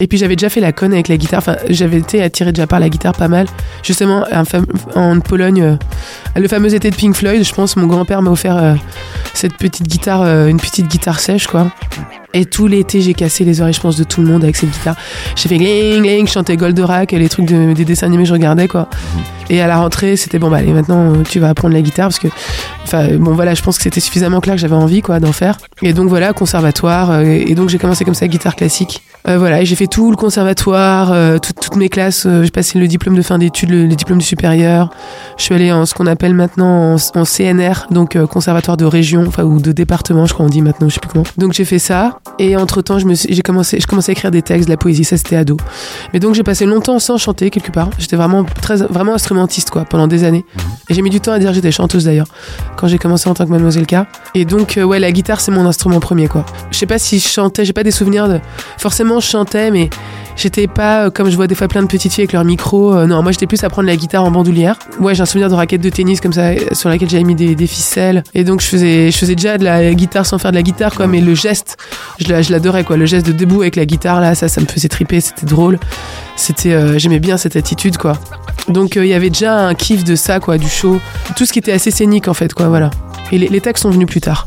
Et 0.00 0.06
puis 0.06 0.18
j'avais 0.18 0.36
déjà 0.36 0.48
fait 0.48 0.60
la 0.60 0.72
conne 0.72 0.92
avec 0.92 1.08
la 1.08 1.16
guitare. 1.16 1.38
Enfin, 1.38 1.56
j'avais 1.68 1.98
été 1.98 2.22
attirée 2.22 2.52
déjà 2.52 2.66
par 2.66 2.80
la 2.80 2.88
guitare 2.88 3.14
pas 3.14 3.28
mal. 3.28 3.46
Justement, 3.82 4.24
en 4.94 5.20
Pologne, 5.20 5.62
euh, 5.62 5.76
le 6.36 6.48
fameux 6.48 6.74
été 6.74 6.90
de 6.90 6.96
Pink 6.96 7.14
Floyd, 7.14 7.42
je 7.42 7.54
pense, 7.54 7.76
mon 7.76 7.86
grand-père 7.86 8.20
m'a 8.20 8.30
offert 8.30 8.76
cette 9.32 9.56
petite 9.56 9.86
guitare, 9.86 10.22
une 10.46 10.58
petite 10.58 10.88
guitare 10.88 11.18
sèche, 11.18 11.46
quoi. 11.46 11.72
Et 12.34 12.44
tout 12.44 12.66
l'été, 12.66 13.00
j'ai 13.00 13.14
cassé 13.14 13.44
les 13.44 13.60
oreilles, 13.60 13.72
je 13.74 13.80
pense, 13.80 13.96
de 13.96 14.04
tout 14.04 14.20
le 14.20 14.26
monde 14.28 14.42
avec 14.44 14.56
cette 14.56 14.70
guitare. 14.70 14.96
J'ai 15.36 15.48
fait 15.48 15.56
gling, 15.58 16.02
gling, 16.02 16.26
je 16.26 16.32
chantais 16.32 16.56
Goldorak 16.56 17.12
et 17.12 17.18
les 17.18 17.28
trucs 17.28 17.46
de- 17.46 17.72
des 17.72 17.84
dessins 17.84 18.06
animés, 18.06 18.26
je 18.26 18.32
regardais, 18.32 18.68
quoi. 18.68 18.88
Et 19.48 19.60
à 19.60 19.66
la 19.68 19.78
rentrée, 19.78 20.16
c'était 20.16 20.38
bon, 20.38 20.50
bah 20.50 20.56
allez, 20.58 20.72
maintenant, 20.72 21.12
euh, 21.14 21.22
tu 21.28 21.38
vas 21.38 21.48
apprendre 21.50 21.72
la 21.74 21.80
guitare 21.82 22.08
parce 22.08 22.18
que, 22.18 22.28
enfin, 22.84 23.08
bon, 23.18 23.32
voilà, 23.32 23.54
je 23.54 23.62
pense 23.62 23.76
que 23.78 23.82
c'était 23.84 24.00
suffisamment 24.00 24.40
clair 24.40 24.56
que 24.56 24.60
j'avais 24.60 24.74
envie, 24.74 25.02
quoi, 25.02 25.20
d'en 25.20 25.32
faire. 25.32 25.56
Et 25.82 25.92
donc, 25.92 26.08
voilà, 26.08 26.32
conservatoire. 26.32 27.10
euh, 27.10 27.22
et 27.24 27.54
donc, 27.54 27.68
j'ai 27.68 27.78
commencé 27.78 28.04
comme 28.04 28.14
ça, 28.14 28.26
guitare 28.28 28.56
classique. 28.56 29.02
Euh, 29.28 29.38
voilà, 29.38 29.64
j'ai 29.64 29.74
fait 29.74 29.88
tout 29.88 30.10
le 30.12 30.16
conservatoire, 30.16 31.10
euh, 31.12 31.38
tout- 31.38 31.52
toutes 31.60 31.74
mes 31.74 31.88
classes. 31.88 32.26
euh, 32.26 32.44
j'ai 32.44 32.50
passé 32.52 32.78
le 32.78 32.86
diplôme 32.86 33.16
de 33.16 33.22
fin 33.22 33.38
d'études, 33.38 33.70
le, 33.70 33.86
le 33.86 33.94
diplôme 33.96 34.18
du 34.18 34.24
supérieur. 34.24 34.90
Je 35.36 35.42
suis 35.42 35.54
allée 35.54 35.72
en 35.72 35.84
ce 35.84 35.94
qu'on 35.94 36.06
appelle 36.06 36.32
maintenant 36.32 36.94
en, 36.94 36.96
en 37.18 37.24
CNR, 37.24 37.86
donc 37.90 38.16
conservatoire 38.26 38.76
de 38.76 38.84
région, 38.84 39.24
enfin, 39.26 39.42
ou 39.42 39.60
de 39.60 39.72
département, 39.72 40.26
je 40.26 40.34
crois 40.34 40.46
on 40.46 40.48
dit 40.48 40.62
maintenant, 40.62 40.88
je 40.88 40.94
sais 40.94 41.00
plus 41.00 41.10
comment. 41.10 41.24
Donc, 41.38 41.54
j'ai 41.54 41.64
fait 41.64 41.80
ça. 41.80 42.20
Et 42.38 42.56
entre 42.56 42.82
temps, 42.82 43.00
je 43.00 43.06
me 43.06 43.14
j'ai 43.14 43.42
commencé, 43.42 43.80
je 43.80 43.86
commençais 43.88 44.10
à 44.10 44.14
écrire 44.14 44.30
des 44.30 44.42
textes, 44.42 44.66
de 44.66 44.70
la 44.72 44.76
poésie, 44.76 45.02
ça 45.02 45.16
c'était 45.16 45.36
ado. 45.36 45.56
Mais 46.12 46.20
donc, 46.20 46.34
j'ai 46.36 46.44
passé 46.44 46.64
longtemps 46.64 46.98
sans 47.00 47.18
chanter 47.18 47.50
quelque 47.50 47.72
part. 47.72 47.90
J'étais 47.98 48.16
vraiment 48.16 48.44
très, 48.44 48.76
vraiment 48.76 49.14
instrumentiste, 49.14 49.70
quoi, 49.70 49.84
pendant 49.86 50.06
des 50.06 50.22
années. 50.22 50.44
Et 50.88 50.94
j'ai 50.94 51.02
mis 51.02 51.10
du 51.10 51.20
temps 51.20 51.32
à 51.32 51.40
dire 51.40 51.48
que 51.48 51.54
j'étais 51.56 51.72
chanteuse 51.72 52.04
d'ailleurs, 52.04 52.28
quand 52.76 52.86
j'ai 52.86 52.98
commencé 52.98 53.28
en 53.28 53.34
tant 53.34 53.44
que 53.44 53.50
Mademoiselle 53.50 53.86
K. 53.86 53.96
Et 54.36 54.44
donc, 54.44 54.78
ouais, 54.80 55.00
la 55.00 55.10
guitare, 55.10 55.40
c'est 55.40 55.50
mon 55.50 55.66
instrument 55.66 55.98
premier, 55.98 56.28
quoi. 56.28 56.46
Je 56.70 56.78
sais 56.78 56.86
pas 56.86 56.98
si 57.00 57.18
je 57.18 57.26
chantais, 57.26 57.64
j'ai 57.64 57.72
pas 57.72 57.82
des 57.82 57.90
souvenirs 57.90 58.28
de. 58.28 58.38
Forcément, 58.78 59.15
je 59.20 59.28
chantais, 59.28 59.70
mais 59.70 59.90
J'étais 60.36 60.66
pas 60.66 61.06
euh, 61.06 61.10
comme 61.10 61.30
je 61.30 61.36
vois 61.36 61.46
des 61.46 61.54
fois 61.54 61.66
plein 61.66 61.82
de 61.82 61.86
petites 61.88 62.12
filles 62.12 62.22
avec 62.24 62.34
leur 62.34 62.44
micro. 62.44 62.94
euh, 62.94 63.06
non, 63.06 63.22
moi 63.22 63.32
j'étais 63.32 63.46
plus 63.46 63.64
à 63.64 63.70
prendre 63.70 63.88
la 63.88 63.96
guitare 63.96 64.22
en 64.22 64.30
bandoulière. 64.30 64.78
Ouais, 65.00 65.14
j'ai 65.14 65.22
un 65.22 65.26
souvenir 65.26 65.48
de 65.48 65.54
raquette 65.54 65.80
de 65.80 65.88
tennis 65.88 66.20
comme 66.20 66.34
ça 66.34 66.48
euh, 66.48 66.56
sur 66.72 66.90
laquelle 66.90 67.08
j'avais 67.08 67.24
mis 67.24 67.34
des, 67.34 67.66
ficelles. 67.66 68.22
Et 68.34 68.44
donc 68.44 68.60
je 68.60 68.66
faisais, 68.66 69.10
je 69.10 69.16
faisais 69.16 69.34
déjà 69.34 69.56
de 69.56 69.64
la 69.64 69.94
guitare 69.94 70.26
sans 70.26 70.36
faire 70.38 70.50
de 70.50 70.56
la 70.56 70.62
guitare, 70.62 70.94
quoi. 70.94 71.06
Mais 71.06 71.22
le 71.22 71.34
geste, 71.34 71.78
je 72.20 72.28
la- 72.28 72.42
je 72.42 72.52
l'adorais, 72.52 72.84
quoi. 72.84 72.98
Le 72.98 73.06
geste 73.06 73.26
de 73.26 73.32
debout 73.32 73.62
avec 73.62 73.76
la 73.76 73.86
guitare 73.86 74.20
là, 74.20 74.34
ça, 74.34 74.48
ça 74.48 74.60
me 74.60 74.66
faisait 74.66 74.88
triper. 74.88 75.20
C'était 75.20 75.46
drôle. 75.46 75.78
C'était, 76.36 76.98
j'aimais 76.98 77.18
bien 77.18 77.38
cette 77.38 77.56
attitude, 77.56 77.96
quoi. 77.96 78.18
Donc 78.68 78.96
il 78.96 79.06
y 79.06 79.14
avait 79.14 79.30
déjà 79.30 79.66
un 79.66 79.74
kiff 79.74 80.04
de 80.04 80.16
ça, 80.16 80.38
quoi, 80.38 80.58
du 80.58 80.68
show. 80.68 81.00
Tout 81.36 81.46
ce 81.46 81.52
qui 81.52 81.60
était 81.60 81.72
assez 81.72 81.90
scénique 81.90 82.28
en 82.28 82.34
fait, 82.34 82.52
quoi. 82.52 82.68
Voilà. 82.68 82.90
Et 83.32 83.38
les, 83.38 83.48
les 83.48 83.62
sont 83.76 83.90
venus 83.90 84.06
plus 84.06 84.20
tard. 84.20 84.46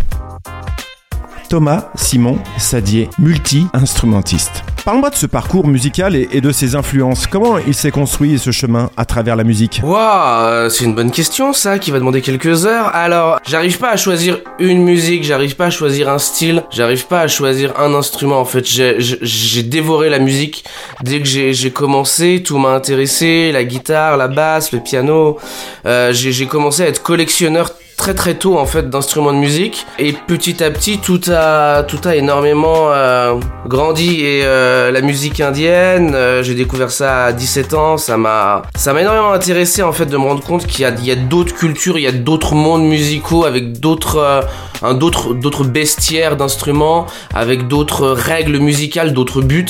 Thomas 1.49 1.89
Simon 1.95 2.37
Sadier, 2.57 3.09
multi-instrumentiste. 3.17 4.63
Parle-moi 4.85 5.09
de 5.09 5.15
ce 5.15 5.25
parcours 5.25 5.67
musical 5.67 6.15
et, 6.15 6.41
de 6.41 6.51
ses 6.51 6.75
influences. 6.75 7.27
Comment 7.27 7.57
il 7.57 7.73
s'est 7.73 7.91
construit 7.91 8.39
ce 8.39 8.51
chemin 8.51 8.89
à 8.97 9.05
travers 9.05 9.35
la 9.35 9.43
musique? 9.43 9.81
Waouh, 9.83 10.43
euh, 10.43 10.69
c'est 10.69 10.85
une 10.85 10.95
bonne 10.95 11.11
question 11.11 11.51
ça, 11.51 11.79
qui 11.79 11.91
va 11.91 11.99
demander 11.99 12.21
quelques 12.21 12.65
heures. 12.65 12.95
Alors, 12.95 13.39
j'arrive 13.47 13.77
pas 13.79 13.89
à 13.89 13.97
choisir 13.97 14.39
une 14.59 14.83
musique, 14.83 15.23
j'arrive 15.23 15.55
pas 15.55 15.65
à 15.65 15.69
choisir 15.69 16.09
un 16.09 16.19
style, 16.19 16.63
j'arrive 16.71 17.07
pas 17.07 17.21
à 17.21 17.27
choisir 17.27 17.79
un 17.79 17.93
instrument. 17.93 18.39
En 18.39 18.45
fait, 18.45 18.65
j'ai- 18.65 19.63
dévoré 19.63 20.09
la 20.09 20.19
musique 20.19 20.63
dès 21.03 21.19
que 21.19 21.25
j'ai 21.27 21.71
commencé. 21.71 22.41
Tout 22.43 22.57
m'a 22.57 22.69
intéressé, 22.69 23.51
la 23.51 23.63
guitare, 23.63 24.17
la 24.17 24.27
basse, 24.27 24.71
le 24.71 24.79
piano. 24.79 25.37
Euh, 25.85 26.13
j'ai 26.13 26.45
commencé 26.45 26.83
à 26.83 26.87
être 26.87 27.03
collectionneur 27.03 27.71
très 27.99 28.13
très 28.13 28.35
tôt 28.35 28.57
en 28.57 28.65
fait 28.65 28.89
d'instruments 28.89 29.33
de 29.33 29.37
musique. 29.37 29.85
Et 29.99 30.13
petit 30.13 30.63
à 30.63 30.71
petit 30.71 30.99
tout 30.99 31.19
a 31.29 31.83
tout 31.83 31.99
a 32.05 32.15
énormément 32.15 32.91
euh, 32.91 33.35
grandi. 33.67 34.21
Et 34.21 34.41
euh, 34.45 34.89
la 34.89 35.01
musique 35.01 35.41
indienne 35.41 36.13
euh, 36.15 36.41
j'ai 36.41 36.55
découvert 36.55 36.91
ça 36.91 37.25
à 37.25 37.33
17 37.33 37.73
ans. 37.73 37.97
Ça 37.97 38.15
m'a 38.15 38.63
ça 38.75 38.93
m'a 38.93 39.01
énormément 39.01 39.33
intéressé 39.33 39.83
en 39.83 39.91
fait 39.91 40.05
de 40.05 40.15
me 40.15 40.23
rendre 40.23 40.41
compte 40.41 40.65
qu'il 40.65 40.81
y 40.81 40.85
a 40.85 40.91
il 40.97 41.05
y 41.05 41.11
a 41.11 41.15
d'autres 41.15 41.53
cultures 41.53 41.97
il 41.97 42.03
y 42.03 42.07
a 42.07 42.13
d'autres 42.13 42.55
mondes 42.55 42.83
musicaux 42.83 43.43
avec 43.43 43.79
d'autres 43.81 44.47
un 44.81 44.93
d'autres 44.93 45.33
d'autres 45.33 45.65
bestiaires 45.65 46.37
d'instruments 46.37 47.05
avec 47.35 47.67
d'autres 47.67 48.07
règles 48.07 48.59
musicales 48.59 49.11
d'autres 49.11 49.41
buts. 49.41 49.65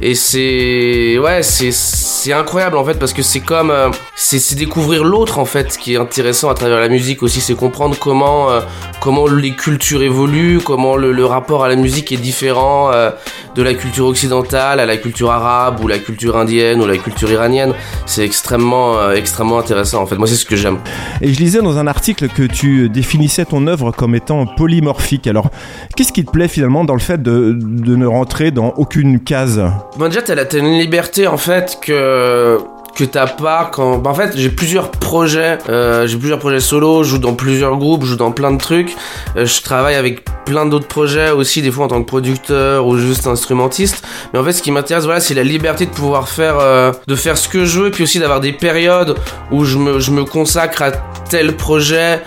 Et 0.00 0.14
c'est 0.14 1.18
ouais 1.18 1.42
c'est 1.42 1.70
c'est 1.70 2.32
incroyable 2.32 2.78
en 2.78 2.84
fait 2.86 2.98
parce 2.98 3.12
que 3.12 3.22
c'est 3.22 3.40
comme 3.40 3.70
c'est 4.16 4.38
c'est 4.38 4.54
découvrir 4.54 5.04
l'autre 5.04 5.38
en 5.38 5.44
fait 5.44 5.76
qui 5.76 5.94
est 5.94 5.98
intéressant 5.98 6.48
à 6.48 6.54
travers 6.54 6.80
la 6.80 6.88
musique 6.88 7.22
aussi 7.22 7.42
c'est 7.42 7.54
comprendre 7.74 7.96
comment 7.98 8.50
euh, 8.50 8.60
comment 9.00 9.26
les 9.26 9.50
cultures 9.50 10.02
évoluent 10.02 10.60
comment 10.64 10.96
le, 10.96 11.10
le 11.10 11.26
rapport 11.26 11.64
à 11.64 11.68
la 11.68 11.74
musique 11.74 12.12
est 12.12 12.16
différent 12.30 12.92
euh, 12.92 13.10
de 13.56 13.62
la 13.64 13.74
culture 13.74 14.06
occidentale 14.06 14.78
à 14.78 14.86
la 14.86 14.96
culture 14.96 15.30
arabe 15.32 15.80
ou 15.82 15.88
la 15.88 15.98
culture 15.98 16.36
indienne 16.36 16.80
ou 16.80 16.86
la 16.86 16.96
culture 16.98 17.30
iranienne. 17.30 17.72
C'est 18.06 18.24
extrêmement 18.24 18.96
euh, 18.98 19.14
extrêmement 19.14 19.58
intéressant 19.58 20.02
en 20.02 20.06
fait. 20.06 20.16
Moi 20.16 20.28
c'est 20.28 20.36
ce 20.36 20.44
que 20.44 20.54
j'aime. 20.54 20.78
Et 21.20 21.32
je 21.32 21.38
lisais 21.40 21.62
dans 21.62 21.76
un 21.78 21.88
article 21.88 22.28
que 22.28 22.44
tu 22.44 22.88
définissais 22.88 23.44
ton 23.44 23.66
œuvre 23.66 23.90
comme 23.90 24.14
étant 24.14 24.46
polymorphique. 24.46 25.26
Alors, 25.26 25.50
qu'est-ce 25.96 26.12
qui 26.12 26.24
te 26.24 26.30
plaît 26.30 26.48
finalement 26.48 26.84
dans 26.84 26.94
le 26.94 27.00
fait 27.00 27.20
de, 27.20 27.56
de 27.58 27.96
ne 27.96 28.06
rentrer 28.06 28.50
dans 28.52 28.72
aucune 28.76 29.18
case? 29.20 29.60
Bon 29.98 30.06
déjà 30.06 30.22
t'as 30.22 30.36
la- 30.36 30.44
t'as 30.44 30.58
une 30.58 30.78
liberté 30.78 31.26
en 31.26 31.36
fait 31.38 31.78
que 31.82 32.58
que 32.94 33.04
t'as 33.04 33.26
pas 33.26 33.70
quand 33.72 33.98
bah, 33.98 34.10
en 34.10 34.14
fait 34.14 34.32
j'ai 34.36 34.50
plusieurs 34.50 34.90
projets 34.90 35.58
euh, 35.68 36.06
j'ai 36.06 36.16
plusieurs 36.16 36.38
projets 36.38 36.60
solo 36.60 37.02
je 37.02 37.10
joue 37.10 37.18
dans 37.18 37.34
plusieurs 37.34 37.76
groupes 37.76 38.02
je 38.04 38.10
joue 38.10 38.16
dans 38.16 38.32
plein 38.32 38.52
de 38.52 38.58
trucs 38.58 38.94
Euh, 39.36 39.46
je 39.46 39.62
travaille 39.62 39.96
avec 39.96 40.24
plein 40.44 40.66
d'autres 40.66 40.86
projets 40.86 41.30
aussi 41.30 41.60
des 41.62 41.70
fois 41.70 41.86
en 41.86 41.88
tant 41.88 42.02
que 42.02 42.06
producteur 42.06 42.86
ou 42.86 42.98
juste 42.98 43.26
instrumentiste. 43.26 44.04
Mais 44.32 44.38
en 44.38 44.44
fait 44.44 44.52
ce 44.52 44.62
qui 44.62 44.70
m'intéresse 44.70 45.04
voilà 45.04 45.20
c'est 45.20 45.34
la 45.34 45.42
liberté 45.42 45.86
de 45.86 45.90
pouvoir 45.90 46.28
faire 46.28 46.56
euh, 46.60 46.92
de 47.06 47.16
faire 47.16 47.36
ce 47.36 47.48
que 47.48 47.64
je 47.64 47.80
veux 47.80 47.90
puis 47.90 48.04
aussi 48.04 48.18
d'avoir 48.18 48.40
des 48.40 48.52
périodes 48.52 49.16
où 49.50 49.64
je 49.64 49.78
me, 49.78 49.98
je 49.98 50.10
me 50.10 50.24
consacre 50.24 50.82
à 50.82 50.90
tel 51.28 51.56
projet 51.56 52.20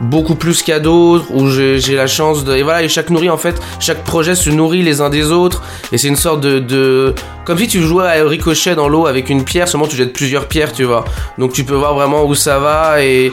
beaucoup 0.00 0.34
plus 0.34 0.62
qu'à 0.62 0.78
d'autres 0.80 1.26
où 1.32 1.48
j'ai 1.50 1.96
la 1.96 2.06
chance 2.06 2.44
de 2.44 2.54
et 2.54 2.62
voilà 2.62 2.82
et 2.82 2.88
chaque 2.88 3.10
nourrit 3.10 3.30
en 3.30 3.36
fait 3.36 3.56
chaque 3.80 4.04
projet 4.04 4.34
se 4.34 4.50
nourrit 4.50 4.82
les 4.82 5.00
uns 5.00 5.10
des 5.10 5.30
autres 5.32 5.62
et 5.92 5.98
c'est 5.98 6.08
une 6.08 6.16
sorte 6.16 6.40
de, 6.40 6.58
de 6.60 7.14
comme 7.48 7.56
si 7.56 7.66
tu 7.66 7.80
jouais 7.80 8.04
à 8.04 8.28
ricochet 8.28 8.74
dans 8.74 8.90
l'eau 8.90 9.06
avec 9.06 9.30
une 9.30 9.42
pierre 9.42 9.68
seulement 9.68 9.86
tu 9.86 9.96
jettes 9.96 10.12
plusieurs 10.12 10.48
pierres 10.48 10.70
tu 10.70 10.84
vois. 10.84 11.06
Donc 11.38 11.54
tu 11.54 11.64
peux 11.64 11.76
voir 11.76 11.94
vraiment 11.94 12.26
où 12.26 12.34
ça 12.34 12.58
va 12.58 13.02
et, 13.02 13.32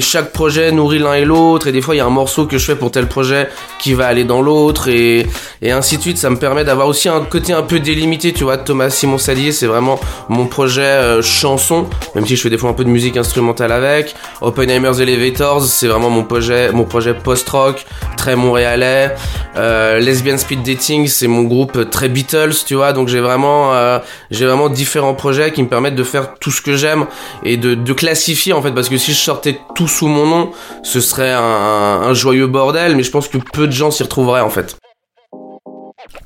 chaque 0.00 0.30
projet 0.30 0.70
nourrit 0.70 1.00
l'un 1.00 1.14
et 1.14 1.24
l'autre. 1.24 1.66
Et 1.66 1.72
des 1.72 1.80
fois 1.80 1.96
il 1.96 1.98
y 1.98 2.00
a 2.00 2.06
un 2.06 2.10
morceau 2.10 2.46
que 2.46 2.58
je 2.58 2.64
fais 2.64 2.76
pour 2.76 2.92
tel 2.92 3.08
projet 3.08 3.48
qui 3.80 3.92
va 3.94 4.06
aller 4.06 4.22
dans 4.22 4.40
l'autre 4.40 4.88
et, 4.88 5.26
ainsi 5.64 5.96
de 5.96 6.02
suite. 6.02 6.16
Ça 6.16 6.30
me 6.30 6.36
permet 6.36 6.62
d'avoir 6.62 6.86
aussi 6.86 7.08
un 7.08 7.22
côté 7.22 7.54
un 7.54 7.62
peu 7.62 7.80
délimité 7.80 8.32
tu 8.32 8.44
vois. 8.44 8.56
Thomas 8.56 8.88
Simon 8.88 9.18
Salier 9.18 9.50
c'est 9.50 9.66
vraiment 9.66 9.98
mon 10.28 10.46
projet 10.46 10.82
euh, 10.82 11.20
chanson 11.20 11.88
même 12.14 12.24
si 12.24 12.36
je 12.36 12.42
fais 12.42 12.50
des 12.50 12.58
fois 12.58 12.70
un 12.70 12.74
peu 12.74 12.84
de 12.84 12.90
musique 12.90 13.16
instrumentale 13.16 13.72
avec. 13.72 14.14
Oppenheimer's 14.42 15.00
Elevators 15.00 15.64
c'est 15.64 15.88
vraiment 15.88 16.10
mon 16.10 16.22
projet 16.22 16.70
mon 16.70 16.84
projet 16.84 17.14
post-rock 17.14 17.84
très 18.16 18.36
montréalais. 18.36 19.12
Euh, 19.56 19.98
Lesbian 19.98 20.38
Speed 20.38 20.62
Dating 20.62 21.08
c'est 21.08 21.26
mon 21.26 21.42
groupe 21.42 21.90
très 21.90 22.08
Beatles 22.08 22.54
tu 22.64 22.76
vois. 22.76 22.92
Donc 22.92 23.08
j'ai 23.08 23.20
vraiment 23.20 23.55
euh, 23.72 23.98
j'ai 24.30 24.46
vraiment 24.46 24.68
différents 24.68 25.14
projets 25.14 25.52
qui 25.52 25.62
me 25.62 25.68
permettent 25.68 25.94
de 25.94 26.04
faire 26.04 26.34
tout 26.38 26.50
ce 26.50 26.60
que 26.60 26.76
j'aime 26.76 27.06
et 27.42 27.56
de, 27.56 27.74
de 27.74 27.92
classifier 27.92 28.52
en 28.52 28.62
fait. 28.62 28.72
Parce 28.72 28.88
que 28.88 28.98
si 28.98 29.12
je 29.12 29.18
sortais 29.18 29.58
tout 29.74 29.88
sous 29.88 30.08
mon 30.08 30.26
nom 30.26 30.50
ce 30.82 31.00
serait 31.00 31.32
un, 31.32 31.40
un 31.42 32.14
joyeux 32.14 32.46
bordel 32.46 32.96
mais 32.96 33.02
je 33.02 33.10
pense 33.10 33.28
que 33.28 33.38
peu 33.38 33.66
de 33.66 33.72
gens 33.72 33.90
s'y 33.90 34.02
retrouveraient 34.02 34.40
en 34.40 34.50
fait. 34.50 34.76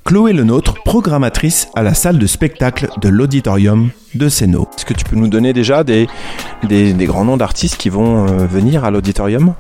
Chloé 0.05 0.33
Lenôtre, 0.33 0.75
programmatrice 0.85 1.69
à 1.75 1.83
la 1.83 1.95
salle 1.95 2.19
de 2.19 2.27
spectacle 2.27 2.89
de 3.01 3.09
l'auditorium 3.09 3.91
de 4.15 4.29
Séno. 4.29 4.69
Est-ce 4.77 4.85
que 4.85 4.95
tu 4.95 5.05
peux 5.05 5.17
nous 5.17 5.29
donner 5.29 5.53
déjà 5.53 5.85
des, 5.85 6.09
des, 6.65 6.93
des 6.93 7.07
grands 7.07 7.25
noms 7.25 7.37
d'artistes 7.37 7.77
qui 7.77 7.89
vont 7.89 8.27
euh, 8.27 8.47
venir 8.47 8.85
à 8.85 8.91
l'auditorium? 8.91 9.55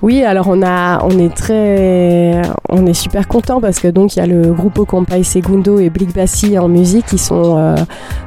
Oui, 0.00 0.22
alors 0.22 0.46
on 0.48 0.62
a, 0.62 1.04
on 1.04 1.18
est 1.18 1.34
très, 1.34 2.40
on 2.68 2.86
est 2.86 2.94
super 2.94 3.26
content 3.26 3.60
parce 3.60 3.80
que 3.80 3.88
donc 3.88 4.14
il 4.14 4.20
y 4.20 4.22
a 4.22 4.26
le 4.26 4.52
groupe 4.52 4.84
Compay 4.86 5.24
Segundo 5.24 5.80
et 5.80 5.90
Blick 5.90 6.14
Bassi 6.14 6.56
en 6.56 6.68
musique 6.68 7.06
qui 7.06 7.18
sont, 7.18 7.58
euh, 7.58 7.74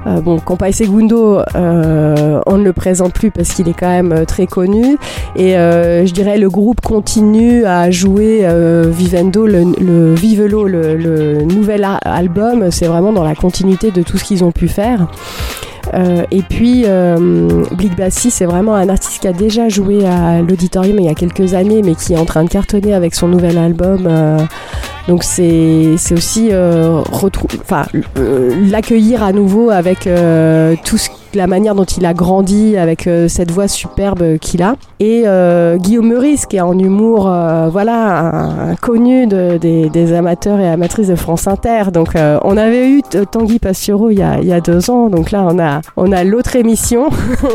euh, 0.05 0.19
bon, 0.19 0.37
Compay 0.39 0.73
Segundo, 0.73 1.39
euh, 1.55 2.41
on 2.45 2.57
ne 2.57 2.63
le 2.63 2.73
présente 2.73 3.13
plus 3.13 3.31
parce 3.31 3.53
qu'il 3.53 3.69
est 3.69 3.73
quand 3.73 3.87
même 3.87 4.11
euh, 4.11 4.25
très 4.25 4.47
connu 4.47 4.97
et 5.37 5.53
je 5.53 6.11
dirais 6.11 6.37
le 6.37 6.49
groupe 6.49 6.81
continue 6.81 7.65
à 7.65 7.89
jouer 7.89 8.45
Vivendo, 8.89 9.47
le, 9.47 10.13
Vivelo, 10.13 10.67
le, 10.67 11.43
nouvel 11.43 11.87
album, 12.03 12.69
c'est 12.69 12.87
vraiment 12.87 13.13
dans 13.13 13.23
la 13.23 13.35
continuité 13.35 13.91
de 13.91 14.01
tout 14.01 14.17
ce 14.17 14.25
qu'ils 14.25 14.43
ont 14.43 14.51
pu 14.51 14.67
faire. 14.67 15.07
Euh, 15.93 16.23
et 16.31 16.41
puis, 16.41 16.83
euh, 16.85 17.63
Blick 17.71 17.95
Bassi, 17.97 18.31
c'est 18.31 18.45
vraiment 18.45 18.75
un 18.75 18.87
artiste 18.89 19.21
qui 19.21 19.27
a 19.27 19.33
déjà 19.33 19.67
joué 19.69 20.05
à 20.05 20.41
l'auditorium 20.41 20.97
il 20.99 21.05
y 21.05 21.09
a 21.09 21.13
quelques 21.13 21.53
années, 21.53 21.81
mais 21.83 21.95
qui 21.95 22.13
est 22.13 22.17
en 22.17 22.25
train 22.25 22.43
de 22.43 22.49
cartonner 22.49 22.93
avec 22.93 23.15
son 23.15 23.27
nouvel 23.27 23.57
album. 23.57 24.07
euh, 24.07 24.37
donc, 25.07 25.23
c'est 25.23 25.95
aussi 26.11 26.49
euh, 26.51 27.01
l'accueillir 28.69 29.23
à 29.23 29.31
nouveau 29.33 29.69
avec 29.69 30.07
tout 30.83 30.97
ce- 30.97 31.09
la 31.35 31.47
manière 31.47 31.75
dont 31.75 31.83
il 31.85 32.05
a 32.05 32.13
grandi, 32.13 32.77
avec 32.77 33.07
euh, 33.07 33.27
cette 33.27 33.51
voix 33.51 33.67
superbe 33.67 34.37
qu'il 34.39 34.61
a. 34.63 34.75
Et 34.99 35.23
euh, 35.25 35.77
Guillaume 35.77 36.07
Meurice, 36.09 36.45
qui 36.45 36.57
est 36.57 36.61
en 36.61 36.77
humour, 36.77 37.27
euh, 37.29 37.69
voilà, 37.69 38.19
un, 38.71 38.75
connu 38.75 39.27
de- 39.27 39.57
des, 39.57 39.89
des 39.89 40.13
amateurs 40.13 40.59
et 40.59 40.69
amatrices 40.69 41.07
de 41.07 41.15
France 41.15 41.47
Inter. 41.47 41.91
Donc, 41.93 42.13
on 42.43 42.57
avait 42.57 42.89
eu 42.89 43.01
Tanguy 43.31 43.59
Pastureau 43.59 44.09
il 44.09 44.19
y, 44.19 44.23
a, 44.23 44.39
il 44.39 44.47
y 44.47 44.53
a 44.53 44.61
deux 44.61 44.89
ans. 44.89 45.09
Donc 45.09 45.31
là, 45.31 45.45
on 45.49 45.57
a, 45.59 45.81
on 45.97 46.11
a 46.11 46.23
l'autre 46.23 46.55
émission. 46.55 47.09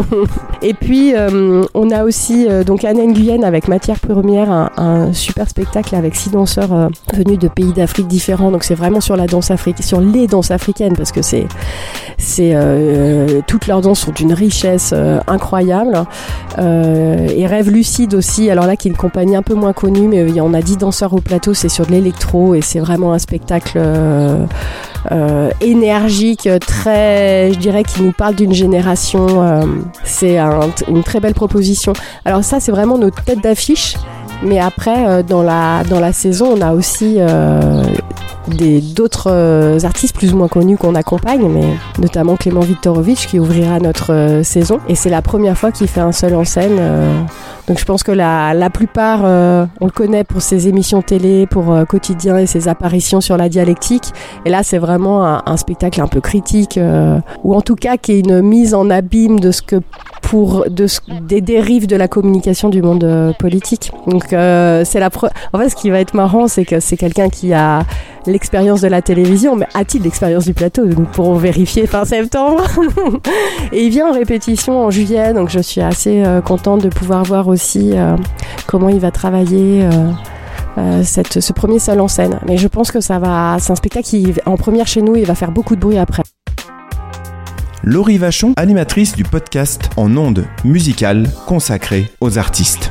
et 0.63 0.75
puis, 0.75 1.15
on 1.75 1.91
a 1.91 2.05
aussi 2.05 2.47
donc 2.67 2.85
Anne 2.85 2.99
Nguyen 2.99 3.43
avec 3.45 3.69
Matière 3.69 3.99
Première, 4.01 4.51
un, 4.51 4.71
un 4.77 5.13
super 5.13 5.49
spectacle 5.49 5.95
avec 5.95 6.15
six 6.15 6.31
danseurs 6.31 6.73
euh, 6.73 6.89
venus 7.15 7.39
de 7.39 7.49
pays 7.49 7.73
d'Afrique 7.73 8.07
différents. 8.09 8.51
Donc, 8.51 8.65
c'est 8.65 8.75
vraiment 8.75 9.01
sur 9.01 9.17
la 9.17 9.27
danse 9.27 9.51
africaine, 9.51 9.85
sur 9.85 10.01
les 10.01 10.27
danses 10.27 10.51
africaines, 10.51 10.95
parce 10.97 11.13
que 11.13 11.23
c'est, 11.23 11.47
c'est 12.19 12.53
euh, 12.55 13.41
toutes 13.47 13.67
leurs 13.67 13.81
danses 13.83 14.01
sont 14.01 14.13
d'une 14.13 14.33
richesse 14.33 14.93
euh, 14.95 15.19
incroyable. 15.27 16.05
Euh, 16.59 17.29
et 17.35 17.47
Rêve 17.47 17.71
Lucide 17.71 18.15
aussi, 18.15 18.51
alors 18.51 18.67
là 18.67 18.77
qui 18.77 18.89
est 18.89 18.91
une 18.91 18.97
compagnie 18.97 19.37
un 19.37 19.43
peu 19.43 19.55
moins 19.55 19.73
connue, 19.73 20.09
mais 20.09 20.29
y 20.31 20.41
en 20.41 20.55
a 20.55 20.63
10 20.63 20.79
danseurs 20.79 21.13
au 21.13 21.21
plateau, 21.21 21.53
c'est 21.55 21.69
sur 21.69 21.87
de 21.87 21.93
l'électro 21.93 22.55
et 22.55 22.61
c'est 22.63 22.79
vraiment 22.81 23.13
un 23.13 23.19
spectacle 23.19 23.73
euh, 23.77 24.45
euh, 25.13 25.51
énergique, 25.61 26.49
très, 26.67 27.53
je 27.53 27.59
dirais, 27.59 27.85
qui 27.85 28.03
nous 28.03 28.13
parle 28.13 28.35
d'une 28.35 28.53
génération. 28.55 29.27
euh, 29.43 29.63
c'est 30.05 30.39
un- 30.39 30.61
une 30.89 31.03
très 31.03 31.21
belle 31.21 31.35
proposition. 31.35 31.93
Alors 32.25 32.43
ça, 32.45 32.61
c'est 32.61 32.73
vraiment 32.73 32.99
notre 32.99 33.23
tête 33.25 33.41
d'affiche. 33.43 33.97
Mais 34.43 34.59
après, 34.59 35.09
euh, 35.09 35.23
dans, 35.23 35.43
la, 35.43 35.83
dans 35.85 36.01
la 36.01 36.13
saison, 36.13 36.55
on 36.57 36.61
a 36.61 36.73
aussi 36.73 37.17
euh, 37.19 37.83
d'autres 38.95 39.31
euh, 39.31 39.79
artistes 39.83 40.15
plus 40.15 40.35
ou 40.35 40.37
moins 40.37 40.49
connus 40.49 40.77
qu'on 40.77 40.95
accompagne, 40.95 41.49
mais 41.49 41.67
notamment 41.99 42.37
Clément 42.37 42.61
Viktorovitch 42.61 43.27
qui 43.27 43.39
ouvrira 43.39 43.79
notre 43.81 44.43
saison. 44.43 44.79
Et 44.89 44.95
c'est 44.95 45.11
la 45.11 45.23
première 45.23 45.57
fois 45.57 45.73
qu'il 45.73 45.89
fait 45.89 46.01
un 46.01 46.13
seul 46.13 46.35
en 46.35 46.45
scène. 46.45 46.79
Donc 47.67 47.81
je 47.81 47.85
pense 47.85 48.03
que 48.03 48.13
la, 48.13 48.55
la 48.55 48.71
plupart, 48.71 49.25
on 49.25 49.85
le 49.85 49.91
connaît 49.91 50.23
pour 50.23 50.43
ses 50.43 50.69
émissions 50.69 51.03
télé, 51.03 51.47
pour 51.47 51.75
quotidien 51.89 52.39
et 52.39 52.47
ses 52.47 52.69
apparitions 52.69 53.21
sur 53.21 53.37
la 53.37 53.49
dialectique. 53.49 54.13
Et 54.45 54.51
là, 54.51 54.63
c'est 54.63 54.79
vraiment 54.79 55.27
un, 55.27 55.43
un 55.45 55.57
spectacle 55.57 56.01
un 56.01 56.07
peu 56.07 56.21
critique, 56.21 56.79
ou 57.43 57.55
en 57.55 57.61
tout 57.63 57.75
cas 57.75 57.97
qui 57.97 58.13
est 58.13 58.21
une 58.21 58.43
mise 58.43 58.75
en 58.75 58.91
abîme 58.91 59.41
de 59.41 59.51
ce 59.51 59.63
que 59.63 59.77
pour 60.29 60.65
de, 60.69 60.87
des 61.23 61.41
dérives 61.41 61.87
de 61.87 61.95
la 61.95 62.09
communication 62.09 62.69
du 62.69 62.83
monde 62.83 63.05
euh, 63.05 63.33
politique. 63.33 63.93
Donc 64.09 64.33
euh, 64.33 64.83
c'est 64.85 64.99
la 64.99 65.09
pre- 65.09 65.31
en 65.53 65.59
fait 65.59 65.69
ce 65.69 65.77
qui 65.77 65.89
va 65.91 66.01
être 66.01 66.15
marrant 66.15 66.49
c'est 66.49 66.65
que 66.65 66.81
c'est 66.81 66.97
quelqu'un 66.97 67.29
qui 67.29 67.53
a 67.53 67.85
l'expérience 68.27 68.81
de 68.81 68.89
la 68.89 69.03
télévision 69.03 69.55
mais 69.55 69.67
a-t-il 69.75 70.03
l'expérience 70.03 70.45
du 70.45 70.53
plateau? 70.53 70.85
Nous 70.85 71.05
pourrons 71.05 71.35
vérifier 71.37 71.87
fin 71.87 72.05
septembre. 72.05 72.65
Et 73.73 73.85
il 73.85 73.91
vient 73.91 74.09
en 74.09 74.13
répétition 74.13 74.85
en 74.85 74.91
juillet 74.91 75.33
donc 75.33 75.49
je 75.49 75.61
suis 75.61 75.81
assez 75.81 76.25
euh, 76.25 76.41
contente 76.41 76.83
de 76.83 76.89
pouvoir 76.89 77.23
voir 77.23 77.47
aussi 77.47 77.93
euh, 77.95 78.17
comment 78.67 78.89
il 78.89 78.99
va 78.99 79.13
travailler 79.13 79.85
euh, 79.85 79.91
euh, 80.79 81.03
cette, 81.05 81.41
ce 81.41 81.53
premier 81.53 81.79
seul 81.79 82.01
en 82.01 82.09
scène. 82.09 82.41
Mais 82.47 82.57
je 82.59 82.69
pense 82.69 82.91
que 82.91 83.01
ça 83.01 83.19
va, 83.19 83.57
c'est 83.61 83.71
un 83.73 83.77
spectacle 83.77 84.05
qui, 84.07 84.35
en 84.45 84.57
première 84.57 84.87
chez 84.87 85.03
nous, 85.03 85.17
il 85.17 85.25
va 85.25 85.35
faire 85.35 85.51
beaucoup 85.51 85.75
de 85.77 85.81
bruit 85.81 85.97
après. 85.99 86.23
Laurie 87.89 88.19
Vachon, 88.19 88.53
animatrice 88.57 89.15
du 89.15 89.23
podcast 89.23 89.91
en 89.97 90.17
ondes 90.17 90.45
musicales 90.65 91.31
consacré 91.47 92.11
aux 92.21 92.37
artistes. 92.37 92.91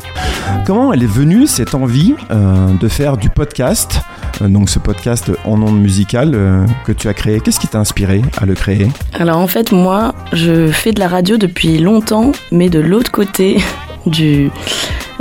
Comment 0.65 0.93
elle 0.93 1.03
est 1.03 1.05
venue 1.05 1.47
cette 1.47 1.75
envie 1.75 2.15
euh, 2.31 2.73
de 2.79 2.87
faire 2.87 3.17
du 3.17 3.29
podcast, 3.29 3.99
euh, 4.41 4.47
donc 4.47 4.69
ce 4.69 4.79
podcast 4.79 5.33
en 5.43 5.61
ondes 5.61 5.81
musicales 5.81 6.31
euh, 6.33 6.65
que 6.85 6.93
tu 6.93 7.09
as 7.09 7.13
créé? 7.13 7.41
Qu'est-ce 7.41 7.59
qui 7.59 7.67
t'a 7.67 7.79
inspiré 7.79 8.21
à 8.37 8.45
le 8.45 8.53
créer? 8.53 8.87
Alors 9.15 9.39
en 9.39 9.47
fait, 9.47 9.73
moi, 9.73 10.15
je 10.31 10.71
fais 10.71 10.93
de 10.93 11.01
la 11.01 11.09
radio 11.09 11.35
depuis 11.35 11.77
longtemps, 11.77 12.31
mais 12.53 12.69
de 12.69 12.79
l'autre 12.79 13.11
côté 13.11 13.57
du... 14.05 14.49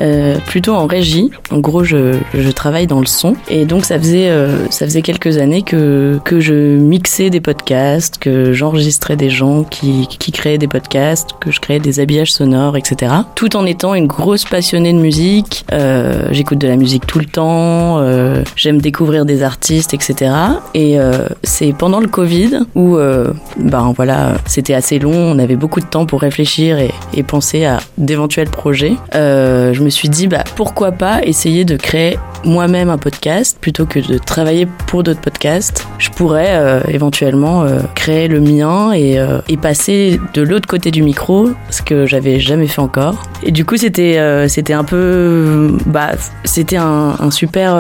euh, 0.01 0.36
plutôt 0.47 0.74
en 0.74 0.86
régie. 0.86 1.30
En 1.51 1.59
gros, 1.59 1.84
je, 1.84 2.14
je 2.34 2.51
travaille 2.51 2.86
dans 2.86 3.01
le 3.01 3.07
son. 3.07 3.34
Et 3.49 3.64
donc, 3.64 3.84
ça 3.84 3.99
faisait, 3.99 4.28
euh, 4.28 4.66
ça 4.70 4.86
faisait 4.86 5.03
quelques 5.03 5.38
années 5.38 5.62
que, 5.62 6.18
que 6.24 6.40
je 6.40 6.53
mixais 6.78 7.30
des 7.30 7.40
podcasts, 7.40 8.18
que 8.18 8.53
j'enregistrais 8.53 9.16
des 9.16 9.30
gens 9.30 9.64
qui, 9.64 10.07
qui 10.09 10.32
créaient 10.32 10.59
des 10.59 10.68
podcasts, 10.68 11.30
que 11.40 11.51
je 11.51 11.61
créais 11.61 11.78
des 11.80 12.01
habillages 12.01 12.32
sonores, 12.32 12.76
etc. 12.76 13.12
Tout 13.34 13.57
en 13.57 13.66
étant 13.66 13.95
une 13.95 14.07
grosse 14.07 14.45
passionnée 14.45 14.92
de 14.92 14.99
musique. 14.99 15.64
Euh, 15.72 16.24
J'écoute 16.30 16.59
de 16.59 16.68
la 16.68 16.76
musique 16.76 17.07
tout 17.07 17.18
le 17.18 17.26
temps. 17.26 17.99
euh, 18.01 18.42
J'aime 18.57 18.80
découvrir 18.80 19.24
des 19.24 19.42
artistes, 19.42 19.95
etc. 19.95 20.32
Et 20.74 20.99
euh, 20.99 21.26
c'est 21.42 21.72
pendant 21.72 22.01
le 22.01 22.09
Covid 22.09 22.61
où, 22.74 22.97
ben 23.59 23.92
voilà, 23.97 24.34
c'était 24.47 24.74
assez 24.74 24.99
long. 24.99 25.12
On 25.14 25.38
avait 25.38 25.57
beaucoup 25.57 25.80
de 25.80 25.86
temps 25.86 26.07
pour 26.07 26.20
réfléchir 26.20 26.78
et, 26.78 26.90
et 27.14 27.22
penser 27.22 27.64
à 27.64 27.78
d'éventuels 27.99 28.51
projets. 28.51 28.95
Je 29.12 29.82
me 29.85 29.91
suis 29.91 30.09
dit, 30.09 30.26
bah, 30.26 30.45
pourquoi 30.57 30.93
pas 30.93 31.22
essayer 31.22 31.64
de 31.64 31.76
créer 31.76 32.18
moi-même 32.45 32.91
un 32.91 32.99
podcast 32.99 33.57
plutôt 33.61 33.87
que 33.87 33.99
de 33.99 34.18
travailler 34.18 34.66
pour 34.87 35.03
d'autres 35.03 35.20
podcasts. 35.20 35.87
Je 35.99 36.11
pourrais 36.11 36.51
euh, 36.51 36.80
éventuellement 36.89 37.62
euh, 37.62 37.80
créer 37.95 38.28
le 38.28 38.41
mien 38.41 38.93
et, 38.93 39.18
euh, 39.18 39.41
et 39.49 39.57
passer 39.57 40.20
de 40.35 40.43
l'autre 40.43 40.66
côté 40.66 40.91
du 40.91 41.03
micro, 41.03 41.51
ce 41.70 41.82
que 41.82 42.07
j'avais 42.07 42.41
jamais 42.41 42.66
fait 42.66 42.80
encore. 42.80 43.22
Et 43.43 43.51
du 43.51 43.64
coup, 43.64 43.76
c'était 43.76 44.18
c'était 44.49 44.72
un 44.72 44.85
peu, 44.85 45.76
bah, 45.87 46.12
c'était 46.45 46.76
un, 46.76 47.30
super, 47.30 47.78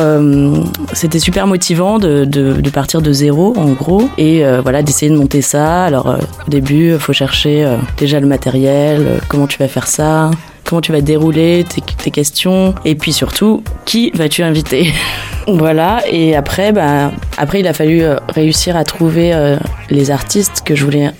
c'était 0.92 1.18
super 1.18 1.46
motivant 1.46 1.98
de, 1.98 2.24
de, 2.24 2.60
de 2.60 2.70
partir 2.70 3.02
de 3.02 3.12
zéro 3.12 3.54
en 3.56 3.70
gros 3.70 4.08
et 4.18 4.44
voilà 4.62 4.82
d'essayer 4.82 5.10
de 5.10 5.16
monter 5.16 5.42
ça. 5.42 5.84
Alors 5.84 6.18
au 6.46 6.50
début, 6.50 6.92
il 6.92 6.98
faut 6.98 7.12
chercher 7.12 7.66
déjà 7.96 8.20
le 8.20 8.26
matériel, 8.26 9.20
comment 9.28 9.46
tu 9.46 9.58
vas 9.58 9.68
faire 9.68 9.86
ça 9.86 10.30
comment 10.64 10.80
tu 10.80 10.92
vas 10.92 11.00
dérouler 11.00 11.64
tes, 11.64 12.10
questions 12.10 12.74
et 12.84 12.94
puis 12.94 13.12
surtout 13.12 13.62
qui 13.84 14.10
vas-tu 14.14 14.42
inviter? 14.42 14.92
Voilà 15.46 16.02
et 16.10 16.34
après 16.34 16.72
bah 16.72 17.12
après 17.36 17.60
il 17.60 17.66
a 17.66 17.74
fallu 17.74 18.02
euh, 18.02 18.16
réussir 18.28 18.78
à 18.78 18.84
trouver 18.84 19.34
euh, 19.34 19.58
les 19.90 20.10
artistes 20.10 20.62
que 20.64 20.74
je 20.74 20.84
voulais 20.86 21.10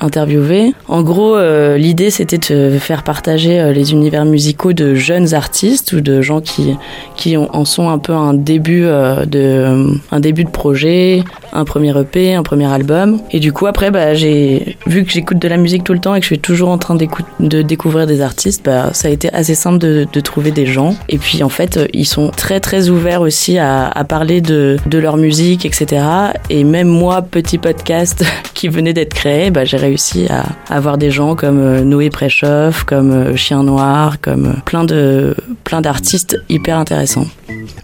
interviewer. 0.00 0.74
En 0.86 1.02
gros 1.02 1.34
euh, 1.34 1.76
l'idée 1.76 2.10
c'était 2.10 2.38
de 2.38 2.78
faire 2.78 3.02
partager 3.02 3.72
les 3.72 3.90
univers 3.90 4.24
musicaux 4.26 4.72
de 4.72 4.94
jeunes 4.94 5.34
artistes 5.34 5.92
ou 5.92 6.00
de 6.00 6.22
gens 6.22 6.40
qui 6.40 6.76
qui 7.16 7.36
en 7.36 7.64
sont 7.64 7.88
un 7.88 7.98
peu 7.98 8.12
un 8.12 8.32
début 8.32 8.82
de 8.82 9.98
un 10.12 10.20
début 10.20 10.44
de 10.44 10.50
projet 10.50 11.24
un 11.56 11.64
premier 11.64 11.98
EP 11.98 12.34
un 12.34 12.42
premier 12.42 12.66
album. 12.72 13.20
Et 13.30 13.40
du 13.40 13.52
coup 13.52 13.66
après 13.66 13.90
bah 13.90 14.14
j'ai 14.14 14.76
vu 14.86 15.04
que 15.04 15.10
j'écoute 15.10 15.38
de 15.38 15.48
la 15.48 15.56
musique 15.56 15.84
tout 15.84 15.92
le 15.92 15.98
temps 15.98 16.14
et 16.14 16.20
que 16.20 16.24
je 16.24 16.28
suis 16.28 16.38
toujours 16.38 16.68
en 16.68 16.78
train 16.78 16.94
de 16.94 17.62
découvrir 17.62 18.06
des 18.06 18.20
artistes 18.20 18.64
bah 18.64 18.90
ça 18.92 19.08
a 19.08 19.10
été 19.10 19.32
assez 19.32 19.54
simple 19.54 19.78
de, 19.78 20.20
trouver 20.20 20.50
des 20.50 20.66
gens. 20.66 20.96
Et 21.08 21.18
puis 21.18 21.42
en 21.42 21.48
fait 21.48 21.76
euh, 21.76 21.86
ils 21.92 22.06
sont 22.06 22.30
très 22.30 22.58
très 22.58 22.88
ouverts 22.88 23.20
aussi 23.20 23.58
à, 23.58 23.92
parler 24.08 24.40
de, 24.40 24.78
leur 24.92 25.16
musique 25.18 25.66
etc 25.66 26.04
et 26.48 26.64
même 26.64 26.88
moi 26.88 27.22
petit 27.22 27.58
podcast 27.58 28.24
qui 28.54 28.68
venait 28.68 28.94
d'être 28.94 29.14
créé 29.14 29.50
bah, 29.50 29.64
j'ai 29.64 29.76
réussi 29.76 30.26
à 30.30 30.44
avoir 30.74 30.96
des 30.96 31.10
gens 31.10 31.36
comme 31.36 31.58
euh, 31.58 31.82
Noé 31.82 32.10
Préchoff 32.10 32.84
comme 32.84 33.10
euh, 33.10 33.36
Chien 33.36 33.62
Noir 33.62 34.20
comme 34.20 34.56
plein 34.64 34.84
de 34.84 35.34
plein 35.64 35.80
d'artistes 35.80 36.38
hyper 36.48 36.78
intéressants. 36.78 37.26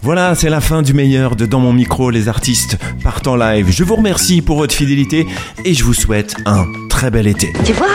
Voilà, 0.01 0.35
c'est 0.35 0.49
la 0.49 0.61
fin 0.61 0.81
du 0.81 0.93
meilleur 0.93 1.35
de 1.35 1.45
Dans 1.45 1.59
mon 1.59 1.73
micro, 1.73 2.09
les 2.09 2.27
artistes 2.27 2.77
partent 3.03 3.27
en 3.27 3.35
live. 3.35 3.62
Je 3.67 3.83
vous 3.83 3.95
remercie 3.95 4.41
pour 4.41 4.57
votre 4.57 4.73
fidélité 4.73 5.27
et 5.65 5.73
je 5.73 5.83
vous 5.83 5.93
souhaite 5.93 6.35
un 6.45 6.65
très 6.89 7.09
bel 7.11 7.27
été. 7.27 7.53
Tu 7.65 7.73
vois, 7.73 7.87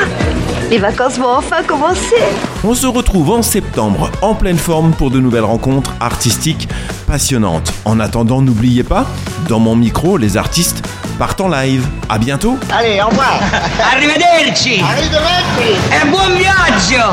les 0.70 0.78
vacances 0.78 1.18
vont 1.18 1.28
enfin 1.36 1.62
commencer. 1.62 2.22
On 2.64 2.74
se 2.74 2.86
retrouve 2.86 3.30
en 3.30 3.42
septembre 3.42 4.10
en 4.22 4.34
pleine 4.34 4.58
forme 4.58 4.92
pour 4.92 5.10
de 5.10 5.20
nouvelles 5.20 5.44
rencontres 5.44 5.94
artistiques 6.00 6.68
passionnantes. 7.06 7.72
En 7.84 8.00
attendant, 8.00 8.42
n'oubliez 8.42 8.82
pas, 8.82 9.06
dans 9.48 9.60
mon 9.60 9.76
micro, 9.76 10.16
les 10.16 10.36
artistes 10.36 10.82
partent 11.18 11.40
en 11.40 11.48
live. 11.48 11.86
À 12.08 12.18
bientôt. 12.18 12.58
Allez, 12.70 13.00
au 13.02 13.08
revoir. 13.08 13.40
Arrivederci. 13.92 14.80
Arrivederci. 14.80 15.74
E 15.92 16.06
buon 16.10 16.36
viaggio. 16.36 17.04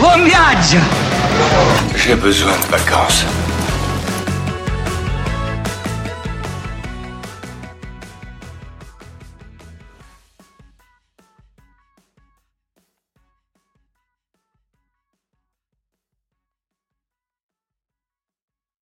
Buon 0.00 0.24
viaggio. 0.24 0.80
J'ai 1.96 2.14
besoin 2.14 2.52
de 2.52 2.70
vacances. 2.70 3.24